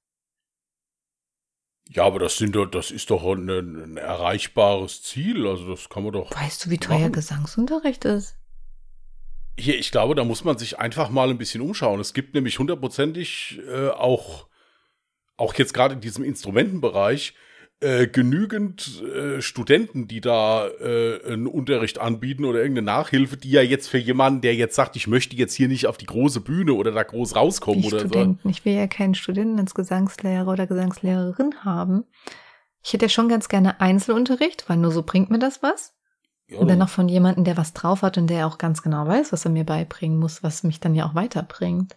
Ja, 1.92 2.04
aber 2.04 2.20
das 2.20 2.36
sind 2.36 2.54
doch, 2.54 2.66
das 2.66 2.92
ist 2.92 3.10
doch 3.10 3.24
ein, 3.24 3.50
ein 3.50 3.96
erreichbares 3.96 5.02
Ziel. 5.02 5.46
Also 5.46 5.68
das 5.68 5.88
kann 5.88 6.04
man 6.04 6.12
doch. 6.12 6.30
Weißt 6.30 6.64
du, 6.64 6.70
wie 6.70 6.78
teuer 6.78 7.00
Machen. 7.00 7.12
Gesangsunterricht 7.12 8.04
ist? 8.04 8.36
Hier, 9.58 9.76
ich 9.76 9.90
glaube, 9.90 10.14
da 10.14 10.22
muss 10.22 10.44
man 10.44 10.56
sich 10.56 10.78
einfach 10.78 11.10
mal 11.10 11.30
ein 11.30 11.38
bisschen 11.38 11.60
umschauen. 11.60 11.98
Es 11.98 12.14
gibt 12.14 12.34
nämlich 12.34 12.60
hundertprozentig 12.60 13.60
äh, 13.68 13.88
auch, 13.88 14.46
auch 15.36 15.52
jetzt 15.54 15.74
gerade 15.74 15.94
in 15.94 16.00
diesem 16.00 16.22
Instrumentenbereich, 16.22 17.34
äh, 17.80 18.06
genügend 18.06 19.02
äh, 19.02 19.40
Studenten, 19.40 20.06
die 20.06 20.20
da 20.20 20.68
äh, 20.68 21.24
einen 21.24 21.46
Unterricht 21.46 21.98
anbieten 21.98 22.44
oder 22.44 22.60
irgendeine 22.60 22.84
Nachhilfe, 22.86 23.36
die 23.36 23.50
ja 23.50 23.62
jetzt 23.62 23.88
für 23.88 23.98
jemanden, 23.98 24.42
der 24.42 24.54
jetzt 24.54 24.76
sagt, 24.76 24.96
ich 24.96 25.06
möchte 25.06 25.34
jetzt 25.36 25.54
hier 25.54 25.68
nicht 25.68 25.86
auf 25.86 25.96
die 25.96 26.06
große 26.06 26.40
Bühne 26.40 26.74
oder 26.74 26.92
da 26.92 27.02
groß 27.02 27.36
rauskommen 27.36 27.80
Die 27.80 27.88
oder 27.88 28.00
so. 28.00 28.08
Studenten. 28.08 28.48
Ich 28.50 28.64
will 28.64 28.74
ja 28.74 28.86
keinen 28.86 29.14
Studenten 29.14 29.58
als 29.58 29.74
Gesangslehrer 29.74 30.48
oder 30.48 30.66
Gesangslehrerin 30.66 31.64
haben. 31.64 32.04
Ich 32.82 32.92
hätte 32.92 33.06
ja 33.06 33.10
schon 33.10 33.28
ganz 33.28 33.48
gerne 33.48 33.80
Einzelunterricht, 33.80 34.68
weil 34.68 34.76
nur 34.76 34.90
so 34.90 35.02
bringt 35.02 35.30
mir 35.30 35.38
das 35.38 35.62
was. 35.62 35.94
Ja, 36.48 36.58
Und 36.58 36.68
dann 36.68 36.78
noch 36.78 36.88
von 36.88 37.08
jemandem, 37.08 37.44
der 37.44 37.56
was 37.56 37.72
drauf 37.72 38.02
hat 38.02 38.18
und 38.18 38.26
der 38.26 38.46
auch 38.46 38.58
ganz 38.58 38.82
genau 38.82 39.06
weiß, 39.06 39.32
was 39.32 39.44
er 39.44 39.52
mir 39.52 39.64
beibringen 39.64 40.18
muss, 40.18 40.42
was 40.42 40.64
mich 40.64 40.80
dann 40.80 40.94
ja 40.94 41.06
auch 41.06 41.14
weiterbringt. 41.14 41.96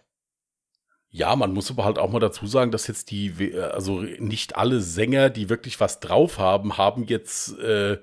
Ja, 1.16 1.36
man 1.36 1.52
muss 1.52 1.70
aber 1.70 1.84
halt 1.84 1.96
auch 2.00 2.10
mal 2.10 2.18
dazu 2.18 2.44
sagen, 2.48 2.72
dass 2.72 2.88
jetzt 2.88 3.12
die, 3.12 3.38
We- 3.38 3.72
also 3.72 4.00
nicht 4.00 4.56
alle 4.56 4.80
Sänger, 4.80 5.30
die 5.30 5.48
wirklich 5.48 5.78
was 5.78 6.00
drauf 6.00 6.38
haben, 6.38 6.76
haben 6.76 7.04
jetzt 7.04 7.56
äh, 7.60 7.98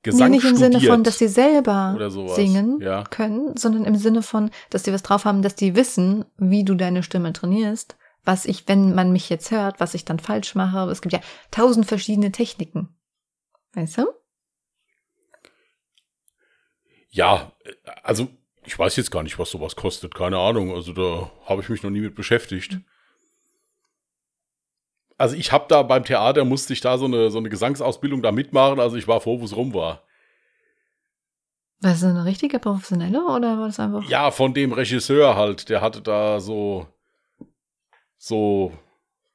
Gesang 0.00 0.30
nee, 0.30 0.36
nicht 0.38 0.46
im. 0.46 0.56
Sinne 0.56 0.80
von, 0.80 1.04
dass 1.04 1.18
sie 1.18 1.28
selber 1.28 1.98
singen 2.34 2.80
Ja. 2.80 3.04
können, 3.04 3.54
sondern 3.54 3.84
im 3.84 3.96
Sinne 3.96 4.22
von, 4.22 4.50
dass 4.70 4.82
die 4.84 4.94
was 4.94 5.02
drauf 5.02 5.26
haben, 5.26 5.42
dass 5.42 5.56
die 5.56 5.76
wissen, 5.76 6.24
wie 6.38 6.64
du 6.64 6.74
deine 6.74 7.02
Stimme 7.02 7.34
trainierst, 7.34 7.98
was 8.24 8.46
ich, 8.46 8.66
wenn 8.66 8.94
man 8.94 9.12
mich 9.12 9.28
jetzt 9.28 9.50
hört, 9.50 9.78
was 9.78 9.92
ich 9.92 10.06
dann 10.06 10.20
falsch 10.20 10.54
mache. 10.54 10.90
Es 10.90 11.02
gibt 11.02 11.12
ja 11.12 11.20
tausend 11.50 11.84
verschiedene 11.84 12.32
Techniken. 12.32 12.96
Weißt 13.74 13.98
du? 13.98 14.06
Ja, 17.10 17.52
äh, 17.64 17.72
also 18.02 18.28
ich 18.70 18.78
weiß 18.78 18.94
jetzt 18.94 19.10
gar 19.10 19.24
nicht, 19.24 19.36
was 19.36 19.50
sowas 19.50 19.74
kostet, 19.74 20.14
keine 20.14 20.38
Ahnung. 20.38 20.72
Also 20.72 20.92
da 20.92 21.32
habe 21.44 21.60
ich 21.60 21.68
mich 21.68 21.82
noch 21.82 21.90
nie 21.90 22.02
mit 22.02 22.14
beschäftigt. 22.14 22.78
Also 25.18 25.34
ich 25.34 25.50
habe 25.50 25.64
da 25.68 25.82
beim 25.82 26.04
Theater 26.04 26.44
musste 26.44 26.72
ich 26.72 26.80
da 26.80 26.96
so 26.96 27.06
eine 27.06 27.30
so 27.30 27.38
eine 27.38 27.48
Gesangsausbildung 27.48 28.22
da 28.22 28.30
mitmachen. 28.30 28.78
Also 28.78 28.96
ich 28.96 29.08
war 29.08 29.20
froh, 29.20 29.40
wo 29.40 29.44
es 29.44 29.56
rum 29.56 29.74
war. 29.74 30.04
War 31.80 31.90
das 31.90 32.04
eine 32.04 32.24
richtige 32.24 32.60
professionelle 32.60 33.24
oder 33.24 33.58
war 33.58 33.66
das 33.66 33.80
einfach? 33.80 34.08
Ja, 34.08 34.30
von 34.30 34.54
dem 34.54 34.72
Regisseur 34.72 35.34
halt, 35.34 35.68
der 35.68 35.80
hatte 35.80 36.00
da 36.00 36.38
so 36.38 36.86
so 38.18 38.72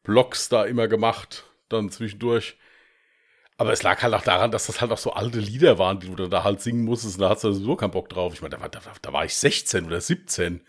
Blogs 0.03 0.47
da 0.47 0.63
immer 0.63 0.87
gemacht, 0.87 1.43
dann 1.67 1.89
zwischendurch. 1.89 2.57
Aber 3.57 3.71
es 3.71 3.83
lag 3.83 4.01
halt 4.03 4.13
auch 4.13 4.21
daran, 4.21 4.51
dass 4.51 4.67
das 4.67 4.81
halt 4.81 4.91
auch 4.91 4.97
so 4.97 5.13
alte 5.13 5.39
Lieder 5.39 5.79
waren, 5.79 5.99
die 5.99 6.13
du 6.13 6.27
da 6.27 6.43
halt 6.43 6.61
singen 6.61 6.83
musstest. 6.83 7.15
Und 7.15 7.21
da 7.21 7.29
hast 7.29 7.43
du 7.43 7.53
sowieso 7.53 7.75
keinen 7.77 7.91
Bock 7.91 8.09
drauf. 8.09 8.33
Ich 8.33 8.41
meine, 8.41 8.55
da 8.55 8.61
war, 8.61 8.69
da, 8.69 8.81
da 9.01 9.13
war 9.13 9.23
ich 9.23 9.35
16 9.35 9.85
oder 9.85 10.01
17. 10.01 10.61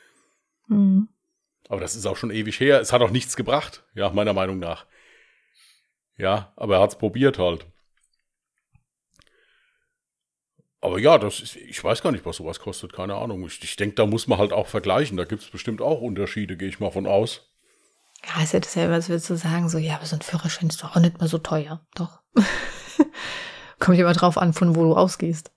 Mhm. 0.68 1.08
Aber 1.68 1.80
das 1.80 1.96
ist 1.96 2.06
auch 2.06 2.16
schon 2.16 2.30
ewig 2.30 2.60
her. 2.60 2.80
Es 2.80 2.92
hat 2.92 3.02
auch 3.02 3.10
nichts 3.10 3.34
gebracht, 3.34 3.84
ja, 3.94 4.10
meiner 4.10 4.32
Meinung 4.32 4.60
nach. 4.60 4.86
Ja, 6.16 6.52
aber 6.56 6.76
er 6.76 6.82
hat 6.82 6.90
es 6.90 6.98
probiert 6.98 7.38
halt. 7.38 7.66
Aber 10.80 11.00
ja, 11.00 11.18
das 11.18 11.40
ist, 11.40 11.56
ich 11.56 11.82
weiß 11.82 12.02
gar 12.02 12.12
nicht, 12.12 12.24
was 12.24 12.36
sowas 12.36 12.60
kostet, 12.60 12.92
keine 12.92 13.16
Ahnung. 13.16 13.44
Ich, 13.46 13.62
ich 13.64 13.74
denke, 13.74 13.96
da 13.96 14.06
muss 14.06 14.28
man 14.28 14.38
halt 14.38 14.52
auch 14.52 14.68
vergleichen. 14.68 15.16
Da 15.16 15.24
gibt 15.24 15.42
es 15.42 15.50
bestimmt 15.50 15.82
auch 15.82 16.00
Unterschiede, 16.00 16.56
gehe 16.56 16.68
ich 16.68 16.78
mal 16.78 16.92
von 16.92 17.08
aus. 17.08 17.50
Ja, 18.24 18.42
ist 18.42 18.52
ja 18.52 18.60
dasselbe, 18.60 18.94
als 18.94 19.08
würdest 19.08 19.28
du 19.28 19.36
sagen, 19.36 19.68
so, 19.68 19.78
ja, 19.78 19.96
aber 19.96 20.06
so 20.06 20.16
ein 20.16 20.22
Führerschein 20.22 20.68
ist 20.68 20.82
doch 20.82 20.94
auch 20.94 21.00
nicht 21.00 21.18
mal 21.18 21.28
so 21.28 21.38
teuer. 21.38 21.84
Doch. 21.96 22.20
Kommt 23.78 23.98
immer 23.98 24.12
drauf 24.12 24.38
an, 24.38 24.52
von 24.52 24.74
wo 24.74 24.84
du 24.84 24.94
ausgehst. 24.94 25.52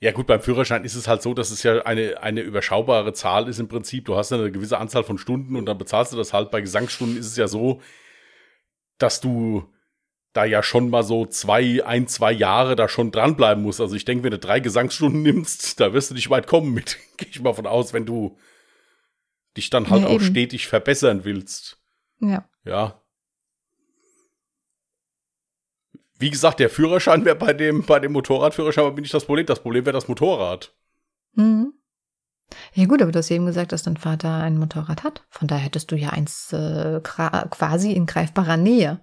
Ja, 0.00 0.12
gut, 0.12 0.26
beim 0.26 0.40
Führerschein 0.40 0.84
ist 0.84 0.96
es 0.96 1.08
halt 1.08 1.22
so, 1.22 1.32
dass 1.32 1.50
es 1.50 1.62
ja 1.62 1.82
eine, 1.82 2.22
eine 2.22 2.42
überschaubare 2.42 3.14
Zahl 3.14 3.48
ist 3.48 3.58
im 3.58 3.68
Prinzip. 3.68 4.04
Du 4.04 4.16
hast 4.16 4.32
eine 4.32 4.50
gewisse 4.52 4.78
Anzahl 4.78 5.02
von 5.02 5.18
Stunden 5.18 5.56
und 5.56 5.66
dann 5.66 5.78
bezahlst 5.78 6.12
du 6.12 6.16
das 6.16 6.32
halt. 6.32 6.50
Bei 6.50 6.60
Gesangsstunden 6.60 7.16
ist 7.16 7.26
es 7.26 7.36
ja 7.36 7.48
so, 7.48 7.80
dass 8.98 9.20
du 9.20 9.66
da 10.34 10.44
ja 10.44 10.62
schon 10.62 10.90
mal 10.90 11.04
so 11.04 11.26
zwei, 11.26 11.82
ein, 11.86 12.06
zwei 12.08 12.32
Jahre 12.32 12.76
da 12.76 12.88
schon 12.88 13.12
dranbleiben 13.12 13.62
musst. 13.62 13.80
Also 13.80 13.94
ich 13.94 14.04
denke, 14.04 14.24
wenn 14.24 14.32
du 14.32 14.38
drei 14.38 14.60
Gesangsstunden 14.60 15.22
nimmst, 15.22 15.80
da 15.80 15.92
wirst 15.94 16.10
du 16.10 16.14
nicht 16.14 16.28
weit 16.28 16.48
kommen 16.48 16.74
mit. 16.74 16.98
Gehe 17.16 17.28
ich 17.30 17.40
mal 17.40 17.54
von 17.54 17.66
aus, 17.66 17.92
wenn 17.92 18.04
du 18.04 18.36
dich 19.56 19.70
dann 19.70 19.88
halt 19.88 20.02
Ja, 20.02 20.08
auch 20.08 20.20
stetig 20.20 20.66
verbessern 20.66 21.24
willst. 21.24 21.78
Ja. 22.20 22.48
Ja. 22.64 23.00
Wie 26.18 26.30
gesagt, 26.30 26.60
der 26.60 26.70
Führerschein 26.70 27.24
wäre 27.24 27.36
bei 27.36 27.52
dem, 27.52 27.84
bei 27.84 27.98
dem 27.98 28.12
Motorradführerschein 28.12 28.84
aber 28.84 28.94
bin 28.94 29.04
ich 29.04 29.10
das 29.10 29.24
Problem. 29.24 29.46
Das 29.46 29.60
Problem 29.60 29.84
wäre 29.84 29.94
das 29.94 30.08
Motorrad. 30.08 30.72
Mhm. 31.34 31.74
Ja 32.74 32.86
gut, 32.86 33.02
aber 33.02 33.10
du 33.10 33.18
hast 33.18 33.30
eben 33.30 33.46
gesagt, 33.46 33.72
dass 33.72 33.82
dein 33.82 33.96
Vater 33.96 34.42
ein 34.42 34.58
Motorrad 34.58 35.02
hat. 35.02 35.26
Von 35.30 35.48
daher 35.48 35.64
hättest 35.64 35.90
du 35.90 35.96
ja 35.96 36.10
eins 36.10 36.52
äh, 36.52 37.00
quasi 37.02 37.92
in 37.92 38.06
greifbarer 38.06 38.56
Nähe. 38.56 39.00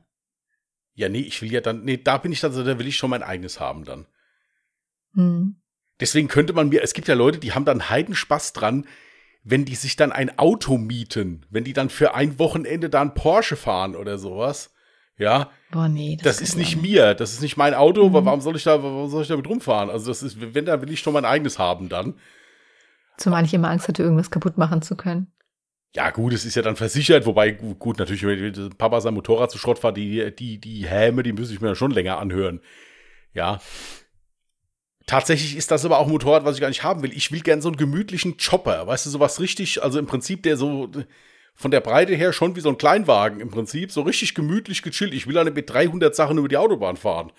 Ja, 0.94 1.10
nee, 1.10 1.20
ich 1.20 1.42
will 1.42 1.52
ja 1.52 1.62
dann, 1.62 1.84
nee, 1.84 1.98
da 1.98 2.18
bin 2.18 2.32
ich 2.32 2.42
dann 2.42 2.54
so, 2.54 2.64
da 2.64 2.78
will 2.78 2.88
ich 2.88 2.98
schon 2.98 3.10
mein 3.10 3.24
eigenes 3.24 3.60
haben 3.60 3.84
dann. 3.86 4.06
Mhm. 5.14 5.58
Deswegen 6.00 6.28
könnte 6.28 6.54
man 6.54 6.70
mir, 6.70 6.82
es 6.82 6.94
gibt 6.94 7.08
ja 7.08 7.16
Leute, 7.16 7.40
die 7.40 7.54
haben 7.54 7.66
dann 7.66 7.90
Heidenspaß 7.90 8.54
dran, 8.54 8.88
wenn 9.44 9.66
die 9.66 9.76
sich 9.76 9.96
dann 9.96 10.12
ein 10.12 10.38
Auto 10.38 10.78
mieten, 10.78 11.46
wenn 11.50 11.64
die 11.64 11.74
dann 11.74 11.90
für 11.90 12.14
ein 12.14 12.40
Wochenende 12.40 12.90
da 12.90 13.02
ein 13.02 13.14
Porsche 13.14 13.56
fahren 13.56 13.96
oder 13.96 14.18
sowas. 14.18 14.74
Ja, 15.22 15.52
Boah, 15.72 15.88
nee. 15.88 16.18
das, 16.22 16.38
kann 16.38 16.44
ist 16.44 16.50
ich 16.54 16.58
nicht 16.58 16.78
auch 16.78 16.82
mir, 16.82 17.14
das 17.14 17.32
ist 17.34 17.42
nicht 17.42 17.56
mein 17.56 17.74
Auto, 17.76 18.10
Mhm. 18.10 18.14
warum 18.26 18.42
soll 18.42 18.56
ich 18.56 18.64
da, 18.64 18.82
warum 18.82 19.10
soll 19.10 19.22
ich 19.22 19.28
damit 19.28 19.48
rumfahren? 19.48 19.90
Also 19.90 20.08
das 20.08 20.24
ist, 20.24 20.38
wenn, 20.56 20.66
dann 20.66 20.82
will 20.82 20.92
ich 20.92 21.00
schon 21.00 21.14
mein 21.14 21.26
eigenes 21.26 21.60
haben 21.60 21.90
dann. 21.90 22.16
Zumal 23.18 23.46
ich 23.46 23.54
immer 23.54 23.70
Angst 23.70 23.88
hatte, 23.88 24.02
irgendwas 24.02 24.32
kaputt 24.32 24.58
machen 24.58 24.82
zu 24.82 24.96
können. 24.96 25.32
Ja, 25.96 26.10
gut, 26.10 26.34
es 26.34 26.46
ist 26.46 26.56
ja 26.56 26.62
dann 26.62 26.76
versichert, 26.76 27.26
wobei, 27.26 27.52
gu- 27.52 27.76
gut, 27.76 28.00
natürlich, 28.00 28.24
wenn 28.24 28.70
Papa 28.78 29.00
sein 29.02 29.14
Motorrad 29.14 29.52
zu 29.52 29.58
Schrott 29.60 29.78
fährt, 29.80 29.98
die, 29.98 30.34
die, 30.36 30.58
die 30.60 30.88
Häme, 30.88 31.22
die 31.22 31.34
müsste 31.34 31.54
ich 31.54 31.62
mir 31.62 31.68
ja 31.70 31.76
schon 31.76 31.92
länger 31.92 32.18
anhören. 32.18 32.62
Ja. 33.34 33.60
Tatsächlich 35.06 35.58
ist 35.58 35.72
das 35.72 35.84
aber 35.84 36.00
auch 36.00 36.06
ein 36.06 36.12
Motorrad, 36.12 36.46
was 36.46 36.56
ich 36.56 36.62
gar 36.62 36.70
nicht 36.70 36.84
haben 36.84 37.04
will. 37.04 37.12
Ich 37.12 37.32
will 37.32 37.42
gern 37.42 37.62
so 37.62 37.68
einen 37.70 37.78
gemütlichen 37.78 38.38
Chopper, 38.38 38.88
weißt 38.88 39.06
du, 39.06 39.10
sowas 39.10 39.40
richtig, 39.40 39.84
also 39.84 40.00
im 40.00 40.06
Prinzip 40.06 40.44
der 40.44 40.56
so 40.58 40.90
von 41.54 41.72
der 41.72 41.82
Breite 41.82 42.16
her 42.16 42.34
schon 42.34 42.56
wie 42.56 42.62
so 42.62 42.70
ein 42.70 42.78
Kleinwagen 42.78 43.40
im 43.40 43.50
Prinzip, 43.52 43.92
so 43.92 44.02
richtig 44.02 44.34
gemütlich 44.36 44.82
gechillt. 44.82 45.14
Ich 45.14 45.28
will 45.28 45.36
dann 45.36 45.54
mit 45.54 45.70
300 45.70 46.16
Sachen 46.16 46.38
über 46.38 46.48
die 46.48 46.58
Autobahn 46.58 46.98
fahren. 46.98 47.32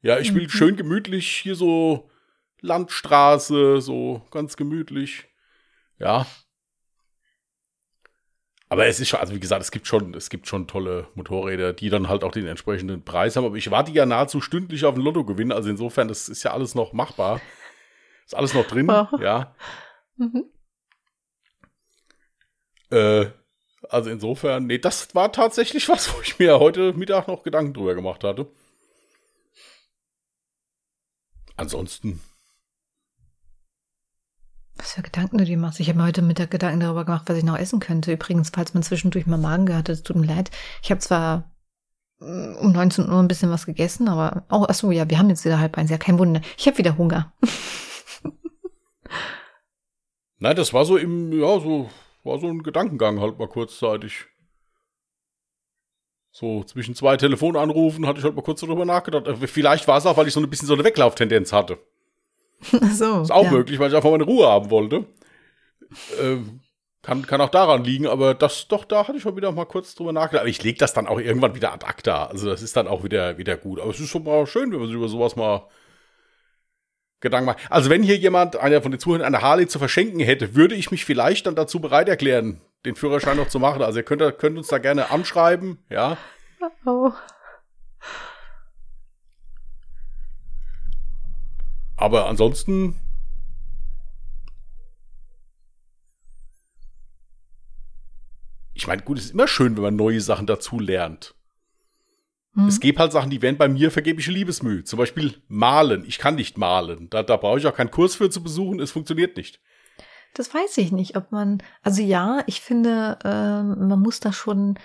Ja, 0.00 0.18
ich 0.18 0.34
will 0.34 0.44
Mhm. 0.44 0.50
schön 0.50 0.76
gemütlich 0.76 1.28
hier 1.28 1.54
so 1.54 2.10
Landstraße, 2.60 3.80
so 3.80 4.22
ganz 4.30 4.56
gemütlich. 4.56 5.26
Ja, 5.98 6.26
aber 8.68 8.86
es 8.86 9.00
ist 9.00 9.10
schon, 9.10 9.20
also 9.20 9.34
wie 9.34 9.40
gesagt, 9.40 9.62
es 9.62 9.70
gibt 9.70 9.86
schon, 9.86 10.14
es 10.14 10.30
gibt 10.30 10.48
schon 10.48 10.66
tolle 10.66 11.06
Motorräder, 11.14 11.74
die 11.74 11.90
dann 11.90 12.08
halt 12.08 12.24
auch 12.24 12.32
den 12.32 12.46
entsprechenden 12.46 13.04
Preis 13.04 13.36
haben. 13.36 13.44
Aber 13.44 13.56
ich 13.56 13.70
warte 13.70 13.92
ja 13.92 14.06
nahezu 14.06 14.40
stündlich 14.40 14.86
auf 14.86 14.94
den 14.94 15.04
Lottogewinn. 15.04 15.52
Also 15.52 15.68
insofern, 15.68 16.08
das 16.08 16.30
ist 16.30 16.42
ja 16.42 16.52
alles 16.54 16.74
noch 16.74 16.94
machbar. 16.94 17.42
Ist 18.24 18.34
alles 18.34 18.54
noch 18.54 18.66
drin, 18.66 18.88
Oh. 18.90 19.08
ja. 19.20 19.54
Mhm. 20.16 20.44
Äh, 22.92 23.30
also 23.88 24.10
insofern, 24.10 24.66
nee, 24.66 24.78
das 24.78 25.14
war 25.14 25.32
tatsächlich 25.32 25.88
was, 25.88 26.14
wo 26.14 26.20
ich 26.20 26.38
mir 26.38 26.60
heute 26.60 26.92
Mittag 26.92 27.26
noch 27.26 27.42
Gedanken 27.42 27.74
drüber 27.74 27.94
gemacht 27.94 28.22
hatte. 28.22 28.46
Ansonsten, 31.56 32.20
Was 34.76 34.94
für 34.94 35.02
Gedanken 35.02 35.38
du 35.38 35.44
dir 35.44 35.56
machst. 35.58 35.80
Ich 35.80 35.88
habe 35.88 35.98
mir 35.98 36.06
heute 36.06 36.22
Mittag 36.22 36.50
Gedanken 36.50 36.80
darüber 36.80 37.04
gemacht, 37.04 37.24
was 37.26 37.36
ich 37.36 37.44
noch 37.44 37.58
essen 37.58 37.78
könnte. 37.78 38.12
Übrigens, 38.12 38.50
falls 38.52 38.74
man 38.74 38.82
zwischendurch 38.82 39.26
mal 39.26 39.38
Magen 39.38 39.66
gehabt 39.66 39.88
hat, 39.88 39.94
es 39.94 40.02
tut 40.02 40.16
mir 40.16 40.26
leid. 40.26 40.50
Ich 40.82 40.90
habe 40.90 41.00
zwar 41.00 41.52
mm, 42.20 42.56
um 42.56 42.72
19 42.72 43.08
Uhr 43.08 43.20
ein 43.20 43.28
bisschen 43.28 43.50
was 43.50 43.66
gegessen, 43.66 44.08
aber 44.08 44.44
oh, 44.50 44.66
ach 44.68 44.74
so, 44.74 44.90
ja, 44.90 45.08
wir 45.08 45.18
haben 45.18 45.28
jetzt 45.28 45.44
wieder 45.44 45.60
halb 45.60 45.78
eins. 45.78 45.90
Ja, 45.90 45.98
kein 45.98 46.18
Wunder. 46.18 46.40
Ich 46.56 46.66
habe 46.66 46.78
wieder 46.78 46.98
Hunger. 46.98 47.32
nein, 50.38 50.56
das 50.56 50.72
war 50.72 50.84
so 50.84 50.96
im, 50.96 51.32
ja, 51.32 51.60
so, 51.60 51.90
war 52.24 52.38
so 52.38 52.46
ein 52.48 52.62
Gedankengang 52.62 53.20
halt 53.20 53.38
mal 53.38 53.48
kurzzeitig. 53.48 54.26
So 56.30 56.64
zwischen 56.64 56.94
zwei 56.94 57.16
Telefonanrufen 57.18 58.06
hatte 58.06 58.18
ich 58.18 58.24
halt 58.24 58.34
mal 58.34 58.42
kurz 58.42 58.60
darüber 58.60 58.86
nachgedacht. 58.86 59.26
Äh, 59.26 59.46
Vielleicht 59.46 59.86
war 59.86 59.98
es 59.98 60.06
auch, 60.06 60.16
weil 60.16 60.28
ich 60.28 60.34
so 60.34 60.40
ein 60.40 60.48
bisschen 60.48 60.66
so 60.66 60.74
eine 60.74 60.84
Weglauftendenz 60.84 61.52
hatte. 61.52 61.78
So. 62.92 63.22
Ist 63.22 63.32
auch 63.32 63.44
ja. 63.44 63.50
möglich, 63.50 63.78
weil 63.80 63.90
ich 63.90 63.96
einfach 63.96 64.10
meine 64.10 64.22
Ruhe 64.22 64.46
haben 64.46 64.70
wollte. 64.70 65.04
Ähm, 66.20 66.60
kann, 67.02 67.26
kann 67.26 67.40
auch 67.40 67.48
daran 67.48 67.82
liegen, 67.82 68.06
aber 68.06 68.34
das 68.34 68.68
doch, 68.68 68.84
da 68.84 69.08
hatte 69.08 69.16
ich 69.16 69.22
schon 69.24 69.36
wieder 69.36 69.50
mal 69.50 69.64
kurz 69.64 69.96
drüber 69.96 70.12
nachgedacht. 70.12 70.42
Aber 70.42 70.48
ich 70.48 70.62
lege 70.62 70.78
das 70.78 70.94
dann 70.94 71.08
auch 71.08 71.18
irgendwann 71.18 71.56
wieder 71.56 71.72
ad 71.72 71.84
acta. 71.84 72.26
Also 72.26 72.48
das 72.48 72.62
ist 72.62 72.76
dann 72.76 72.86
auch 72.86 73.02
wieder, 73.02 73.36
wieder 73.36 73.56
gut. 73.56 73.80
Aber 73.80 73.90
es 73.90 73.98
ist 73.98 74.08
schon 74.08 74.22
mal 74.22 74.46
schön, 74.46 74.70
wenn 74.70 74.78
man 74.78 74.86
sich 74.86 74.96
über 74.96 75.08
sowas 75.08 75.34
mal 75.34 75.66
Gedanken 77.22 77.46
macht. 77.46 77.60
Also 77.70 77.88
wenn 77.88 78.02
hier 78.02 78.18
jemand, 78.18 78.56
einer 78.56 78.82
von 78.82 78.90
den 78.90 79.00
Zuhörern, 79.00 79.24
eine 79.24 79.40
Harley 79.40 79.66
zu 79.66 79.78
verschenken 79.78 80.20
hätte, 80.20 80.54
würde 80.54 80.74
ich 80.74 80.90
mich 80.90 81.06
vielleicht 81.06 81.46
dann 81.46 81.54
dazu 81.54 81.80
bereit 81.80 82.08
erklären, 82.08 82.60
den 82.84 82.96
Führerschein 82.96 83.38
noch 83.38 83.48
zu 83.48 83.58
machen. 83.58 83.80
Also 83.80 84.00
ihr 84.00 84.04
könnt, 84.04 84.38
könnt 84.38 84.58
uns 84.58 84.68
da 84.68 84.78
gerne 84.78 85.10
anschreiben, 85.10 85.78
ja. 85.88 86.18
Oh. 86.84 87.12
Aber 91.96 92.28
ansonsten. 92.28 93.00
Ich 98.74 98.88
meine, 98.88 99.02
gut, 99.02 99.18
es 99.18 99.26
ist 99.26 99.34
immer 99.34 99.46
schön, 99.46 99.76
wenn 99.76 99.82
man 99.82 99.96
neue 99.96 100.20
Sachen 100.20 100.46
dazu 100.46 100.80
lernt. 100.80 101.36
Hm. 102.54 102.68
Es 102.68 102.80
gibt 102.80 102.98
halt 102.98 103.12
Sachen, 103.12 103.30
die 103.30 103.42
wären 103.42 103.56
bei 103.56 103.68
mir 103.68 103.90
vergebliche 103.90 104.30
Liebesmüh. 104.30 104.84
Zum 104.84 104.98
Beispiel 104.98 105.42
malen. 105.48 106.04
Ich 106.06 106.18
kann 106.18 106.34
nicht 106.34 106.58
malen. 106.58 107.08
Da, 107.10 107.22
da 107.22 107.36
brauche 107.36 107.58
ich 107.58 107.66
auch 107.66 107.74
keinen 107.74 107.90
Kurs 107.90 108.14
für 108.14 108.30
zu 108.30 108.42
besuchen. 108.42 108.80
Es 108.80 108.90
funktioniert 108.90 109.36
nicht. 109.36 109.60
Das 110.34 110.52
weiß 110.52 110.78
ich 110.78 110.92
nicht, 110.92 111.16
ob 111.16 111.32
man. 111.32 111.62
Also 111.82 112.02
ja, 112.02 112.42
ich 112.46 112.60
finde, 112.60 113.18
ähm, 113.24 113.88
man 113.88 114.00
muss 114.00 114.20
da 114.20 114.32
schon 114.32 114.78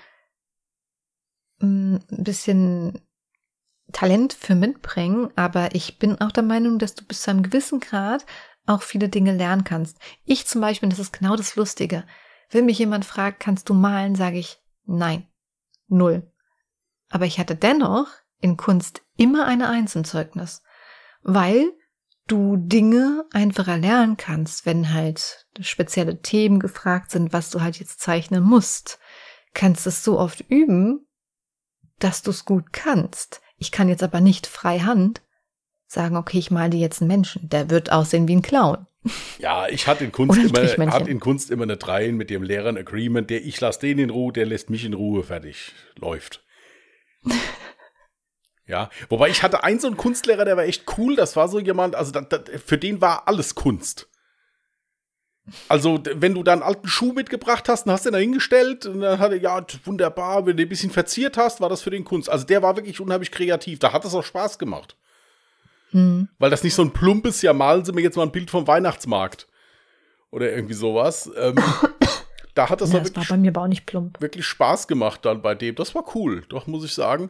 mm, 1.60 1.96
ein 2.12 2.24
bisschen 2.24 3.02
Talent 3.94 4.34
für 4.34 4.56
mitbringen, 4.56 5.30
aber 5.36 5.74
ich 5.74 6.00
bin 6.00 6.20
auch 6.20 6.32
der 6.32 6.44
Meinung, 6.44 6.80
dass 6.80 6.96
du 6.96 7.06
bis 7.06 7.22
zu 7.22 7.32
einem 7.32 7.44
gewissen 7.44 7.80
Grad 7.80 8.26
auch 8.66 8.82
viele 8.82 9.08
Dinge 9.08 9.34
lernen 9.34 9.64
kannst. 9.64 9.98
Ich 10.26 10.46
zum 10.46 10.60
Beispiel, 10.60 10.90
das 10.90 11.00
ist 11.00 11.14
genau 11.14 11.38
das 11.38 11.56
Lustige. 11.56 12.04
Wenn 12.50 12.66
mich 12.66 12.80
jemand 12.80 13.06
fragt, 13.06 13.40
kannst 13.40 13.70
du 13.70 13.74
malen, 13.74 14.16
sage 14.16 14.38
ich 14.40 14.58
nein, 14.86 15.28
null. 15.88 16.30
Aber 17.10 17.26
ich 17.26 17.40
hatte 17.40 17.56
dennoch 17.56 18.08
in 18.40 18.58
Kunst 18.58 19.02
immer 19.16 19.46
eine 19.46 19.70
Eins 19.70 19.96
im 19.96 20.04
Zeugnis, 20.04 20.62
weil 21.24 21.72
du 22.28 22.58
Dinge 22.58 23.26
einfacher 23.32 23.78
lernen 23.78 24.18
kannst, 24.18 24.66
wenn 24.66 24.94
halt 24.94 25.48
spezielle 25.60 26.22
Themen 26.22 26.60
gefragt 26.60 27.12
sind, 27.12 27.34
was 27.34 27.50
du 27.50 27.62
halt 27.62 27.80
jetzt 27.80 28.02
zeichnen 28.02 28.44
musst. 28.44 29.00
Kannst 29.54 29.88
es 29.88 30.04
so 30.04 30.20
oft 30.20 30.42
üben, 30.50 31.08
dass 32.00 32.22
du 32.22 32.32
es 32.32 32.46
gut 32.46 32.74
kannst. 32.74 33.42
Ich 33.58 33.72
kann 33.72 33.90
jetzt 33.90 34.04
aber 34.04 34.22
nicht 34.22 34.46
freihand 34.46 35.22
sagen, 35.88 36.18
okay, 36.18 36.38
ich 36.38 36.52
male 36.52 36.70
dir 36.72 36.80
jetzt 36.80 37.02
einen 37.02 37.08
Menschen, 37.08 37.48
der 37.50 37.70
wird 37.70 37.92
aussehen 37.92 38.28
wie 38.28 38.36
ein 38.36 38.42
Clown. 38.42 38.86
Ja, 39.40 39.70
ich 39.70 39.88
hatte 39.88 40.04
in 40.04 40.12
Kunst 40.12 40.38
immer, 40.38 40.92
hatte 40.92 41.10
in 41.10 41.22
Kunst 41.22 41.50
immer 41.50 41.64
eine 41.64 41.78
Dreien 41.78 42.18
mit 42.18 42.30
dem 42.30 42.44
Lehrern 42.44 42.78
Agreement, 42.78 43.30
der 43.30 43.46
ich 43.46 43.60
lasse 43.62 43.80
den 43.80 44.00
in 44.00 44.10
Ruhe, 44.10 44.34
der 44.34 44.46
lässt 44.46 44.70
mich 44.70 44.84
in 44.84 44.94
Ruhe, 44.94 45.24
fertig. 45.24 45.72
Läuft. 45.96 46.44
Ja, 48.70 48.90
wobei 49.08 49.30
ich 49.30 49.44
hatte 49.44 49.64
einen 49.64 49.80
so 49.80 49.88
einen 49.88 49.96
Kunstlehrer, 49.96 50.44
der 50.44 50.58
war 50.58 50.66
echt 50.66 50.84
cool. 50.98 51.16
Das 51.16 51.38
war 51.38 51.48
so 51.48 51.58
jemand, 51.58 51.96
also 51.96 52.12
da, 52.12 52.20
da, 52.20 52.38
für 52.66 52.78
den 52.78 53.00
war 53.00 53.26
alles 53.26 53.56
Kunst. 53.56 54.10
Also, 55.70 56.04
wenn 56.04 56.34
du 56.34 56.44
da 56.44 56.52
einen 56.52 56.64
alten 56.64 56.90
Schuh 56.90 57.14
mitgebracht 57.14 57.70
hast 57.70 57.86
und 57.86 57.94
hast 57.94 58.06
den 58.06 58.12
da 58.12 58.20
hingestellt 58.20 58.86
und 58.86 59.00
dann 59.00 59.20
hat 59.20 59.32
er, 59.32 59.38
ja, 59.38 59.66
wunderbar, 59.86 60.46
wenn 60.46 60.58
du 60.58 60.64
ein 60.64 60.70
bisschen 60.70 60.92
verziert 60.92 61.38
hast, 61.38 61.62
war 61.62 61.70
das 61.70 61.82
für 61.82 61.90
den 61.90 62.04
Kunst. 62.04 62.30
Also, 62.30 62.46
der 62.46 62.62
war 62.62 62.76
wirklich 62.76 63.00
unheimlich 63.00 63.32
kreativ. 63.32 63.80
Da 63.80 63.94
hat 63.94 64.04
es 64.04 64.14
auch 64.14 64.26
Spaß 64.26 64.60
gemacht. 64.60 64.98
Hm. 65.92 66.28
Weil 66.38 66.50
das 66.50 66.64
nicht 66.64 66.76
so 66.76 66.82
ein 66.82 66.92
plumpes, 66.92 67.42
ja, 67.42 67.54
malen 67.54 67.86
Sie 67.86 67.94
mir 67.94 68.02
jetzt 68.02 68.18
mal 68.18 68.24
ein 68.24 68.34
Bild 68.34 68.52
vom 68.52 68.68
Weihnachtsmarkt. 68.68 69.48
oder 70.30 70.52
irgendwie 70.52 70.74
sowas. 70.74 71.32
Ähm, 71.38 71.56
da 72.58 72.70
hat 72.70 72.82
das, 72.82 72.90
Ja, 72.90 72.96
dann 72.96 73.04
das 73.04 73.12
war 73.12 73.16
wirklich, 73.16 73.30
bei 73.30 73.38
mir 73.38 73.52
aber 73.52 73.62
auch 73.64 73.68
nicht 73.68 73.86
plump. 73.86 74.20
wirklich 74.22 74.46
Spaß 74.46 74.88
gemacht 74.88 75.24
dann 75.26 75.42
bei 75.42 75.56
dem. 75.56 75.76
Das 75.76 75.94
war 75.96 76.04
cool, 76.16 76.46
doch 76.50 76.68
muss 76.68 76.84
ich 76.84 76.94
sagen. 76.94 77.30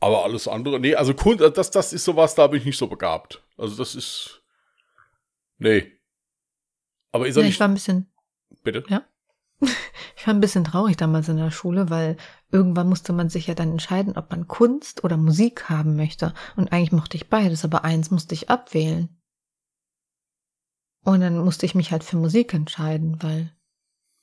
Aber 0.00 0.24
alles 0.24 0.46
andere, 0.46 0.78
nee, 0.78 0.94
also 0.94 1.14
Kunst, 1.14 1.42
das, 1.56 1.70
das 1.70 1.92
ist 1.92 2.04
sowas, 2.04 2.34
da 2.34 2.46
bin 2.46 2.60
ich 2.60 2.66
nicht 2.66 2.78
so 2.78 2.86
begabt. 2.86 3.42
Also 3.56 3.76
das 3.76 3.94
ist, 3.94 4.42
nee. 5.58 5.90
Aber 7.12 7.26
ist 7.26 7.36
Ja, 7.36 7.42
ich 7.42 7.48
nicht, 7.48 7.60
war 7.60 7.68
ein 7.68 7.74
bisschen, 7.74 8.10
bitte? 8.62 8.84
ich 10.16 10.26
war 10.26 10.34
ein 10.34 10.40
bisschen 10.40 10.64
traurig 10.64 10.96
damals 10.98 11.28
in 11.28 11.38
der 11.38 11.50
Schule, 11.50 11.88
weil 11.88 12.18
irgendwann 12.52 12.88
musste 12.88 13.12
man 13.14 13.30
sich 13.30 13.46
ja 13.46 13.54
dann 13.54 13.72
entscheiden, 13.72 14.16
ob 14.16 14.30
man 14.30 14.46
Kunst 14.48 15.02
oder 15.02 15.16
Musik 15.16 15.70
haben 15.70 15.96
möchte. 15.96 16.34
Und 16.56 16.72
eigentlich 16.72 16.92
mochte 16.92 17.16
ich 17.16 17.28
beides, 17.30 17.64
aber 17.64 17.84
eins 17.84 18.10
musste 18.10 18.34
ich 18.34 18.50
abwählen. 18.50 19.08
Und 21.06 21.20
dann 21.20 21.38
musste 21.38 21.64
ich 21.66 21.74
mich 21.76 21.92
halt 21.92 22.02
für 22.04 22.16
Musik 22.16 22.52
entscheiden, 22.52 23.22
weil 23.22 23.52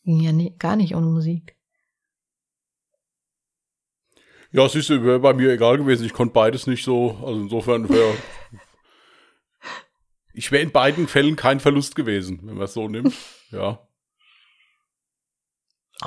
ging 0.04 0.20
ja 0.20 0.34
nie, 0.34 0.54
gar 0.58 0.76
nicht 0.76 0.96
ohne 0.96 1.06
Musik. 1.06 1.56
Ja, 4.52 4.68
siehst 4.70 4.90
du, 4.90 5.04
wäre 5.04 5.20
bei 5.20 5.34
mir 5.34 5.52
egal 5.52 5.78
gewesen. 5.78 6.06
Ich 6.06 6.14
konnte 6.14 6.34
beides 6.34 6.68
nicht 6.68 6.84
so. 6.84 7.12
Also 7.26 7.42
insofern 7.42 7.90
wäre. 7.90 8.14
ich 10.34 10.52
wäre 10.52 10.62
in 10.62 10.72
beiden 10.72 11.08
Fällen 11.08 11.36
kein 11.36 11.60
Verlust 11.60 11.96
gewesen, 11.96 12.40
wenn 12.44 12.56
man 12.56 12.66
es 12.66 12.74
so 12.74 12.88
nimmt. 12.88 13.14
Ja. 13.52 13.88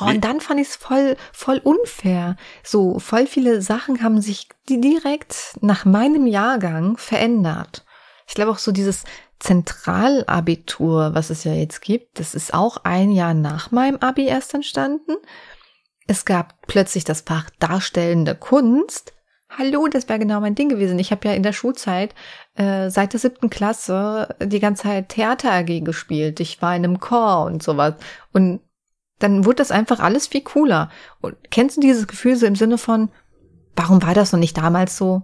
Oh, 0.00 0.06
Nee. 0.06 0.16
und 0.16 0.24
dann 0.24 0.40
fand 0.40 0.58
ich 0.60 0.66
es 0.66 0.74
voll, 0.76 1.16
voll 1.32 1.58
unfair. 1.58 2.36
So, 2.64 2.98
voll 2.98 3.28
viele 3.28 3.62
Sachen 3.62 4.02
haben 4.02 4.20
sich 4.20 4.48
di- 4.68 4.80
direkt 4.80 5.56
nach 5.60 5.84
meinem 5.84 6.26
Jahrgang 6.26 6.96
verändert. 6.96 7.86
Ich 8.26 8.34
glaube 8.34 8.50
auch 8.50 8.58
so 8.58 8.72
dieses 8.72 9.04
Zentralabitur, 9.38 11.14
was 11.14 11.30
es 11.30 11.44
ja 11.44 11.52
jetzt 11.52 11.82
gibt, 11.82 12.18
das 12.18 12.34
ist 12.34 12.54
auch 12.54 12.78
ein 12.84 13.10
Jahr 13.10 13.34
nach 13.34 13.70
meinem 13.70 13.96
Abi 13.96 14.26
erst 14.26 14.54
entstanden. 14.54 15.16
Es 16.06 16.24
gab 16.24 16.66
plötzlich 16.66 17.04
das 17.04 17.22
Fach 17.22 17.50
Darstellende 17.58 18.34
Kunst. 18.34 19.12
Hallo, 19.48 19.86
das 19.88 20.08
wäre 20.08 20.18
genau 20.18 20.40
mein 20.40 20.54
Ding 20.54 20.68
gewesen. 20.68 20.98
Ich 20.98 21.10
habe 21.10 21.28
ja 21.28 21.34
in 21.34 21.42
der 21.42 21.52
Schulzeit 21.52 22.14
äh, 22.54 22.90
seit 22.90 23.12
der 23.12 23.20
siebten 23.20 23.50
Klasse 23.50 24.34
die 24.42 24.60
ganze 24.60 24.84
Zeit 24.84 25.08
Theater 25.10 25.52
AG 25.52 25.80
gespielt. 25.84 26.40
Ich 26.40 26.60
war 26.62 26.74
in 26.74 26.84
einem 26.84 27.00
Chor 27.00 27.44
und 27.44 27.62
sowas. 27.62 27.94
Und 28.32 28.60
dann 29.18 29.44
wurde 29.44 29.56
das 29.56 29.70
einfach 29.70 30.00
alles 30.00 30.26
viel 30.26 30.42
cooler. 30.42 30.90
Und 31.20 31.36
kennst 31.50 31.76
du 31.76 31.80
dieses 31.80 32.06
Gefühl 32.06 32.36
so 32.36 32.46
im 32.46 32.56
Sinne 32.56 32.78
von, 32.78 33.10
warum 33.74 34.02
war 34.02 34.14
das 34.14 34.32
noch 34.32 34.40
nicht 34.40 34.56
damals 34.56 34.96
so? 34.96 35.22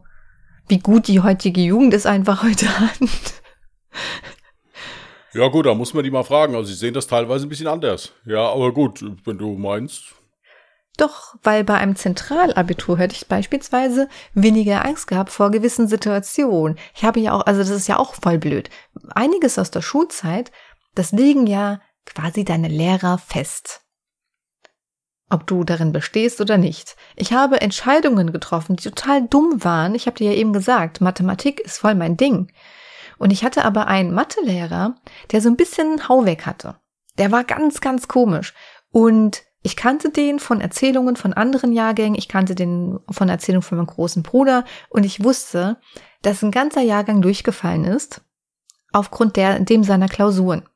Wie 0.68 0.78
gut 0.78 1.08
die 1.08 1.20
heutige 1.20 1.60
Jugend 1.60 1.92
es 1.94 2.06
einfach 2.06 2.42
heute 2.44 2.66
hat. 2.78 3.41
Ja, 5.34 5.48
gut, 5.48 5.64
da 5.64 5.74
muss 5.74 5.94
man 5.94 6.04
die 6.04 6.10
mal 6.10 6.24
fragen. 6.24 6.54
Also, 6.54 6.68
sie 6.68 6.74
sehen 6.74 6.94
das 6.94 7.06
teilweise 7.06 7.46
ein 7.46 7.48
bisschen 7.48 7.66
anders. 7.66 8.12
Ja, 8.26 8.52
aber 8.52 8.72
gut, 8.72 9.02
wenn 9.24 9.38
du 9.38 9.56
meinst. 9.56 10.14
Doch, 10.98 11.36
weil 11.42 11.64
bei 11.64 11.74
einem 11.78 11.96
Zentralabitur 11.96 12.98
hätte 12.98 13.14
ich 13.14 13.26
beispielsweise 13.26 14.08
weniger 14.34 14.84
Angst 14.84 15.06
gehabt 15.06 15.30
vor 15.30 15.50
gewissen 15.50 15.88
Situationen. 15.88 16.78
Ich 16.94 17.02
habe 17.02 17.18
ja 17.20 17.32
auch, 17.32 17.46
also 17.46 17.60
das 17.60 17.70
ist 17.70 17.88
ja 17.88 17.98
auch 17.98 18.14
voll 18.14 18.38
blöd. 18.38 18.68
Einiges 19.14 19.58
aus 19.58 19.70
der 19.70 19.80
Schulzeit, 19.80 20.52
das 20.94 21.12
legen 21.12 21.46
ja 21.46 21.80
quasi 22.04 22.44
deine 22.44 22.68
Lehrer 22.68 23.16
fest. 23.16 23.80
Ob 25.30 25.46
du 25.46 25.64
darin 25.64 25.92
bestehst 25.92 26.42
oder 26.42 26.58
nicht. 26.58 26.94
Ich 27.16 27.32
habe 27.32 27.62
Entscheidungen 27.62 28.32
getroffen, 28.32 28.76
die 28.76 28.90
total 28.90 29.26
dumm 29.26 29.64
waren. 29.64 29.94
Ich 29.94 30.06
habe 30.06 30.18
dir 30.18 30.32
ja 30.32 30.36
eben 30.36 30.52
gesagt, 30.52 31.00
Mathematik 31.00 31.60
ist 31.60 31.78
voll 31.78 31.94
mein 31.94 32.18
Ding. 32.18 32.52
Und 33.22 33.30
ich 33.30 33.44
hatte 33.44 33.64
aber 33.64 33.86
einen 33.86 34.12
Mathelehrer, 34.12 34.96
der 35.30 35.40
so 35.40 35.48
ein 35.48 35.54
bisschen 35.54 36.08
Hauweg 36.08 36.44
hatte. 36.44 36.80
Der 37.18 37.30
war 37.30 37.44
ganz, 37.44 37.80
ganz 37.80 38.08
komisch. 38.08 38.52
Und 38.90 39.44
ich 39.62 39.76
kannte 39.76 40.10
den 40.10 40.40
von 40.40 40.60
Erzählungen 40.60 41.14
von 41.14 41.32
anderen 41.32 41.72
Jahrgängen, 41.72 42.18
ich 42.18 42.26
kannte 42.26 42.56
den 42.56 42.98
von 43.08 43.28
Erzählungen 43.28 43.62
von 43.62 43.78
meinem 43.78 43.86
großen 43.86 44.24
Bruder 44.24 44.64
und 44.88 45.04
ich 45.04 45.22
wusste, 45.22 45.76
dass 46.22 46.42
ein 46.42 46.50
ganzer 46.50 46.80
Jahrgang 46.80 47.22
durchgefallen 47.22 47.84
ist 47.84 48.22
aufgrund 48.90 49.36
der, 49.36 49.60
dem 49.60 49.84
seiner 49.84 50.08
Klausuren. 50.08 50.68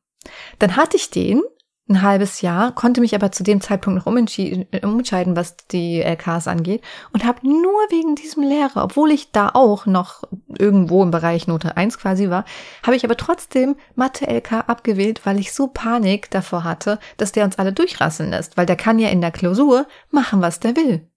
Dann 0.61 0.76
hatte 0.76 0.97
ich 0.97 1.11
den 1.11 1.42
ein 1.89 2.03
halbes 2.03 2.41
Jahr, 2.41 2.72
konnte 2.72 3.01
mich 3.01 3.14
aber 3.14 3.30
zu 3.30 3.45
dem 3.45 3.61
Zeitpunkt 3.61 3.99
noch 3.99 4.07
umentscheiden, 4.07 5.37
was 5.37 5.57
die 5.70 6.03
LKs 6.03 6.49
angeht 6.49 6.82
und 7.12 7.24
habe 7.24 7.47
nur 7.47 7.80
wegen 7.91 8.16
diesem 8.16 8.43
Lehrer, 8.43 8.82
obwohl 8.82 9.12
ich 9.12 9.30
da 9.30 9.51
auch 9.55 9.87
noch 9.87 10.24
irgendwo 10.59 11.05
im 11.05 11.12
Bereich 11.12 11.47
Note 11.47 11.76
1 11.76 11.99
quasi 11.99 12.28
war, 12.28 12.45
habe 12.82 12.97
ich 12.97 13.05
aber 13.05 13.16
trotzdem 13.16 13.76
Mathe-LK 13.95 14.68
abgewählt, 14.68 15.24
weil 15.24 15.39
ich 15.39 15.53
so 15.53 15.68
Panik 15.68 16.28
davor 16.30 16.64
hatte, 16.64 16.99
dass 17.18 17.30
der 17.30 17.45
uns 17.45 17.57
alle 17.57 17.72
durchrasseln 17.72 18.30
lässt, 18.30 18.57
weil 18.57 18.66
der 18.66 18.76
kann 18.76 18.99
ja 18.99 19.11
in 19.11 19.20
der 19.20 19.30
Klausur 19.30 19.87
machen, 20.11 20.43
was 20.43 20.59
der 20.59 20.74
will. 20.74 21.09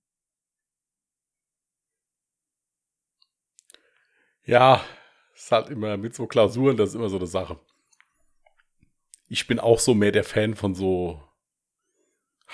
Ja, 4.46 4.82
ist 5.36 5.52
halt 5.52 5.70
immer 5.70 5.98
mit 5.98 6.14
so 6.14 6.28
Klausuren, 6.28 6.78
das 6.78 6.90
ist 6.90 6.96
immer 6.96 7.10
so 7.10 7.18
eine 7.18 7.28
Sache. 7.28 7.60
Ich 9.30 9.48
bin 9.48 9.60
auch 9.60 9.80
so 9.80 9.94
mehr 9.94 10.12
der 10.12 10.24
Fan 10.24 10.56
von 10.56 10.76
so 10.76 11.24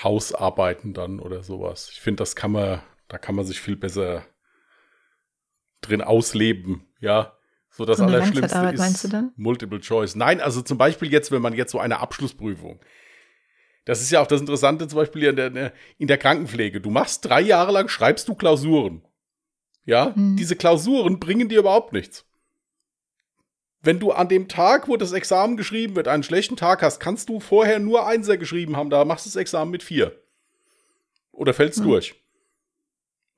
Hausarbeiten 0.04 0.94
dann 0.94 1.20
oder 1.20 1.42
sowas. 1.44 1.90
Ich 1.92 2.02
finde, 2.02 2.18
das 2.22 2.36
kann 2.36 2.52
man, 2.52 2.82
da 3.08 3.18
kann 3.18 3.36
man 3.36 3.46
sich 3.46 3.62
viel 3.62 3.78
besser 3.78 4.26
drin 5.82 6.02
ausleben, 6.02 6.86
ja. 7.00 7.32
So 7.70 7.84
das 7.86 8.00
Allerschlimmste 8.06 8.46
ist? 8.74 8.82
Multiple 9.36 9.80
Choice. 9.82 10.16
Nein, 10.16 10.40
also 10.40 10.62
zum 10.62 10.78
Beispiel 10.78 11.12
jetzt, 11.12 11.32
wenn 11.32 11.42
man 11.42 11.54
jetzt 11.54 11.72
so 11.72 11.80
eine 11.80 12.00
Abschlussprüfung. 12.00 12.80
Das 13.84 14.02
ist 14.02 14.12
ja 14.12 14.22
auch 14.22 14.28
das 14.28 14.40
Interessante 14.40 14.88
zum 14.88 14.98
Beispiel 14.98 15.24
in 15.26 15.36
der, 15.36 15.74
in 15.98 16.08
der 16.08 16.18
Krankenpflege. 16.18 16.80
Du 16.82 16.90
machst 16.90 17.26
drei 17.26 17.42
Jahre 17.42 17.72
lang, 17.72 17.88
schreibst 17.90 18.28
du 18.30 18.36
Klausuren. 18.36 19.04
Ja, 19.86 20.16
Hm. 20.16 20.36
diese 20.38 20.56
Klausuren 20.56 21.20
bringen 21.20 21.50
dir 21.50 21.60
überhaupt 21.60 21.94
nichts. 21.94 22.26
Wenn 23.86 24.00
du 24.00 24.12
an 24.12 24.28
dem 24.28 24.48
Tag, 24.48 24.88
wo 24.88 24.98
das 24.98 25.12
Examen 25.14 25.58
geschrieben 25.58 25.96
wird, 25.96 26.08
einen 26.08 26.24
schlechten 26.24 26.56
Tag 26.58 26.82
hast, 26.82 27.00
kannst 27.00 27.30
du 27.30 27.40
vorher 27.40 27.80
nur 27.80 28.08
Einser 28.08 28.38
geschrieben 28.38 28.76
haben, 28.76 28.90
da 28.90 29.06
machst 29.06 29.26
du 29.26 29.30
das 29.30 29.36
Examen 29.36 29.72
mit 29.72 29.84
vier. 29.84 30.20
Oder 31.32 31.54
fällst 31.54 31.80
Hm. 31.80 31.86
durch. 31.86 32.16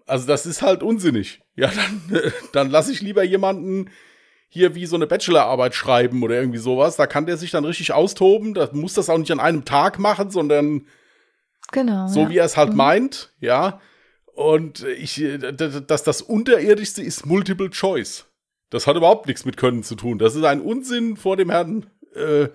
Also 0.06 0.26
das 0.26 0.46
ist 0.46 0.62
halt 0.62 0.84
unsinnig. 0.84 1.42
Ja, 1.56 1.70
dann, 1.70 2.32
dann 2.54 2.70
lasse 2.70 2.92
ich 2.92 3.02
lieber 3.02 3.24
jemanden 3.24 3.90
hier 4.50 4.76
wie 4.76 4.86
so 4.86 4.96
eine 4.96 5.08
Bachelorarbeit 5.08 5.76
schreiben 5.76 6.24
oder 6.24 6.36
irgendwie 6.36 6.60
sowas. 6.60 6.96
Da 6.96 7.06
kann 7.08 7.26
der 7.26 7.36
sich 7.36 7.52
dann 7.52 7.66
richtig 7.66 7.92
austoben. 7.92 8.54
Da 8.54 8.70
muss 8.72 8.94
das 8.94 9.10
auch 9.10 9.18
nicht 9.18 9.32
an 9.32 9.42
einem 9.42 9.66
Tag 9.66 10.00
machen, 10.00 10.32
sondern 10.32 10.88
Genau. 11.74 12.08
so 12.08 12.22
ja. 12.22 12.30
wie 12.30 12.38
er 12.38 12.46
es 12.46 12.56
halt 12.56 12.70
Mhm. 12.70 12.78
meint, 12.78 13.34
ja. 13.42 13.82
Und 14.34 14.84
ich, 14.86 15.22
äh, 15.22 15.38
dass 15.52 16.04
das 16.04 16.22
Unterirdischste 16.22 17.02
ist 17.02 17.26
Multiple 17.26 17.70
Choice. 17.72 18.27
Das 18.70 18.88
hat 18.88 18.96
überhaupt 18.98 19.28
nichts 19.28 19.46
mit 19.46 19.58
Können 19.58 19.84
zu 19.84 19.96
tun. 19.96 20.20
Das 20.20 20.36
ist 20.36 20.44
ein 20.44 20.62
Unsinn 20.62 21.16
vor 21.18 21.38
dem 21.38 21.50
Herrn. 21.50 21.90
Äh, 22.14 22.50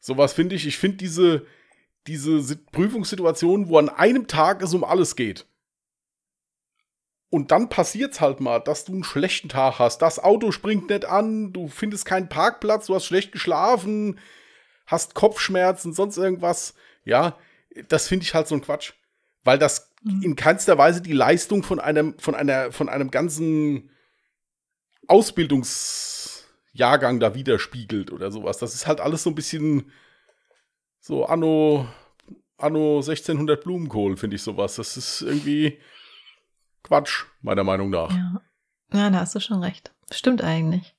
sowas 0.00 0.32
finde 0.32 0.54
ich. 0.56 0.66
Ich 0.66 0.78
finde 0.78 0.96
diese, 0.98 1.46
diese 2.06 2.40
Si- 2.40 2.56
Prüfungssituation, 2.56 3.68
wo 3.68 3.78
an 3.78 3.88
einem 3.88 4.26
Tag 4.26 4.62
es 4.62 4.74
um 4.74 4.82
alles 4.84 5.14
geht. 5.16 5.46
Und 7.30 7.50
dann 7.50 7.68
passiert's 7.70 8.20
halt 8.20 8.40
mal, 8.40 8.58
dass 8.58 8.84
du 8.84 8.92
einen 8.92 9.04
schlechten 9.04 9.48
Tag 9.48 9.78
hast. 9.78 9.98
Das 10.02 10.18
Auto 10.18 10.52
springt 10.52 10.90
nicht 10.90 11.06
an, 11.06 11.52
du 11.52 11.68
findest 11.68 12.04
keinen 12.04 12.28
Parkplatz, 12.28 12.86
du 12.86 12.94
hast 12.94 13.06
schlecht 13.06 13.32
geschlafen, 13.32 14.18
hast 14.86 15.14
Kopfschmerzen, 15.14 15.94
sonst 15.94 16.18
irgendwas. 16.18 16.74
Ja, 17.04 17.38
das 17.88 18.08
finde 18.08 18.24
ich 18.24 18.34
halt 18.34 18.48
so 18.48 18.54
ein 18.54 18.60
Quatsch. 18.60 18.92
Weil 19.44 19.58
das 19.58 19.90
Mhm. 20.02 20.22
in 20.22 20.36
keinster 20.36 20.76
Weise 20.76 21.00
die 21.00 21.12
Leistung 21.12 21.62
von 21.62 21.78
einem, 21.80 22.18
von 22.18 22.34
einer, 22.34 22.70
von 22.72 22.88
einem 22.88 23.10
ganzen 23.12 23.88
Ausbildungsjahrgang 25.08 27.20
da 27.20 27.34
widerspiegelt 27.34 28.12
oder 28.12 28.30
sowas. 28.30 28.58
Das 28.58 28.74
ist 28.74 28.86
halt 28.86 29.00
alles 29.00 29.22
so 29.22 29.30
ein 29.30 29.34
bisschen 29.34 29.90
so 31.00 31.24
Anno, 31.26 31.88
Anno 32.56 32.98
1600 32.98 33.64
Blumenkohl, 33.64 34.16
finde 34.16 34.36
ich 34.36 34.42
sowas. 34.42 34.76
Das 34.76 34.96
ist 34.96 35.22
irgendwie 35.22 35.80
Quatsch, 36.82 37.24
meiner 37.40 37.64
Meinung 37.64 37.90
nach. 37.90 38.10
Ja. 38.10 38.40
ja, 38.92 39.10
da 39.10 39.20
hast 39.20 39.34
du 39.34 39.40
schon 39.40 39.62
recht. 39.62 39.92
Stimmt 40.10 40.42
eigentlich. 40.42 40.94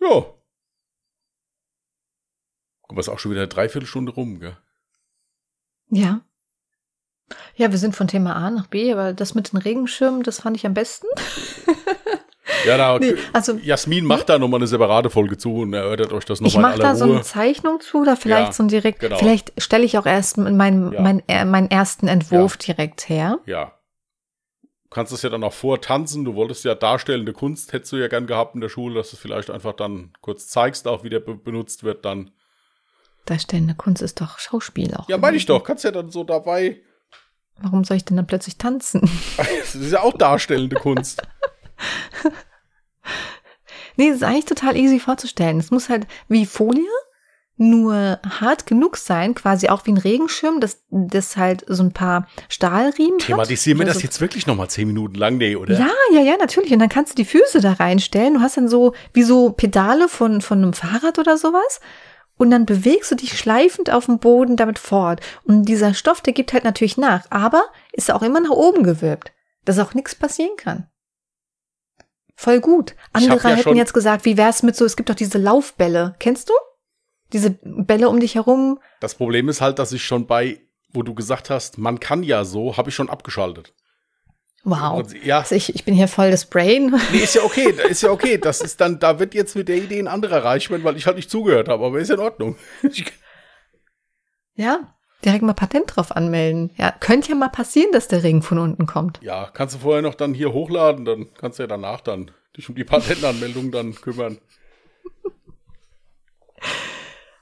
Ja. 0.00 0.34
Guck 2.82 2.92
mal, 2.92 3.00
ist 3.00 3.08
auch 3.08 3.18
schon 3.18 3.32
wieder 3.32 3.42
eine 3.42 3.48
Dreiviertelstunde 3.48 4.12
rum, 4.12 4.40
gell? 4.40 4.56
Ja. 5.90 6.22
Ja, 7.56 7.70
wir 7.70 7.78
sind 7.78 7.94
von 7.96 8.08
Thema 8.08 8.34
A 8.36 8.50
nach 8.50 8.66
B, 8.68 8.92
aber 8.92 9.12
das 9.12 9.34
mit 9.34 9.52
den 9.52 9.58
Regenschirmen, 9.58 10.22
das 10.22 10.40
fand 10.40 10.56
ich 10.56 10.66
am 10.66 10.74
besten. 10.74 11.06
Ja, 12.66 12.78
da, 12.78 12.98
Nee, 12.98 13.14
also 13.34 13.52
Jasmin 13.58 14.06
macht 14.06 14.30
da 14.30 14.38
nochmal 14.38 14.58
eine 14.58 14.66
separate 14.66 15.10
Folge 15.10 15.36
zu 15.36 15.54
und 15.58 15.74
erörtert 15.74 16.14
euch 16.14 16.24
das 16.24 16.40
ich 16.40 16.54
nochmal 16.54 16.70
mache 16.70 16.80
in 16.80 16.80
aller 16.86 16.92
da 16.94 16.96
so 16.98 17.04
Ruhe. 17.04 17.14
eine 17.16 17.22
Zeichnung 17.22 17.80
zu 17.80 17.98
oder 18.00 18.16
vielleicht 18.16 18.46
Ja, 18.48 18.52
so 18.52 18.62
ein 18.62 18.68
direkt, 18.68 19.00
genau. 19.00 19.18
vielleicht 19.18 19.52
stelle 19.62 19.84
ich 19.84 19.98
auch 19.98 20.06
erst 20.06 20.38
meinen 20.38 20.90
Ja. 20.92 21.00
mein, 21.02 21.22
äh, 21.28 21.44
meinen 21.44 21.70
ersten 21.70 22.08
Entwurf 22.08 22.56
direkt 22.56 23.08
her. 23.10 23.38
ja. 23.44 23.72
kannst 24.90 25.12
das 25.12 25.20
ja 25.20 25.28
dann 25.28 25.44
auch 25.44 25.52
vortanzen. 25.52 26.24
Du 26.24 26.34
wolltest 26.36 26.64
ja 26.64 26.74
darstellende 26.74 27.34
Kunst, 27.34 27.74
hättest 27.74 27.92
du 27.92 27.96
ja 27.98 28.08
gern 28.08 28.26
gehabt 28.26 28.54
in 28.54 28.62
der 28.62 28.70
Schule, 28.70 28.94
dass 28.94 29.10
du 29.10 29.16
es 29.16 29.20
vielleicht 29.22 29.50
einfach 29.50 29.74
dann 29.74 30.14
kurz 30.22 30.48
zeigst, 30.48 30.88
auch 30.88 31.04
wie 31.04 31.10
der 31.10 31.20
be 31.20 31.34
benutzt 31.34 31.84
wird 31.84 32.06
dann. 32.06 32.30
Darstellende 33.26 33.74
Kunst 33.74 34.00
ist 34.00 34.22
doch 34.22 34.38
Schauspiel 34.38 34.94
auch. 34.94 35.06
Ja, 35.10 35.18
meine 35.18 35.36
ich 35.36 35.44
doch. 35.44 35.62
Kannst 35.62 35.84
ja 35.84 35.90
dann 35.90 36.10
so 36.10 36.24
dabei. 36.24 36.80
Warum 37.60 37.84
soll 37.84 37.96
ich 37.96 38.04
denn 38.04 38.16
dann 38.16 38.26
plötzlich 38.26 38.56
tanzen? 38.58 39.02
Das 39.36 39.74
ist 39.74 39.92
ja 39.92 40.00
auch 40.00 40.16
darstellende 40.16 40.76
Kunst. 40.76 41.22
nee, 43.96 44.08
das 44.08 44.16
ist 44.18 44.22
eigentlich 44.22 44.44
total 44.46 44.76
easy 44.76 44.98
vorzustellen. 45.00 45.58
Es 45.58 45.70
muss 45.70 45.88
halt 45.88 46.06
wie 46.28 46.46
Folie, 46.46 46.84
nur 47.60 48.20
hart 48.24 48.66
genug 48.66 48.96
sein, 48.96 49.34
quasi 49.34 49.68
auch 49.68 49.84
wie 49.84 49.90
ein 49.90 49.96
Regenschirm, 49.98 50.60
dass 50.60 50.84
das 50.90 51.36
halt 51.36 51.64
so 51.66 51.82
ein 51.82 51.92
paar 51.92 52.28
Stahlriemen 52.48 53.18
Thematisieren 53.18 53.78
wir 53.80 53.86
das 53.86 53.96
so- 53.96 54.02
jetzt 54.02 54.20
wirklich 54.20 54.46
nochmal 54.46 54.70
zehn 54.70 54.86
Minuten 54.86 55.16
lang? 55.16 55.38
Nee, 55.38 55.56
oder? 55.56 55.76
Ja, 55.76 55.90
ja, 56.12 56.20
ja, 56.20 56.36
natürlich. 56.38 56.72
Und 56.72 56.78
dann 56.78 56.88
kannst 56.88 57.12
du 57.12 57.16
die 57.16 57.24
Füße 57.28 57.60
da 57.60 57.72
reinstellen. 57.72 58.34
Du 58.34 58.40
hast 58.40 58.56
dann 58.56 58.68
so 58.68 58.94
wie 59.12 59.24
so 59.24 59.50
Pedale 59.50 60.08
von, 60.08 60.40
von 60.40 60.58
einem 60.58 60.72
Fahrrad 60.72 61.18
oder 61.18 61.36
sowas. 61.36 61.80
Und 62.38 62.50
dann 62.50 62.64
bewegst 62.64 63.10
du 63.10 63.16
dich 63.16 63.36
schleifend 63.36 63.90
auf 63.90 64.06
dem 64.06 64.18
Boden 64.18 64.56
damit 64.56 64.78
fort. 64.78 65.20
Und 65.44 65.64
dieser 65.64 65.92
Stoff, 65.92 66.20
der 66.20 66.32
gibt 66.32 66.52
halt 66.52 66.64
natürlich 66.64 66.96
nach. 66.96 67.26
Aber 67.30 67.64
ist 67.92 68.10
auch 68.10 68.22
immer 68.22 68.40
nach 68.40 68.50
oben 68.50 68.84
gewölbt, 68.84 69.32
dass 69.64 69.78
auch 69.78 69.92
nichts 69.92 70.14
passieren 70.14 70.56
kann. 70.56 70.88
Voll 72.36 72.60
gut. 72.60 72.94
Andere 73.12 73.50
ja 73.50 73.56
hätten 73.56 73.74
jetzt 73.74 73.92
gesagt, 73.92 74.24
wie 74.24 74.36
wär's 74.36 74.62
mit 74.62 74.76
so, 74.76 74.84
es 74.84 74.96
gibt 74.96 75.10
doch 75.10 75.16
diese 75.16 75.38
Laufbälle. 75.38 76.14
Kennst 76.20 76.48
du? 76.48 76.54
Diese 77.32 77.58
Bälle 77.62 78.08
um 78.08 78.20
dich 78.20 78.36
herum. 78.36 78.78
Das 79.00 79.16
Problem 79.16 79.48
ist 79.48 79.60
halt, 79.60 79.80
dass 79.80 79.92
ich 79.92 80.04
schon 80.04 80.28
bei, 80.28 80.60
wo 80.92 81.02
du 81.02 81.14
gesagt 81.14 81.50
hast, 81.50 81.78
man 81.78 81.98
kann 81.98 82.22
ja 82.22 82.44
so, 82.44 82.76
habe 82.76 82.90
ich 82.90 82.94
schon 82.94 83.10
abgeschaltet. 83.10 83.74
Wow. 84.70 85.06
Ja, 85.24 85.38
Also 85.38 85.54
ich, 85.54 85.74
ich 85.74 85.84
bin 85.84 85.94
hier 85.94 86.08
voll 86.08 86.30
das 86.30 86.44
Brain. 86.46 86.94
nee, 87.12 87.18
ist 87.18 87.34
ja 87.34 87.42
okay, 87.42 87.74
ist 87.88 88.02
ja 88.02 88.10
okay. 88.10 88.38
Das 88.38 88.60
ist 88.60 88.80
dann, 88.80 88.98
da 88.98 89.18
wird 89.18 89.34
jetzt 89.34 89.56
mit 89.56 89.68
der 89.68 89.76
Idee 89.76 89.98
ein 89.98 90.08
anderer 90.08 90.44
reich 90.44 90.68
werden, 90.70 90.84
weil 90.84 90.96
ich 90.96 91.06
halt 91.06 91.16
nicht 91.16 91.30
zugehört 91.30 91.68
habe, 91.68 91.84
aber 91.86 91.98
ist 91.98 92.10
in 92.10 92.18
Ordnung. 92.20 92.56
Ja, 94.60 94.92
direkt 95.24 95.42
mal 95.44 95.52
Patent 95.52 95.94
drauf 95.94 96.10
anmelden. 96.10 96.72
Ja, 96.76 96.90
könnte 96.90 97.28
ja 97.28 97.36
mal 97.36 97.48
passieren, 97.48 97.92
dass 97.92 98.08
der 98.08 98.24
Regen 98.24 98.42
von 98.42 98.58
unten 98.58 98.86
kommt. 98.86 99.20
ja, 99.22 99.48
kannst 99.54 99.76
du 99.76 99.78
vorher 99.78 100.02
noch 100.02 100.16
dann 100.16 100.34
hier 100.34 100.52
hochladen, 100.52 101.04
dann 101.04 101.32
kannst 101.34 101.60
du 101.60 101.62
ja 101.62 101.68
danach 101.68 102.00
dann 102.00 102.32
dich 102.56 102.68
um 102.68 102.74
die 102.74 102.82
Patentanmeldung 102.82 103.70
dann 103.70 103.94
kümmern. 103.94 104.38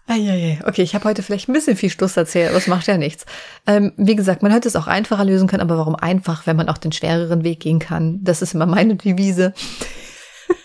Eieiei. 0.08 0.60
Okay, 0.64 0.82
ich 0.82 0.94
habe 0.94 1.04
heute 1.04 1.22
vielleicht 1.22 1.48
ein 1.48 1.52
bisschen 1.52 1.76
viel 1.76 1.90
Stuss 1.90 2.16
erzählt, 2.16 2.50
aber 2.50 2.58
es 2.58 2.68
macht 2.68 2.86
ja 2.86 2.96
nichts. 2.96 3.26
Ähm, 3.66 3.92
wie 3.96 4.14
gesagt, 4.14 4.42
man 4.42 4.52
hätte 4.52 4.68
es 4.68 4.76
auch 4.76 4.86
einfacher 4.86 5.24
lösen 5.24 5.48
können, 5.48 5.62
aber 5.62 5.78
warum 5.78 5.96
einfach, 5.96 6.46
wenn 6.46 6.56
man 6.56 6.68
auch 6.68 6.78
den 6.78 6.92
schwereren 6.92 7.42
Weg 7.42 7.60
gehen 7.60 7.80
kann? 7.80 8.22
Das 8.22 8.40
ist 8.40 8.54
immer 8.54 8.66
meine 8.66 8.94
Devise. 8.94 9.52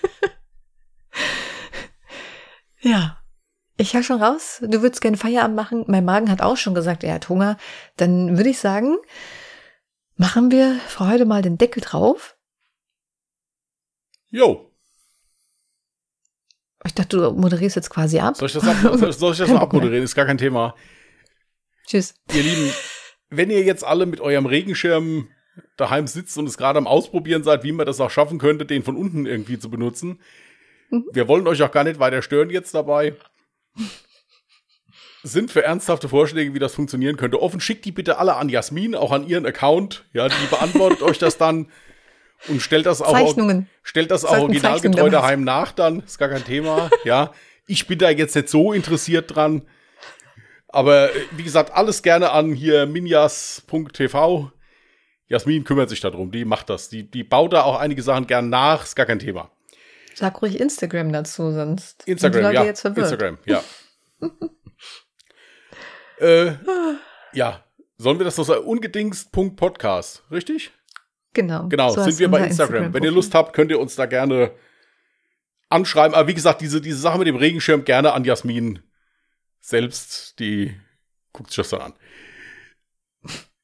ja. 2.82 3.18
Ich 3.78 3.96
höre 3.96 4.04
schon 4.04 4.22
raus, 4.22 4.62
du 4.62 4.84
würdest 4.84 5.02
gerne 5.02 5.18
Feierabend 5.18 5.56
machen. 5.56 5.86
Mein 5.88 6.06
Magen 6.06 6.30
hat 6.30 6.44
auch 6.44 6.58
schon 6.58 6.76
gesagt, 6.76 7.04
er 7.04 7.16
hat 7.16 7.30
Hunger. 7.30 7.58
Dann 7.98 8.38
würde 8.38 8.52
ich 8.52 8.60
sagen, 8.60 8.98
machen 10.18 10.52
wir 10.52 10.76
für 10.88 11.08
heute 11.08 11.26
mal 11.26 11.42
den 11.42 11.58
Deckel 11.58 11.82
drauf. 11.82 12.38
Jo, 14.30 14.71
Ich 16.86 16.94
dachte, 16.96 17.18
du 17.18 17.32
moderierst 17.32 17.76
jetzt 17.76 17.90
quasi 17.90 18.20
ab. 18.20 18.36
soll 18.38 18.48
ich 18.48 18.54
das, 18.54 18.64
ab, 18.68 18.78
soll, 19.14 19.32
ich 19.34 19.38
das 19.38 19.50
mal 19.50 19.58
abmoderieren? 19.62 20.04
Ist 20.04 20.16
gar 20.16 20.26
kein 20.26 20.38
Thema. 20.38 20.76
Tschüss. 21.88 22.16
Ihr 22.34 22.44
Lieben, 22.44 22.72
wenn 23.30 23.50
ihr 23.52 23.62
jetzt 23.64 23.84
alle 23.84 24.06
mit 24.06 24.20
eurem 24.20 24.46
Regenschirm 24.46 25.28
daheim 25.78 26.08
sitzt 26.08 26.38
und 26.38 26.48
es 26.48 26.58
gerade 26.58 26.78
am 26.80 26.88
Ausprobieren 26.88 27.44
seid, 27.44 27.64
wie 27.64 27.72
man 27.72 27.86
das 27.86 28.00
auch 28.00 28.10
schaffen 28.10 28.40
könnte, 28.40 28.66
den 28.66 28.84
von 28.84 28.96
unten 28.96 29.26
irgendwie 29.26 29.60
zu 29.60 29.70
benutzen, 29.70 30.20
Mhm. 30.94 31.06
wir 31.14 31.30
wollen 31.30 31.48
euch 31.48 31.64
auch 31.64 31.72
gar 31.72 31.86
nicht 31.86 32.00
weiter 32.00 32.22
stören 32.22 32.50
jetzt 32.50 32.74
dabei. 32.76 33.16
Sind 35.24 35.50
für 35.52 35.64
ernsthafte 35.64 36.10
Vorschläge, 36.10 36.54
wie 36.54 36.60
das 36.60 36.74
funktionieren 36.74 37.16
könnte, 37.16 37.42
offen. 37.42 37.62
Schickt 37.62 37.86
die 37.86 37.92
bitte 37.94 38.18
alle 38.18 38.36
an 38.36 38.50
Jasmin, 38.50 38.96
auch 38.96 39.12
an 39.12 39.26
ihren 39.26 39.46
Account. 39.46 40.04
Ja, 40.14 40.28
die 40.28 40.48
beantwortet 40.50 41.02
euch 41.04 41.18
das 41.18 41.38
dann 41.38 41.70
und 42.48 42.62
stellt 42.62 42.86
das 42.86 43.02
auch, 43.02 43.12
Zeichnungen. 43.12 43.70
stellt 43.84 44.12
das 44.12 44.26
auch 44.26 44.40
originalgetreu 44.40 45.10
daheim 45.10 45.44
nach 45.44 45.72
dann. 45.72 46.02
Ist 46.02 46.18
gar 46.18 46.30
kein 46.30 46.44
Thema. 46.44 46.90
Ja, 47.04 47.34
ich 47.68 47.88
bin 47.88 48.00
da 48.00 48.10
jetzt 48.10 48.36
nicht 48.36 48.50
so 48.50 48.74
interessiert 48.74 49.36
dran. 49.36 49.64
Aber 50.68 51.14
äh, 51.14 51.20
wie 51.32 51.44
gesagt, 51.44 51.74
alles 51.74 52.02
gerne 52.02 52.32
an 52.32 52.54
hier 52.54 52.86
minjas.tv. 52.86 54.52
Jasmin 55.28 55.64
kümmert 55.64 55.90
sich 55.90 56.02
darum, 56.02 56.32
die 56.32 56.46
macht 56.46 56.70
das. 56.70 56.90
Die, 56.90 57.10
die 57.10 57.24
baut 57.24 57.54
da 57.54 57.64
auch 57.64 57.80
einige 57.80 58.04
Sachen 58.04 58.28
gern 58.28 58.50
nach, 58.50 58.84
ist 58.84 58.96
gar 58.96 59.06
kein 59.06 59.20
Thema. 59.20 59.52
Sag 60.14 60.42
ruhig 60.42 60.60
Instagram 60.60 61.14
dazu, 61.14 61.52
sonst 61.52 62.04
Instagram, 62.06 62.34
sind 62.34 62.42
die 62.42 62.58
Leute 62.58 62.66
ja. 62.66 63.04
Instagram, 63.04 63.38
ja. 63.46 63.64
äh, 66.20 66.54
ja. 67.34 67.64
Sollen 67.98 68.20
wir 68.20 68.26
das 68.26 68.38
noch 68.38 68.46
sagen? 68.46 68.66
Ungedingst.podcast, 68.66 70.24
richtig? 70.32 70.72
Genau. 71.34 71.68
Genau, 71.70 71.92
so 71.92 72.02
sind 72.04 72.20
wir 72.20 72.28
bei 72.30 72.38
unser 72.40 72.48
Instagram. 72.66 72.94
Wenn 72.94 73.04
ihr. 73.04 73.12
Lust 73.12 73.34
habt, 73.36 73.54
könnt 73.54 73.72
ihr 73.72 73.80
uns 73.80 73.96
da 73.96 74.06
gerne 74.06 74.52
anschreiben. 75.70 76.14
Aber 76.16 76.28
wie 76.28 76.34
gesagt, 76.34 76.62
diese, 76.62 76.82
diese 76.82 76.98
Sache 76.98 77.18
mit 77.18 77.28
dem 77.28 77.36
Regenschirm 77.38 77.86
gerne 77.86 78.14
an 78.14 78.24
Jasmin 78.26 78.80
selbst, 79.60 80.40
die 80.40 80.76
guckt 81.34 81.50
sich 81.52 81.58
das 81.58 81.70
dann 81.70 81.82
an. 81.82 81.94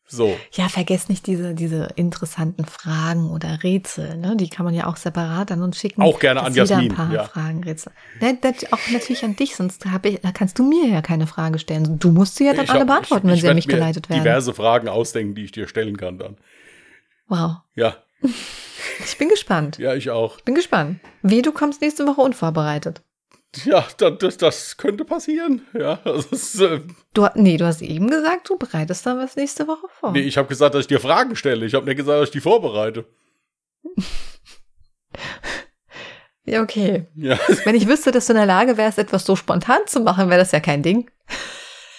So, 0.09 0.38
Ja, 0.53 0.70
vergesst 0.70 1.09
nicht 1.09 1.28
diese, 1.28 1.53
diese 1.53 1.89
interessanten 1.97 2.63
Fragen 2.63 3.30
oder 3.30 3.61
Rätsel, 3.61 4.15
ne? 4.15 4.38
Die 4.38 4.47
kann 4.47 4.63
man 4.63 4.74
ja 4.74 4.88
auch 4.88 4.95
separat 4.95 5.51
an 5.51 5.61
uns 5.61 5.78
schicken. 5.78 6.01
Auch 6.01 6.20
gerne 6.20 6.43
an 6.43 6.53
Jasmin, 6.53 6.91
Ein 6.91 6.95
paar 6.95 7.11
ja. 7.13 7.24
Fragen, 7.26 7.61
Rätsel. 7.65 7.91
Ne, 8.22 8.38
das 8.39 8.72
auch 8.72 8.80
natürlich 8.89 9.26
an 9.26 9.36
dich, 9.36 9.57
sonst 9.57 9.86
hab 9.86 10.05
ich, 10.05 10.22
da 10.22 10.32
kannst 10.32 10.57
du 10.59 10.63
mir 10.63 10.88
ja 10.88 11.01
keine 11.01 11.28
Frage 11.28 11.59
stellen. 11.59 11.99
Du 11.99 12.11
musst 12.13 12.38
sie 12.38 12.45
ja 12.45 12.53
dann 12.53 12.63
Ich 12.63 12.70
alle 12.72 12.82
hab- 12.82 12.88
beantworten, 12.88 13.28
ich, 13.28 13.32
wenn 13.32 13.36
ich 13.36 13.41
sie 13.41 13.49
an 13.49 13.55
mich 13.57 13.68
geleitet 13.68 14.09
werden. 14.09 14.24
diverse 14.24 14.53
Fragen 14.53 14.88
ausdenken, 14.88 15.36
die 15.36 15.43
ich 15.43 15.51
dir 15.51 15.68
stellen 15.68 15.97
kann 15.97 16.18
dann. 16.18 16.38
Wow. 17.28 17.58
Ja, 17.76 17.98
Ich 19.04 19.18
bin 19.18 19.30
gespannt. 19.30 19.78
ja, 19.78 19.94
ich 19.96 20.10
auch. 20.10 20.40
Bin 20.42 20.56
gespannt. 20.56 21.00
Wie 21.22 21.42
du 21.42 21.52
kommst 21.52 21.82
nächste 21.82 22.08
Woche 22.08 22.22
unvorbereitet. 22.22 23.02
Ja, 23.64 23.86
das, 23.98 24.18
das, 24.20 24.38
das 24.38 24.78
könnte 24.78 25.06
passieren. 25.06 25.62
Ja, 25.74 26.00
also 26.04 26.28
es, 26.32 26.56
ist, 26.56 26.62
äh, 26.62 26.82
Du, 27.14 27.28
nee, 27.36 27.58
du 27.58 27.66
hast 27.66 27.82
eben 27.82 28.10
gesagt, 28.10 28.50
du 28.50 28.58
bereitest 28.58 29.06
dann 29.06 29.18
was 29.18 29.36
nächste 29.36 29.68
Woche 29.68 29.88
vor. 29.90 30.12
nee, 30.12 30.20
ich 30.22 30.38
habe 30.38 30.48
gesagt, 30.48 30.76
dass 30.76 30.82
ich 30.82 30.88
dir 30.88 31.00
Fragen 31.00 31.36
stelle. 31.36 31.66
Ich 31.66 31.74
habe 31.74 31.86
nicht 31.86 31.98
gesagt, 31.98 32.20
dass 32.22 32.30
ich 32.30 32.34
die 32.34 32.42
vorbereite. 32.42 33.06
Ja, 36.46 36.62
okay. 36.62 37.08
Ja, 37.16 37.38
Wenn 37.66 37.76
ich 37.76 37.88
wüsste, 37.88 38.12
dass 38.12 38.28
du 38.28 38.34
in 38.34 38.38
der 38.38 38.46
Lage 38.46 38.78
wärst, 38.78 38.98
etwas 39.00 39.26
so 39.26 39.36
spontan 39.36 39.80
zu 39.86 40.00
machen, 40.00 40.30
wäre 40.30 40.40
das 40.40 40.52
ja 40.52 40.60
kein 40.62 40.82
Ding. 40.82 41.10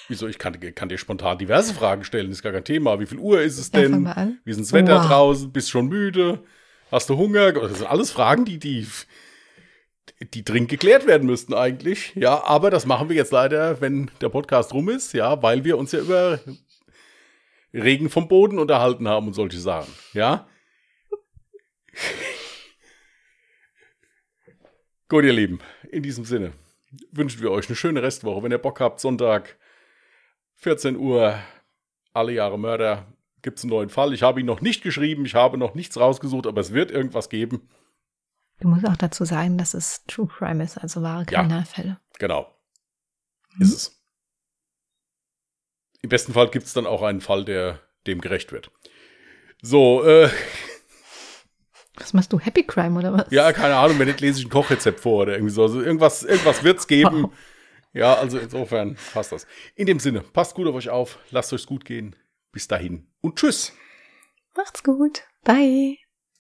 Wieso? 0.08 0.26
Ich 0.26 0.38
kann, 0.38 0.58
kann 0.74 0.88
dir 0.88 0.98
spontan 0.98 1.38
diverse 1.38 1.74
Fragen 1.74 2.04
stellen, 2.04 2.30
ist 2.30 2.42
gar 2.42 2.52
kein 2.52 2.64
Thema. 2.64 2.98
Wie 3.00 3.06
viel 3.06 3.18
Uhr 3.18 3.40
ist 3.40 3.58
es 3.58 3.70
denn? 3.70 4.06
Wie 4.44 4.50
ist 4.50 4.60
das 4.60 4.72
Wetter 4.72 5.00
Wow. 5.00 5.06
draußen? 5.06 5.52
Bist 5.52 5.70
schon 5.70 5.88
müde? 5.88 6.42
Hast 6.90 7.08
du 7.10 7.16
Hunger? 7.16 7.52
Das 7.52 7.78
sind 7.78 7.86
alles 7.86 8.10
Fragen, 8.10 8.44
die, 8.44 8.58
die, 8.58 8.86
die 10.34 10.44
dringend 10.44 10.70
geklärt 10.70 11.06
werden 11.06 11.26
müssten 11.26 11.54
eigentlich. 11.54 12.14
Ja, 12.14 12.42
aber 12.44 12.70
das 12.70 12.86
machen 12.86 13.08
wir 13.08 13.16
jetzt 13.16 13.32
leider, 13.32 13.80
wenn 13.80 14.10
der 14.20 14.30
Podcast 14.30 14.72
rum 14.72 14.88
ist, 14.88 15.12
ja, 15.12 15.42
weil 15.42 15.64
wir 15.64 15.76
uns 15.78 15.92
ja 15.92 16.00
über 16.00 16.40
Regen 17.74 18.08
vom 18.08 18.26
Boden 18.28 18.58
unterhalten 18.58 19.06
haben 19.06 19.26
und 19.26 19.34
solche 19.34 19.58
Sachen. 19.58 19.92
Ja. 20.14 20.48
Gut, 25.08 25.24
ihr 25.24 25.32
Lieben, 25.32 25.60
in 25.90 26.02
diesem 26.02 26.24
Sinne 26.24 26.52
wünschen 27.12 27.42
wir 27.42 27.50
euch 27.50 27.68
eine 27.68 27.76
schöne 27.76 28.02
Restwoche. 28.02 28.42
Wenn 28.42 28.52
ihr 28.52 28.58
Bock 28.58 28.80
habt, 28.80 29.00
Sonntag, 29.00 29.56
14 30.58 30.96
Uhr, 30.96 31.38
alle 32.12 32.32
Jahre 32.32 32.58
Mörder, 32.58 33.06
gibt 33.42 33.58
es 33.58 33.64
einen 33.64 33.70
neuen 33.70 33.90
Fall. 33.90 34.12
Ich 34.12 34.22
habe 34.22 34.40
ihn 34.40 34.46
noch 34.46 34.60
nicht 34.60 34.82
geschrieben, 34.82 35.24
ich 35.24 35.34
habe 35.34 35.56
noch 35.58 35.74
nichts 35.74 35.98
rausgesucht, 35.98 36.46
aber 36.46 36.60
es 36.60 36.72
wird 36.72 36.90
irgendwas 36.90 37.28
geben. 37.28 37.68
Du 38.60 38.68
musst 38.68 38.86
auch 38.86 38.96
dazu 38.96 39.24
sagen, 39.24 39.56
dass 39.56 39.74
es 39.74 40.04
True 40.06 40.26
Crime 40.26 40.62
ist, 40.64 40.78
also 40.78 41.02
wahre 41.02 41.20
Ja. 41.30 41.38
Kriminalfälle. 41.42 42.00
Genau. 42.18 42.52
Mhm. 43.54 43.62
Ist 43.62 43.74
es. 43.74 44.02
Im 46.02 46.08
besten 46.08 46.32
Fall 46.32 46.50
gibt 46.50 46.66
es 46.66 46.72
dann 46.72 46.86
auch 46.86 47.02
einen 47.02 47.20
Fall, 47.20 47.44
der 47.44 47.80
dem 48.06 48.20
gerecht 48.20 48.50
wird. 48.52 48.70
So, 49.62 50.04
äh, 50.04 50.28
Was 51.96 52.12
machst 52.12 52.32
du? 52.32 52.38
Happy 52.40 52.64
Crime 52.64 52.98
oder 52.98 53.12
was? 53.12 53.26
ja, 53.30 53.52
keine 53.52 53.76
Ahnung, 53.76 53.98
wenn 53.98 54.06
nicht, 54.08 54.20
lese 54.20 54.40
ich 54.40 54.46
ein 54.46 54.50
Kochrezept 54.50 55.00
vor 55.00 55.22
oder 55.22 55.34
irgendwie 55.34 55.52
so. 55.52 55.62
Also 55.62 55.80
irgendwas, 55.80 56.22
irgendwas 56.24 56.62
wird 56.64 56.78
es 56.80 56.86
geben. 56.88 57.24
Wow. 57.24 57.32
Ja, 57.92 58.14
also 58.14 58.38
insofern 58.38 58.96
passt 59.12 59.32
das. 59.32 59.46
In 59.74 59.86
dem 59.86 59.98
Sinne, 59.98 60.20
passt 60.20 60.54
gut 60.54 60.66
auf 60.66 60.74
euch 60.74 60.90
auf, 60.90 61.18
lasst 61.30 61.52
euch 61.52 61.66
gut 61.66 61.84
gehen. 61.84 62.14
Bis 62.52 62.68
dahin 62.68 63.06
und 63.20 63.36
tschüss. 63.36 63.72
Macht's 64.56 64.82
gut. 64.82 65.22
Bye. 65.44 65.98